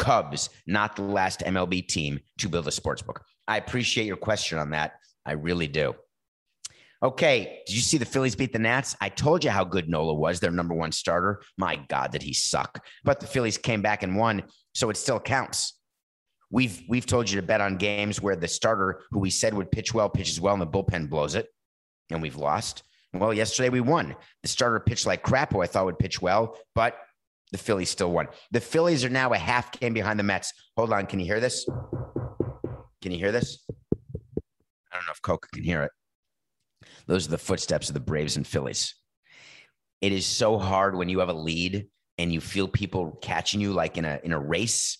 Cubs, 0.00 0.48
not 0.66 0.96
the 0.96 1.02
last 1.02 1.40
MLB 1.40 1.86
team 1.86 2.20
to 2.38 2.48
build 2.48 2.66
a 2.66 2.72
sports 2.72 3.02
book. 3.02 3.22
I 3.46 3.58
appreciate 3.58 4.06
your 4.06 4.16
question 4.16 4.58
on 4.58 4.70
that. 4.70 4.94
I 5.26 5.32
really 5.32 5.68
do. 5.68 5.94
Okay, 7.02 7.60
did 7.66 7.76
you 7.76 7.82
see 7.82 7.98
the 7.98 8.06
Phillies 8.06 8.34
beat 8.34 8.52
the 8.52 8.58
Nats? 8.58 8.96
I 9.00 9.10
told 9.10 9.44
you 9.44 9.50
how 9.50 9.62
good 9.62 9.90
Nola 9.90 10.14
was, 10.14 10.40
their 10.40 10.50
number 10.50 10.74
one 10.74 10.90
starter. 10.90 11.42
My 11.58 11.76
God, 11.88 12.12
did 12.12 12.22
he 12.22 12.32
suck? 12.32 12.82
But 13.04 13.20
the 13.20 13.26
Phillies 13.26 13.58
came 13.58 13.82
back 13.82 14.02
and 14.02 14.16
won, 14.16 14.44
so 14.74 14.88
it 14.88 14.96
still 14.96 15.20
counts. 15.20 15.78
We've 16.50 16.82
we've 16.88 17.06
told 17.06 17.30
you 17.30 17.38
to 17.38 17.46
bet 17.46 17.60
on 17.60 17.76
games 17.76 18.22
where 18.22 18.36
the 18.36 18.48
starter, 18.48 19.02
who 19.10 19.18
we 19.20 19.30
said 19.30 19.52
would 19.52 19.70
pitch 19.70 19.92
well, 19.92 20.08
pitches 20.08 20.40
well, 20.40 20.54
and 20.54 20.62
the 20.62 20.66
bullpen 20.66 21.10
blows 21.10 21.34
it, 21.34 21.46
and 22.10 22.22
we've 22.22 22.36
lost. 22.36 22.84
Well, 23.12 23.34
yesterday 23.34 23.68
we 23.68 23.80
won. 23.80 24.16
The 24.42 24.48
starter 24.48 24.80
pitched 24.80 25.06
like 25.06 25.22
crap, 25.22 25.52
who 25.52 25.60
I 25.60 25.66
thought 25.66 25.84
would 25.84 25.98
pitch 25.98 26.22
well, 26.22 26.58
but 26.74 26.96
the 27.50 27.58
Phillies 27.58 27.90
still 27.90 28.12
won. 28.12 28.28
The 28.50 28.60
Phillies 28.60 29.04
are 29.04 29.10
now 29.10 29.32
a 29.32 29.38
half 29.38 29.72
game 29.72 29.94
behind 29.94 30.18
the 30.18 30.24
Mets. 30.24 30.52
Hold 30.76 30.92
on, 30.92 31.06
can 31.06 31.20
you 31.20 31.26
hear 31.26 31.40
this? 31.40 31.66
Can 33.02 33.12
you 33.12 33.18
hear 33.18 33.32
this? 33.32 33.64
I 33.70 34.96
don't 34.96 35.06
know 35.06 35.12
if 35.12 35.22
Coca 35.22 35.48
can 35.52 35.62
hear 35.62 35.82
it. 35.82 35.92
Those 37.06 37.26
are 37.26 37.30
the 37.30 37.38
footsteps 37.38 37.88
of 37.88 37.94
the 37.94 38.00
Braves 38.00 38.36
and 38.36 38.46
Phillies. 38.46 38.94
It 40.00 40.12
is 40.12 40.26
so 40.26 40.58
hard 40.58 40.96
when 40.96 41.08
you 41.08 41.18
have 41.20 41.28
a 41.28 41.34
lead 41.34 41.86
and 42.18 42.32
you 42.32 42.40
feel 42.40 42.68
people 42.68 43.18
catching 43.22 43.60
you 43.60 43.72
like 43.72 43.96
in 43.96 44.04
a 44.04 44.20
in 44.22 44.32
a 44.32 44.38
race 44.38 44.98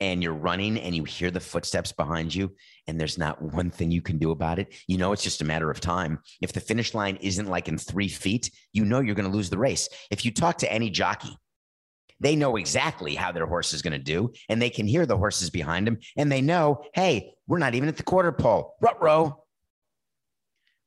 and 0.00 0.22
you're 0.22 0.32
running 0.32 0.78
and 0.78 0.94
you 0.94 1.04
hear 1.04 1.30
the 1.30 1.40
footsteps 1.40 1.92
behind 1.92 2.34
you 2.34 2.54
and 2.86 2.98
there's 2.98 3.18
not 3.18 3.42
one 3.42 3.70
thing 3.70 3.90
you 3.90 4.00
can 4.00 4.18
do 4.18 4.30
about 4.30 4.58
it. 4.58 4.74
You 4.86 4.96
know 4.96 5.12
it's 5.12 5.22
just 5.22 5.42
a 5.42 5.44
matter 5.44 5.70
of 5.70 5.80
time. 5.80 6.20
If 6.40 6.52
the 6.52 6.60
finish 6.60 6.94
line 6.94 7.16
isn't 7.20 7.48
like 7.48 7.68
in 7.68 7.76
3 7.76 8.08
feet, 8.08 8.50
you 8.72 8.84
know 8.84 9.00
you're 9.00 9.14
going 9.14 9.30
to 9.30 9.36
lose 9.36 9.50
the 9.50 9.58
race. 9.58 9.88
If 10.10 10.24
you 10.24 10.32
talk 10.32 10.58
to 10.58 10.72
any 10.72 10.90
jockey, 10.90 11.36
they 12.20 12.36
know 12.36 12.56
exactly 12.56 13.14
how 13.14 13.32
their 13.32 13.46
horse 13.46 13.72
is 13.72 13.82
going 13.82 13.92
to 13.92 13.98
do 13.98 14.32
and 14.48 14.60
they 14.60 14.70
can 14.70 14.86
hear 14.86 15.06
the 15.06 15.16
horses 15.16 15.50
behind 15.50 15.86
them 15.86 15.98
and 16.16 16.30
they 16.30 16.42
know, 16.42 16.84
"Hey, 16.94 17.32
we're 17.46 17.58
not 17.58 17.74
even 17.74 17.88
at 17.88 17.96
the 17.96 18.02
quarter 18.02 18.32
pole." 18.32 18.74
Rut 18.80 19.02
row. 19.02 19.44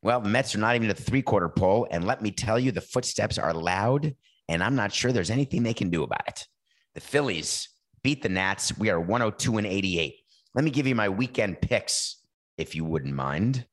Well, 0.04 0.20
the 0.20 0.30
Mets 0.30 0.54
are 0.54 0.60
not 0.60 0.76
even 0.76 0.90
at 0.90 0.98
the 0.98 1.04
three 1.04 1.22
quarter 1.22 1.50
pole. 1.50 1.88
And 1.90 2.06
let 2.06 2.22
me 2.22 2.30
tell 2.30 2.60
you, 2.60 2.72
the 2.72 2.82
footsteps 2.82 3.38
are 3.38 3.54
loud, 3.54 4.14
and 4.50 4.62
I'm 4.62 4.76
not 4.76 4.94
sure 4.94 5.12
there's 5.12 5.32
anything 5.32 5.64
they 5.64 5.74
can 5.74 5.90
do 5.90 6.04
about 6.04 6.28
it. 6.28 6.46
The 6.94 7.02
Phillies 7.02 7.70
beat 8.04 8.22
the 8.22 8.30
Nats. 8.30 8.78
We 8.78 8.90
are 8.90 9.00
102 9.00 9.58
and 9.58 9.66
88. 9.66 10.16
Let 10.54 10.66
me 10.66 10.72
give 10.72 10.88
you 10.88 10.94
my 10.94 11.08
weekend 11.08 11.62
picks, 11.62 12.18
if 12.58 12.76
you 12.76 12.84
wouldn't 12.84 13.16
mind. 13.16 13.66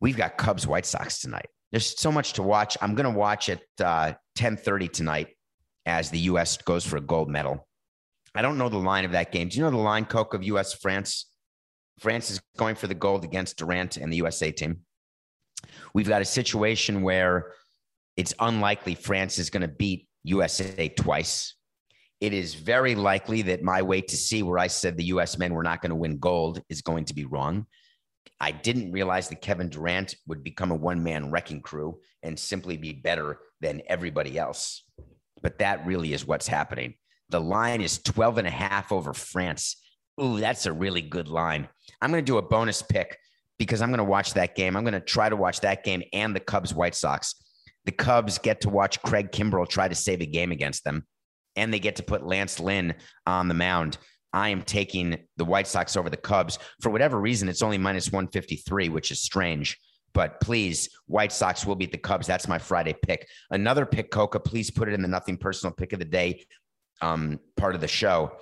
We've 0.00 0.16
got 0.16 0.36
Cubs 0.36 0.66
White 0.66 0.84
Sox 0.84 1.20
tonight. 1.20 1.46
There's 1.70 1.98
so 1.98 2.10
much 2.10 2.34
to 2.34 2.42
watch. 2.42 2.76
I'm 2.80 2.94
going 2.94 3.10
to 3.10 3.18
watch 3.18 3.48
at 3.48 3.62
uh, 3.80 4.14
10:30 4.36 4.92
tonight 4.92 5.28
as 5.88 6.10
the 6.10 6.18
U.S. 6.20 6.58
goes 6.58 6.84
for 6.84 6.98
a 6.98 7.00
gold 7.00 7.30
medal. 7.30 7.66
I 8.34 8.42
don't 8.42 8.58
know 8.58 8.68
the 8.68 8.76
line 8.76 9.06
of 9.06 9.12
that 9.12 9.32
game. 9.32 9.48
Do 9.48 9.56
you 9.56 9.64
know 9.64 9.70
the 9.70 9.78
line, 9.78 10.04
Coke, 10.04 10.34
of 10.34 10.44
U.S. 10.44 10.74
France? 10.74 11.26
France 11.98 12.30
is 12.30 12.40
going 12.56 12.76
for 12.76 12.86
the 12.86 12.94
gold 12.94 13.24
against 13.24 13.56
Durant 13.56 13.96
and 13.96 14.12
the 14.12 14.18
USA 14.18 14.52
team. 14.52 14.80
We've 15.94 16.08
got 16.08 16.22
a 16.22 16.26
situation 16.26 17.02
where 17.02 17.52
it's 18.16 18.34
unlikely 18.38 18.94
France 18.94 19.38
is 19.38 19.50
going 19.50 19.62
to 19.62 19.68
beat 19.68 20.06
USA 20.24 20.88
twice. 20.90 21.54
It 22.20 22.32
is 22.32 22.54
very 22.54 22.94
likely 22.94 23.42
that 23.42 23.62
my 23.62 23.80
way 23.80 24.00
to 24.02 24.16
see 24.16 24.42
where 24.42 24.58
I 24.58 24.66
said 24.66 24.96
the 24.96 25.04
US 25.04 25.38
men 25.38 25.54
were 25.54 25.62
not 25.62 25.80
going 25.80 25.90
to 25.90 25.96
win 25.96 26.18
gold 26.18 26.62
is 26.68 26.82
going 26.82 27.06
to 27.06 27.14
be 27.14 27.24
wrong. 27.24 27.66
I 28.40 28.50
didn't 28.50 28.92
realize 28.92 29.28
that 29.30 29.40
Kevin 29.40 29.68
Durant 29.68 30.14
would 30.26 30.44
become 30.44 30.70
a 30.70 30.76
one 30.76 31.02
man 31.02 31.30
wrecking 31.30 31.62
crew 31.62 31.98
and 32.22 32.38
simply 32.38 32.76
be 32.76 32.92
better 32.92 33.38
than 33.60 33.82
everybody 33.88 34.38
else. 34.38 34.84
But 35.42 35.58
that 35.58 35.86
really 35.86 36.12
is 36.12 36.26
what's 36.26 36.48
happening. 36.48 36.94
The 37.30 37.40
line 37.40 37.80
is 37.80 37.98
12 37.98 38.38
and 38.38 38.48
a 38.48 38.50
half 38.50 38.90
over 38.92 39.12
France. 39.12 39.76
Ooh, 40.20 40.40
that's 40.40 40.66
a 40.66 40.72
really 40.72 41.02
good 41.02 41.28
line. 41.28 41.68
I'm 42.00 42.10
going 42.10 42.24
to 42.24 42.32
do 42.32 42.38
a 42.38 42.42
bonus 42.42 42.82
pick 42.82 43.18
because 43.58 43.82
I'm 43.82 43.90
going 43.90 43.98
to 43.98 44.04
watch 44.04 44.34
that 44.34 44.56
game. 44.56 44.76
I'm 44.76 44.84
going 44.84 44.94
to 44.94 45.00
try 45.00 45.28
to 45.28 45.36
watch 45.36 45.60
that 45.60 45.84
game 45.84 46.02
and 46.12 46.34
the 46.34 46.40
Cubs 46.40 46.74
White 46.74 46.94
Sox. 46.94 47.34
The 47.84 47.92
Cubs 47.92 48.38
get 48.38 48.62
to 48.62 48.68
watch 48.68 49.02
Craig 49.02 49.30
Kimbrel 49.32 49.68
try 49.68 49.88
to 49.88 49.94
save 49.94 50.20
a 50.20 50.26
game 50.26 50.52
against 50.52 50.84
them, 50.84 51.06
and 51.56 51.72
they 51.72 51.78
get 51.78 51.96
to 51.96 52.02
put 52.02 52.26
Lance 52.26 52.60
Lynn 52.60 52.94
on 53.26 53.48
the 53.48 53.54
mound. 53.54 53.98
I 54.32 54.50
am 54.50 54.62
taking 54.62 55.16
the 55.36 55.44
White 55.44 55.66
Sox 55.66 55.96
over 55.96 56.10
the 56.10 56.16
Cubs. 56.16 56.58
For 56.82 56.90
whatever 56.90 57.18
reason, 57.18 57.48
it's 57.48 57.62
only 57.62 57.78
minus 57.78 58.12
153, 58.12 58.90
which 58.90 59.10
is 59.10 59.22
strange. 59.22 59.78
But 60.14 60.40
please, 60.40 60.88
White 61.06 61.32
Sox 61.32 61.64
will 61.64 61.76
beat 61.76 61.92
the 61.92 61.98
Cubs. 61.98 62.26
That's 62.26 62.48
my 62.48 62.58
Friday 62.58 62.94
pick. 63.02 63.28
Another 63.50 63.86
pick, 63.86 64.10
Coca. 64.10 64.40
Please 64.40 64.70
put 64.70 64.88
it 64.88 64.94
in 64.94 65.02
the 65.02 65.08
nothing 65.08 65.36
personal 65.36 65.72
pick 65.72 65.92
of 65.92 65.98
the 65.98 66.04
day 66.04 66.44
um, 67.00 67.38
part 67.56 67.74
of 67.74 67.80
the 67.80 67.88
show. 67.88 68.32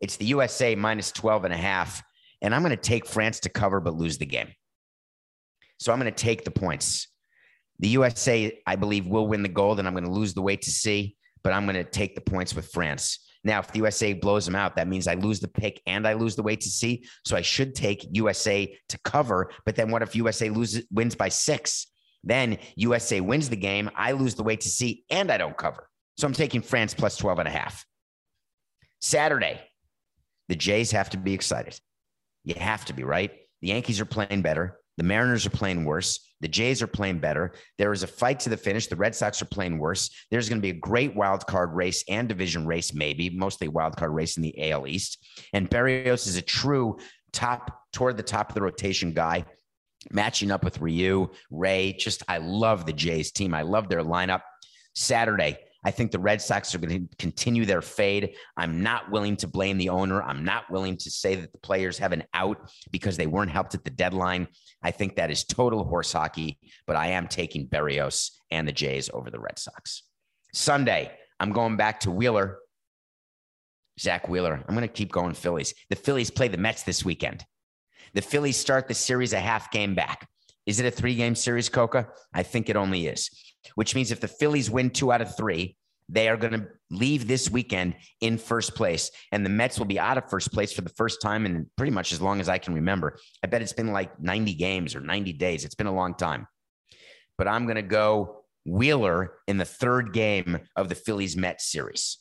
It's 0.00 0.16
the 0.16 0.26
USA 0.26 0.74
minus 0.74 1.10
12 1.12 1.44
and 1.44 1.54
a 1.54 1.56
half. 1.56 2.02
And 2.42 2.54
I'm 2.54 2.62
going 2.62 2.70
to 2.70 2.76
take 2.76 3.06
France 3.06 3.40
to 3.40 3.48
cover, 3.48 3.80
but 3.80 3.94
lose 3.94 4.18
the 4.18 4.26
game. 4.26 4.48
So 5.78 5.92
I'm 5.92 5.98
going 5.98 6.12
to 6.12 6.24
take 6.24 6.44
the 6.44 6.50
points. 6.50 7.08
The 7.78 7.88
USA, 7.88 8.58
I 8.66 8.76
believe, 8.76 9.06
will 9.06 9.26
win 9.26 9.42
the 9.42 9.48
gold, 9.48 9.78
and 9.78 9.86
I'm 9.86 9.94
going 9.94 10.04
to 10.04 10.10
lose 10.10 10.34
the 10.34 10.42
weight 10.42 10.62
to 10.62 10.70
see, 10.70 11.16
but 11.42 11.52
I'm 11.52 11.64
going 11.64 11.76
to 11.76 11.84
take 11.84 12.14
the 12.14 12.20
points 12.20 12.54
with 12.54 12.70
France. 12.70 13.18
Now, 13.46 13.60
if 13.60 13.70
the 13.70 13.78
USA 13.78 14.12
blows 14.12 14.44
them 14.44 14.56
out, 14.56 14.74
that 14.74 14.88
means 14.88 15.06
I 15.06 15.14
lose 15.14 15.38
the 15.38 15.46
pick 15.46 15.80
and 15.86 16.04
I 16.04 16.14
lose 16.14 16.34
the 16.34 16.42
weight 16.42 16.62
to 16.62 16.68
see. 16.68 17.06
So 17.24 17.36
I 17.36 17.42
should 17.42 17.76
take 17.76 18.08
USA 18.10 18.76
to 18.88 18.98
cover. 19.04 19.52
But 19.64 19.76
then 19.76 19.92
what 19.92 20.02
if 20.02 20.16
USA 20.16 20.50
loses 20.50 20.84
wins 20.90 21.14
by 21.14 21.28
six? 21.28 21.86
Then 22.24 22.58
USA 22.74 23.20
wins 23.20 23.48
the 23.48 23.56
game. 23.56 23.88
I 23.94 24.12
lose 24.12 24.34
the 24.34 24.42
weight 24.42 24.62
to 24.62 24.68
see 24.68 25.04
and 25.10 25.30
I 25.30 25.38
don't 25.38 25.56
cover. 25.56 25.88
So 26.16 26.26
I'm 26.26 26.32
taking 26.32 26.60
France 26.60 26.92
plus 26.92 27.16
12 27.18 27.38
and 27.38 27.46
a 27.46 27.52
half. 27.52 27.86
Saturday, 29.00 29.60
the 30.48 30.56
Jays 30.56 30.90
have 30.90 31.10
to 31.10 31.16
be 31.16 31.32
excited. 31.32 31.78
You 32.42 32.56
have 32.56 32.84
to 32.86 32.94
be, 32.94 33.04
right? 33.04 33.30
The 33.62 33.68
Yankees 33.68 34.00
are 34.00 34.06
playing 34.06 34.42
better. 34.42 34.80
The 34.96 35.04
Mariners 35.04 35.46
are 35.46 35.50
playing 35.50 35.84
worse. 35.84 36.32
The 36.40 36.48
Jays 36.48 36.82
are 36.82 36.86
playing 36.86 37.18
better. 37.18 37.52
There 37.78 37.92
is 37.92 38.02
a 38.02 38.06
fight 38.06 38.40
to 38.40 38.50
the 38.50 38.56
finish. 38.56 38.86
The 38.86 38.96
Red 38.96 39.14
Sox 39.14 39.40
are 39.40 39.46
playing 39.46 39.78
worse. 39.78 40.10
There's 40.30 40.48
going 40.48 40.58
to 40.58 40.62
be 40.62 40.70
a 40.70 40.80
great 40.80 41.14
wild 41.14 41.46
card 41.46 41.74
race 41.74 42.04
and 42.08 42.28
division 42.28 42.66
race, 42.66 42.92
maybe 42.92 43.30
mostly 43.30 43.68
wild 43.68 43.96
card 43.96 44.12
race 44.12 44.36
in 44.36 44.42
the 44.42 44.70
AL 44.70 44.86
East. 44.86 45.24
And 45.52 45.70
Berrios 45.70 46.26
is 46.26 46.36
a 46.36 46.42
true 46.42 46.98
top 47.32 47.82
toward 47.92 48.16
the 48.16 48.22
top 48.22 48.50
of 48.50 48.54
the 48.54 48.62
rotation 48.62 49.12
guy, 49.12 49.44
matching 50.10 50.50
up 50.50 50.64
with 50.64 50.80
Ryu, 50.80 51.28
Ray. 51.50 51.92
Just 51.92 52.22
I 52.28 52.38
love 52.38 52.86
the 52.86 52.92
Jays 52.92 53.32
team. 53.32 53.54
I 53.54 53.62
love 53.62 53.88
their 53.88 54.02
lineup. 54.02 54.42
Saturday, 54.94 55.58
I 55.86 55.92
think 55.92 56.10
the 56.10 56.18
Red 56.18 56.42
Sox 56.42 56.74
are 56.74 56.78
going 56.78 57.06
to 57.06 57.16
continue 57.16 57.64
their 57.64 57.80
fade. 57.80 58.34
I'm 58.56 58.82
not 58.82 59.08
willing 59.12 59.36
to 59.36 59.46
blame 59.46 59.78
the 59.78 59.90
owner. 59.90 60.20
I'm 60.20 60.44
not 60.44 60.68
willing 60.68 60.96
to 60.96 61.10
say 61.12 61.36
that 61.36 61.52
the 61.52 61.58
players 61.58 61.96
have 61.98 62.10
an 62.10 62.24
out 62.34 62.72
because 62.90 63.16
they 63.16 63.28
weren't 63.28 63.52
helped 63.52 63.76
at 63.76 63.84
the 63.84 63.90
deadline. 63.90 64.48
I 64.82 64.90
think 64.90 65.14
that 65.14 65.30
is 65.30 65.44
total 65.44 65.84
horse 65.84 66.12
hockey, 66.12 66.58
but 66.88 66.96
I 66.96 67.10
am 67.10 67.28
taking 67.28 67.68
Berrios 67.68 68.32
and 68.50 68.66
the 68.66 68.72
Jays 68.72 69.10
over 69.14 69.30
the 69.30 69.38
Red 69.38 69.60
Sox. 69.60 70.02
Sunday, 70.52 71.12
I'm 71.38 71.52
going 71.52 71.76
back 71.76 72.00
to 72.00 72.10
Wheeler. 72.10 72.58
Zack 74.00 74.28
Wheeler. 74.28 74.64
I'm 74.66 74.74
going 74.74 74.88
to 74.88 74.92
keep 74.92 75.12
going 75.12 75.34
Phillies. 75.34 75.72
The 75.88 75.94
Phillies 75.94 76.32
play 76.32 76.48
the 76.48 76.58
Mets 76.58 76.82
this 76.82 77.04
weekend. 77.04 77.44
The 78.12 78.22
Phillies 78.22 78.56
start 78.56 78.88
the 78.88 78.94
series 78.94 79.32
a 79.32 79.38
half 79.38 79.70
game 79.70 79.94
back. 79.94 80.28
Is 80.66 80.80
it 80.80 80.86
a 80.86 80.90
three 80.90 81.14
game 81.14 81.36
series, 81.36 81.68
Coca? 81.68 82.08
I 82.34 82.42
think 82.42 82.68
it 82.68 82.74
only 82.74 83.06
is, 83.06 83.30
which 83.74 83.94
means 83.94 84.10
if 84.10 84.20
the 84.20 84.28
Phillies 84.28 84.70
win 84.70 84.90
two 84.90 85.12
out 85.12 85.20
of 85.20 85.36
three, 85.36 85.76
they 86.08 86.28
are 86.28 86.36
going 86.36 86.52
to 86.52 86.68
leave 86.90 87.26
this 87.26 87.50
weekend 87.50 87.96
in 88.20 88.38
first 88.38 88.74
place. 88.74 89.10
And 89.32 89.44
the 89.44 89.50
Mets 89.50 89.78
will 89.78 89.86
be 89.86 89.98
out 89.98 90.18
of 90.18 90.30
first 90.30 90.52
place 90.52 90.72
for 90.72 90.82
the 90.82 90.90
first 90.90 91.20
time 91.20 91.46
in 91.46 91.68
pretty 91.76 91.90
much 91.90 92.12
as 92.12 92.20
long 92.20 92.40
as 92.40 92.48
I 92.48 92.58
can 92.58 92.74
remember. 92.74 93.18
I 93.42 93.48
bet 93.48 93.62
it's 93.62 93.72
been 93.72 93.92
like 93.92 94.20
90 94.20 94.54
games 94.54 94.94
or 94.94 95.00
90 95.00 95.32
days. 95.32 95.64
It's 95.64 95.74
been 95.74 95.88
a 95.88 95.94
long 95.94 96.14
time. 96.14 96.46
But 97.38 97.48
I'm 97.48 97.64
going 97.64 97.76
to 97.76 97.82
go 97.82 98.44
Wheeler 98.64 99.34
in 99.46 99.56
the 99.58 99.64
third 99.64 100.12
game 100.12 100.58
of 100.76 100.88
the 100.88 100.94
Phillies 100.94 101.36
Mets 101.36 101.70
series. 101.70 102.18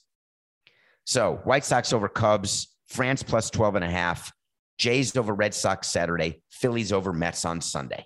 So 1.06 1.40
White 1.44 1.64
Sox 1.64 1.94
over 1.94 2.10
Cubs, 2.10 2.76
France 2.88 3.22
plus 3.24 3.50
12 3.52 3.76
and 3.76 3.86
a 3.86 3.90
half, 3.90 4.32
Jays 4.78 5.16
over 5.16 5.34
Red 5.34 5.54
Sox 5.54 5.88
Saturday, 5.88 6.42
Phillies 6.50 6.92
over 6.92 7.14
Mets 7.14 7.46
on 7.46 7.62
Sunday. 7.62 8.06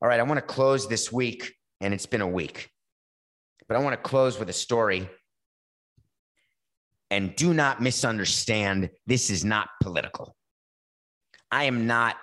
All 0.00 0.08
right, 0.08 0.20
I 0.20 0.24
want 0.24 0.38
to 0.38 0.42
close 0.42 0.88
this 0.88 1.12
week, 1.12 1.54
and 1.82 1.92
it's 1.92 2.06
been 2.06 2.20
a 2.20 2.28
week, 2.28 2.70
but 3.68 3.76
I 3.76 3.80
want 3.80 3.94
to 3.94 4.08
close 4.08 4.38
with 4.38 4.48
a 4.48 4.54
story. 4.54 5.10
And 7.10 7.36
do 7.36 7.52
not 7.52 7.82
misunderstand, 7.82 8.88
this 9.06 9.28
is 9.28 9.44
not 9.44 9.68
political. 9.82 10.34
I 11.50 11.64
am 11.64 11.86
not 11.86 12.16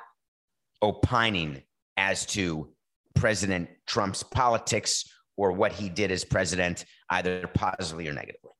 opining 0.81 1.61
as 1.97 2.25
to 2.27 2.73
President 3.13 3.69
Trump's 3.85 4.23
politics 4.23 5.03
or 5.37 5.51
what 5.51 5.73
he 5.73 5.89
did 5.89 6.09
as 6.09 6.23
president, 6.23 6.85
either 7.09 7.45
positively 7.53 8.07
or 8.07 8.13
negatively. 8.13 8.51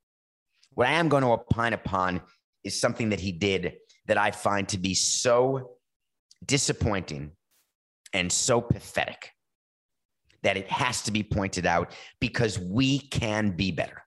What 0.73 0.87
I 0.87 0.93
am 0.93 1.09
going 1.09 1.23
to 1.23 1.31
opine 1.31 1.73
upon 1.73 2.21
is 2.63 2.79
something 2.79 3.09
that 3.09 3.19
he 3.19 3.31
did 3.31 3.73
that 4.07 4.17
I 4.17 4.31
find 4.31 4.67
to 4.69 4.77
be 4.77 4.93
so 4.93 5.77
disappointing 6.45 7.31
and 8.13 8.31
so 8.31 8.61
pathetic 8.61 9.31
that 10.43 10.57
it 10.57 10.69
has 10.69 11.01
to 11.03 11.11
be 11.11 11.23
pointed 11.23 11.65
out 11.65 11.91
because 12.19 12.59
we 12.59 12.99
can 12.99 13.51
be 13.51 13.71
better. 13.71 14.03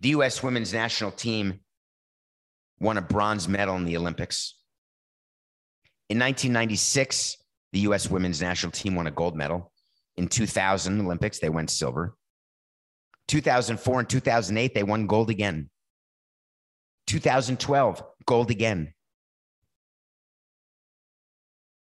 The 0.00 0.10
U.S. 0.10 0.42
women's 0.42 0.72
national 0.72 1.10
team 1.10 1.60
won 2.78 2.98
a 2.98 3.02
bronze 3.02 3.48
medal 3.48 3.76
in 3.76 3.84
the 3.84 3.96
Olympics. 3.96 4.54
In 6.08 6.18
1996, 6.18 7.36
the 7.72 7.80
U.S. 7.80 8.10
women's 8.10 8.40
national 8.40 8.72
team 8.72 8.94
won 8.94 9.06
a 9.06 9.10
gold 9.10 9.36
medal. 9.36 9.72
In 10.16 10.28
2000 10.28 11.00
Olympics, 11.00 11.38
they 11.38 11.48
went 11.48 11.70
silver. 11.70 12.14
2004 13.28 14.00
and 14.00 14.08
2008, 14.08 14.74
they 14.74 14.82
won 14.82 15.06
gold 15.06 15.30
again. 15.30 15.68
2012, 17.06 18.02
gold 18.24 18.50
again. 18.50 18.92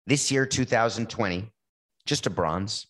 This 0.07 0.31
year, 0.31 0.45
2020, 0.45 1.51
just 2.05 2.27
a 2.27 2.29
bronze. 2.29 2.87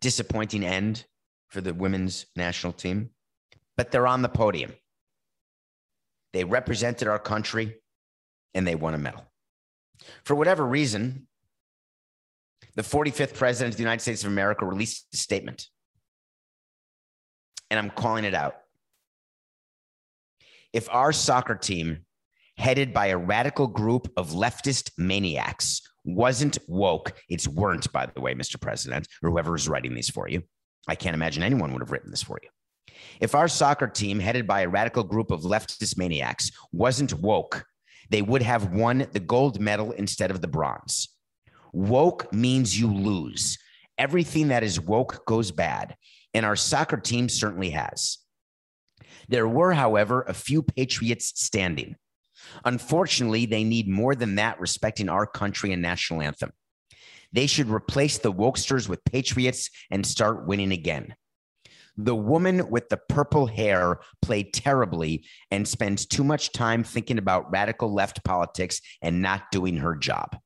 Disappointing 0.00 0.64
end 0.64 1.04
for 1.48 1.60
the 1.60 1.74
women's 1.74 2.26
national 2.36 2.72
team, 2.72 3.10
but 3.76 3.90
they're 3.90 4.06
on 4.06 4.22
the 4.22 4.28
podium. 4.28 4.72
They 6.32 6.44
represented 6.44 7.08
our 7.08 7.18
country 7.18 7.76
and 8.54 8.66
they 8.66 8.74
won 8.74 8.94
a 8.94 8.98
medal. 8.98 9.24
For 10.24 10.34
whatever 10.34 10.64
reason, 10.64 11.26
the 12.76 12.82
45th 12.82 13.34
president 13.34 13.74
of 13.74 13.76
the 13.76 13.82
United 13.82 14.00
States 14.00 14.24
of 14.24 14.30
America 14.30 14.64
released 14.64 15.06
a 15.12 15.16
statement, 15.16 15.66
and 17.70 17.78
I'm 17.78 17.90
calling 17.90 18.24
it 18.24 18.34
out. 18.34 18.54
If 20.72 20.88
our 20.90 21.12
soccer 21.12 21.56
team, 21.56 22.06
headed 22.56 22.92
by 22.92 23.06
a 23.06 23.18
radical 23.18 23.66
group 23.66 24.12
of 24.16 24.30
leftist 24.30 24.92
maniacs, 24.96 25.82
wasn't 26.04 26.58
woke, 26.66 27.12
it's 27.28 27.46
weren't, 27.48 27.90
by 27.92 28.06
the 28.06 28.20
way, 28.20 28.34
Mr. 28.34 28.60
President, 28.60 29.06
or 29.22 29.30
whoever 29.30 29.54
is 29.54 29.68
writing 29.68 29.94
these 29.94 30.10
for 30.10 30.28
you. 30.28 30.42
I 30.88 30.94
can't 30.94 31.14
imagine 31.14 31.42
anyone 31.42 31.72
would 31.72 31.82
have 31.82 31.90
written 31.90 32.10
this 32.10 32.22
for 32.22 32.38
you. 32.42 32.48
If 33.20 33.34
our 33.34 33.48
soccer 33.48 33.86
team, 33.86 34.18
headed 34.18 34.46
by 34.46 34.62
a 34.62 34.68
radical 34.68 35.04
group 35.04 35.30
of 35.30 35.42
leftist 35.42 35.96
maniacs, 35.98 36.50
wasn't 36.72 37.14
woke, 37.14 37.64
they 38.08 38.22
would 38.22 38.42
have 38.42 38.72
won 38.72 39.06
the 39.12 39.20
gold 39.20 39.60
medal 39.60 39.92
instead 39.92 40.30
of 40.30 40.40
the 40.40 40.48
bronze. 40.48 41.08
Woke 41.72 42.32
means 42.32 42.78
you 42.78 42.92
lose. 42.92 43.58
Everything 43.98 44.48
that 44.48 44.62
is 44.62 44.80
woke 44.80 45.24
goes 45.26 45.50
bad. 45.50 45.96
And 46.34 46.46
our 46.46 46.56
soccer 46.56 46.96
team 46.96 47.28
certainly 47.28 47.70
has. 47.70 48.18
There 49.28 49.48
were, 49.48 49.72
however, 49.72 50.22
a 50.22 50.34
few 50.34 50.62
patriots 50.62 51.32
standing. 51.36 51.96
Unfortunately, 52.64 53.46
they 53.46 53.64
need 53.64 53.88
more 53.88 54.14
than 54.14 54.36
that 54.36 54.60
respecting 54.60 55.08
our 55.08 55.26
country 55.26 55.72
and 55.72 55.82
national 55.82 56.22
anthem. 56.22 56.50
They 57.32 57.46
should 57.46 57.68
replace 57.68 58.18
the 58.18 58.32
wokesters 58.32 58.88
with 58.88 59.04
patriots 59.04 59.70
and 59.90 60.04
start 60.04 60.46
winning 60.46 60.72
again. 60.72 61.14
The 61.96 62.14
woman 62.14 62.70
with 62.70 62.88
the 62.88 62.96
purple 62.96 63.46
hair 63.46 64.00
played 64.22 64.54
terribly 64.54 65.26
and 65.50 65.66
spends 65.66 66.06
too 66.06 66.24
much 66.24 66.52
time 66.52 66.82
thinking 66.82 67.18
about 67.18 67.50
radical 67.50 67.92
left 67.92 68.24
politics 68.24 68.80
and 69.02 69.20
not 69.20 69.50
doing 69.52 69.76
her 69.78 69.96
job. 69.96 70.36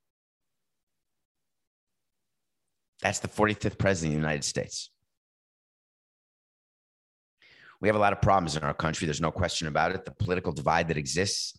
That's 3.02 3.20
the 3.20 3.28
45th 3.28 3.78
president 3.78 4.14
of 4.14 4.20
the 4.20 4.26
United 4.26 4.44
States. 4.44 4.90
We 7.80 7.88
have 7.88 7.96
a 7.96 8.00
lot 8.00 8.14
of 8.14 8.22
problems 8.22 8.57
in 8.57 8.62
our 8.62 8.72
country. 8.72 9.07
There's 9.07 9.20
no 9.20 9.30
question 9.30 9.68
about 9.68 9.92
it. 9.92 10.07
The 10.07 10.11
political 10.11 10.52
divide 10.52 10.88
that 10.88 10.96
exists, 10.96 11.59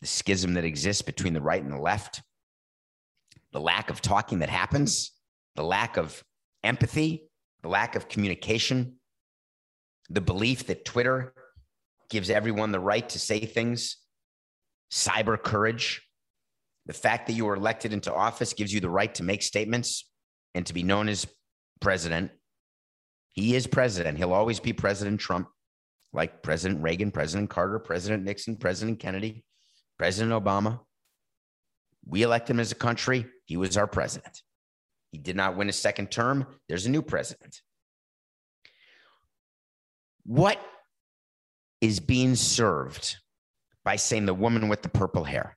the 0.00 0.06
schism 0.06 0.54
that 0.54 0.64
exists 0.64 1.02
between 1.02 1.32
the 1.32 1.40
right 1.40 1.62
and 1.62 1.72
the 1.72 1.78
left, 1.78 2.22
the 3.52 3.60
lack 3.60 3.90
of 3.90 4.00
talking 4.00 4.40
that 4.40 4.50
happens, 4.50 5.12
the 5.56 5.64
lack 5.64 5.96
of 5.96 6.22
empathy, 6.62 7.28
the 7.62 7.68
lack 7.68 7.96
of 7.96 8.08
communication, 8.08 8.94
the 10.10 10.20
belief 10.20 10.66
that 10.66 10.84
Twitter 10.84 11.34
gives 12.10 12.30
everyone 12.30 12.72
the 12.72 12.80
right 12.80 13.08
to 13.08 13.18
say 13.18 13.40
things, 13.40 13.96
cyber 14.90 15.40
courage, 15.40 16.02
the 16.86 16.94
fact 16.94 17.26
that 17.26 17.34
you 17.34 17.44
were 17.44 17.56
elected 17.56 17.92
into 17.92 18.12
office 18.12 18.54
gives 18.54 18.72
you 18.72 18.80
the 18.80 18.88
right 18.88 19.14
to 19.14 19.22
make 19.22 19.42
statements 19.42 20.08
and 20.54 20.64
to 20.66 20.72
be 20.72 20.82
known 20.82 21.08
as 21.08 21.26
president. 21.80 22.30
He 23.28 23.54
is 23.54 23.66
president. 23.66 24.16
He'll 24.16 24.32
always 24.32 24.58
be 24.58 24.72
President 24.72 25.20
Trump, 25.20 25.48
like 26.12 26.42
President 26.42 26.82
Reagan, 26.82 27.10
President 27.10 27.50
Carter, 27.50 27.78
President 27.78 28.24
Nixon, 28.24 28.56
President 28.56 28.98
Kennedy, 28.98 29.44
President 29.98 30.32
Obama. 30.32 30.80
We 32.06 32.22
elected 32.22 32.56
him 32.56 32.60
as 32.60 32.72
a 32.72 32.76
country. 32.76 33.26
He 33.44 33.56
was 33.56 33.76
our 33.76 33.86
president. 33.86 34.42
He 35.10 35.18
did 35.18 35.36
not 35.36 35.56
win 35.56 35.68
a 35.68 35.72
second 35.72 36.10
term. 36.10 36.46
There's 36.68 36.86
a 36.86 36.90
new 36.90 37.02
president. 37.02 37.60
What 40.24 40.60
is 41.80 42.00
being 42.00 42.34
served 42.34 43.16
by 43.84 43.96
saying 43.96 44.26
the 44.26 44.34
woman 44.34 44.68
with 44.68 44.82
the 44.82 44.88
purple 44.88 45.24
hair? 45.24 45.56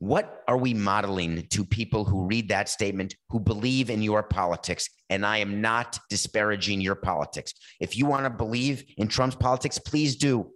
What 0.00 0.42
are 0.46 0.56
we 0.56 0.74
modeling 0.74 1.46
to 1.50 1.64
people 1.64 2.04
who 2.04 2.26
read 2.26 2.48
that 2.48 2.68
statement, 2.68 3.16
who 3.30 3.40
believe 3.40 3.90
in 3.90 4.00
your 4.00 4.22
politics? 4.22 4.88
And 5.10 5.26
I 5.26 5.38
am 5.38 5.60
not 5.60 5.98
disparaging 6.08 6.80
your 6.80 6.94
politics. 6.94 7.52
If 7.80 7.96
you 7.96 8.06
want 8.06 8.24
to 8.24 8.30
believe 8.30 8.84
in 8.96 9.08
Trump's 9.08 9.36
politics, 9.36 9.78
please 9.78 10.16
do. 10.16 10.50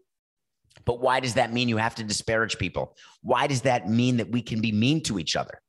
But 0.85 1.01
why 1.01 1.21
does 1.21 1.35
that 1.35 1.53
mean 1.53 1.69
you 1.69 1.77
have 1.77 1.95
to 1.97 2.05
disparage 2.05 2.59
people? 2.59 2.97
Why 3.23 3.47
does 3.47 3.63
that 3.63 3.89
mean 3.89 4.17
that 4.19 4.31
we 4.31 4.43
can 4.43 4.61
be 4.61 4.73
mean 4.73 5.03
to 5.05 5.19
each 5.19 5.37
other? 5.37 5.61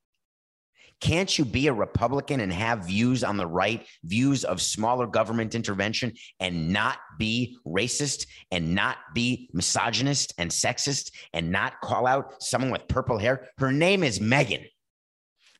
Can't 1.01 1.37
you 1.37 1.43
be 1.43 1.67
a 1.67 1.73
Republican 1.73 2.39
and 2.39 2.53
have 2.53 2.85
views 2.85 3.25
on 3.25 3.35
the 3.35 3.45
right, 3.45 3.85
views 4.05 4.45
of 4.45 4.61
smaller 4.61 5.05
government 5.05 5.53
intervention, 5.53 6.13
and 6.39 6.69
not 6.71 6.97
be 7.19 7.57
racist 7.67 8.25
and 8.51 8.73
not 8.73 8.97
be 9.13 9.49
misogynist 9.51 10.33
and 10.37 10.49
sexist 10.49 11.11
and 11.33 11.51
not 11.51 11.81
call 11.81 12.07
out 12.07 12.41
someone 12.41 12.71
with 12.71 12.87
purple 12.87 13.17
hair? 13.17 13.49
Her 13.57 13.73
name 13.73 14.01
is 14.01 14.21
Megan. 14.21 14.63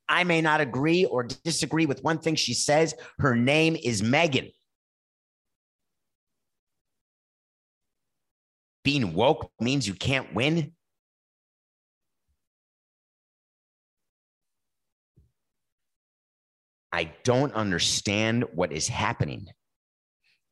I 0.08 0.24
may 0.24 0.40
not 0.40 0.62
agree 0.62 1.06
or 1.06 1.24
disagree 1.24 1.86
with 1.86 2.04
one 2.04 2.20
thing 2.20 2.36
she 2.36 2.54
says. 2.54 2.94
Her 3.20 3.36
name 3.36 3.76
is 3.76 4.02
Megan. 4.02 4.50
Being 8.84 9.14
woke 9.14 9.52
means 9.60 9.88
you 9.88 9.94
can't 9.94 10.34
win. 10.34 10.74
I 16.92 17.12
don't 17.24 17.54
understand 17.54 18.46
what 18.54 18.72
is 18.72 18.88
happening. 18.88 19.48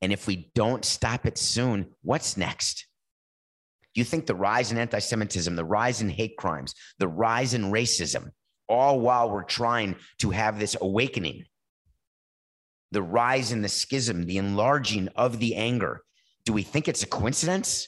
And 0.02 0.12
if 0.12 0.26
we 0.26 0.52
don't 0.56 0.84
stop 0.84 1.28
it 1.28 1.38
soon, 1.38 1.94
what's 2.02 2.36
next? 2.36 2.88
You 3.94 4.04
think 4.04 4.26
the 4.26 4.36
rise 4.36 4.72
in 4.72 4.78
anti 4.78 5.00
Semitism, 5.00 5.56
the 5.56 5.66
rise 5.66 6.02
in 6.02 6.10
hate 6.10 6.38
crimes, 6.38 6.74
the 6.98 7.08
rise 7.08 7.54
in 7.54 7.66
racism, 7.66 8.32
all 8.68 9.00
while 9.02 9.30
we're 9.30 9.44
trying 9.44 9.98
to 10.20 10.32
have 10.32 10.58
this 10.58 10.76
awakening, 10.80 11.44
the 12.92 13.04
rise 13.04 13.52
in 13.52 13.62
the 13.62 13.70
schism, 13.70 14.26
the 14.26 14.38
enlarging 14.38 15.10
of 15.10 15.40
the 15.40 15.56
anger, 15.56 16.02
do 16.46 16.54
we 16.54 16.64
think 16.64 16.88
it's 16.88 17.04
a 17.04 17.08
coincidence? 17.08 17.88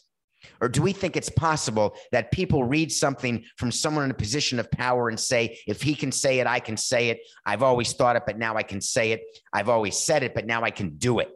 Or 0.62 0.70
do 0.70 0.82
we 0.82 0.94
think 0.94 1.16
it's 1.16 1.30
possible 1.30 1.96
that 2.12 2.32
people 2.32 2.64
read 2.64 2.92
something 2.92 3.44
from 3.58 3.72
someone 3.72 4.06
in 4.06 4.12
a 4.12 4.16
position 4.16 4.60
of 4.60 4.70
power 4.72 5.10
and 5.10 5.20
say, 5.20 5.60
if 5.68 5.82
he 5.82 5.96
can 5.96 6.12
say 6.12 6.40
it, 6.40 6.48
I 6.48 6.60
can 6.60 6.78
say 6.78 7.10
it. 7.10 7.20
I've 7.46 7.64
always 7.64 7.94
thought 7.94 8.16
it, 8.16 8.24
but 8.26 8.38
now 8.38 8.56
I 8.56 8.64
can 8.64 8.82
say 8.82 9.12
it. 9.12 9.22
I've 9.52 9.70
always 9.70 9.98
said 9.98 10.24
it, 10.24 10.34
but 10.34 10.46
now 10.46 10.64
I 10.64 10.72
can 10.72 10.98
do 10.98 11.20
it. 11.20 11.30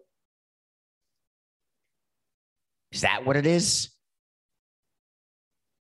Is 2.91 3.01
that 3.01 3.25
what 3.25 3.35
it 3.35 3.45
is? 3.45 3.89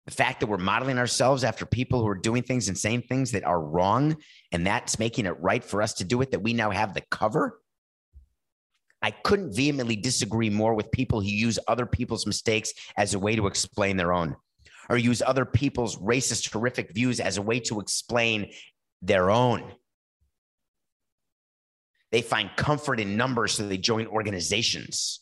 The 0.06 0.14
fact 0.14 0.40
that 0.40 0.46
we're 0.46 0.56
modeling 0.56 0.96
ourselves 0.96 1.44
after 1.44 1.66
people 1.66 2.00
who 2.00 2.08
are 2.08 2.14
doing 2.14 2.42
things 2.42 2.68
and 2.68 2.78
saying 2.78 3.02
things 3.02 3.32
that 3.32 3.44
are 3.44 3.60
wrong, 3.60 4.16
and 4.52 4.66
that's 4.66 4.98
making 4.98 5.26
it 5.26 5.38
right 5.38 5.62
for 5.62 5.82
us 5.82 5.92
to 5.94 6.04
do 6.04 6.22
it, 6.22 6.30
that 6.30 6.40
we 6.40 6.54
now 6.54 6.70
have 6.70 6.94
the 6.94 7.02
cover? 7.10 7.60
I 9.00 9.10
couldn't 9.10 9.54
vehemently 9.54 9.96
disagree 9.96 10.50
more 10.50 10.74
with 10.74 10.90
people 10.90 11.20
who 11.20 11.28
use 11.28 11.58
other 11.68 11.86
people's 11.86 12.26
mistakes 12.26 12.72
as 12.96 13.14
a 13.14 13.18
way 13.18 13.36
to 13.36 13.46
explain 13.46 13.96
their 13.96 14.12
own, 14.12 14.34
or 14.90 14.98
use 14.98 15.22
other 15.22 15.44
people's 15.44 15.96
racist, 15.96 16.52
horrific 16.52 16.92
views 16.92 17.20
as 17.20 17.36
a 17.36 17.42
way 17.42 17.60
to 17.60 17.80
explain 17.80 18.52
their 19.02 19.30
own. 19.30 19.72
They 22.10 22.22
find 22.22 22.50
comfort 22.56 23.00
in 23.00 23.16
numbers, 23.16 23.52
so 23.52 23.68
they 23.68 23.78
join 23.78 24.06
organizations 24.06 25.20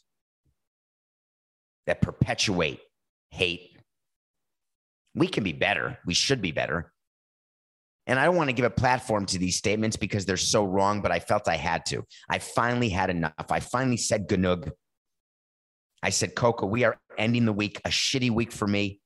that 1.87 2.01
perpetuate 2.01 2.81
hate. 3.31 3.77
We 5.15 5.29
can 5.29 5.45
be 5.45 5.53
better. 5.53 5.99
We 6.07 6.15
should 6.15 6.41
be 6.41 6.53
better. 6.53 6.93
And 8.07 8.21
I 8.21 8.25
don't 8.25 8.37
want 8.37 8.51
to 8.51 8.55
give 8.55 8.65
a 8.65 8.71
platform 8.71 9.27
to 9.27 9.39
these 9.39 9.57
statements 9.57 9.97
because 9.97 10.25
they're 10.25 10.37
so 10.37 10.65
wrong, 10.65 11.01
but 11.01 11.11
I 11.11 11.19
felt 11.19 11.49
I 11.49 11.57
had 11.57 11.85
to. 11.87 12.05
I 12.29 12.39
finally 12.39 12.89
had 12.89 13.11
enough. 13.11 13.33
I 13.51 13.61
finally 13.61 13.97
said 13.97 14.29
genug. 14.29 14.71
I 16.03 16.11
said, 16.11 16.37
Coco, 16.37 16.67
we 16.67 16.85
are 16.85 16.99
ending 17.19 17.47
the 17.47 17.53
week, 17.53 17.81
a 17.85 17.89
shitty 17.89 18.31
week 18.31 18.53
for 18.53 18.69
me, 18.69 19.01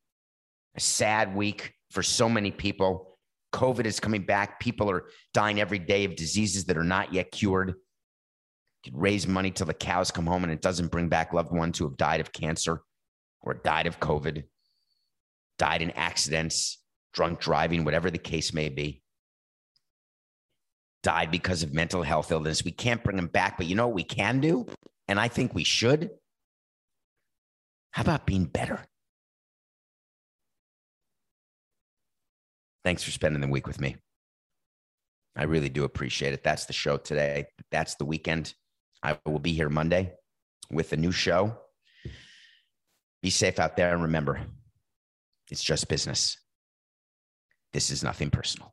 a 0.77 0.81
sad 0.81 1.35
week 1.35 1.73
for 1.91 2.03
so 2.03 2.29
many 2.29 2.51
people. 2.51 3.19
COVID 3.55 3.87
is 3.87 4.01
coming 4.01 4.25
back. 4.25 4.61
People 4.61 4.91
are 4.91 5.07
dying 5.33 5.61
every 5.61 5.79
day 5.79 6.05
of 6.05 6.15
diseases 6.15 6.67
that 6.67 6.77
are 6.77 6.85
not 6.85 7.15
yet 7.15 7.33
cured. 7.33 7.75
You 8.85 8.93
raise 8.95 9.27
money 9.27 9.51
till 9.51 9.67
the 9.67 9.75
cows 9.75 10.11
come 10.11 10.27
home 10.27 10.45
and 10.45 10.53
it 10.53 10.63
doesn't 10.63 10.91
bring 10.91 11.09
back 11.09 11.33
loved 11.33 11.53
ones 11.53 11.79
who 11.79 11.87
have 11.87 11.97
died 11.97 12.21
of 12.21 12.33
cancer 12.33 12.83
or 13.41 13.55
died 13.55 13.87
of 13.87 13.99
COVID, 13.99 14.45
died 15.59 15.83
in 15.83 15.91
accidents, 15.93 16.80
drunk 17.13 17.41
driving, 17.41 17.85
whatever 17.85 18.11
the 18.11 18.19
case 18.19 18.53
may 18.53 18.69
be. 18.69 19.03
Died 21.03 21.31
because 21.31 21.63
of 21.63 21.73
mental 21.73 22.03
health 22.03 22.31
illness. 22.31 22.65
We 22.65 22.73
can't 22.73 23.03
bring 23.03 23.17
them 23.17 23.27
back, 23.27 23.57
but 23.57 23.67
you 23.67 23.75
know 23.75 23.87
what 23.87 23.97
we 23.97 24.05
can 24.05 24.41
do? 24.41 24.67
And 25.09 25.19
I 25.19 25.29
think 25.29 25.55
we 25.55 25.65
should? 25.65 26.11
How 27.93 28.03
about 28.03 28.27
being 28.27 28.45
better? 28.45 28.85
Thanks 32.85 33.03
for 33.03 33.11
spending 33.11 33.41
the 33.41 33.49
week 33.49 33.67
with 33.67 33.81
me. 33.81 33.97
I 35.37 35.45
really 35.45 35.69
do 35.69 35.85
appreciate 35.85 36.35
it. 36.35 36.43
That's 36.43 36.67
the 36.67 36.73
show 36.73 36.97
today. 36.97 37.47
That's 37.71 37.95
the 37.97 38.05
weekend. 38.05 38.55
I 39.03 39.19
will 39.25 39.39
be 39.39 39.53
here 39.53 39.69
Monday 39.69 40.13
with 40.71 40.93
a 40.93 40.97
new 40.97 41.13
show. 41.13 41.57
Be 43.23 43.31
safe 43.31 43.59
out 43.59 43.77
there 43.77 43.93
and 43.93 44.03
remember, 44.03 44.41
it's 45.51 45.63
just 45.63 45.89
business. 45.89 46.39
This 47.73 47.91
is 47.91 48.03
nothing 48.03 48.31
personal. 48.31 48.73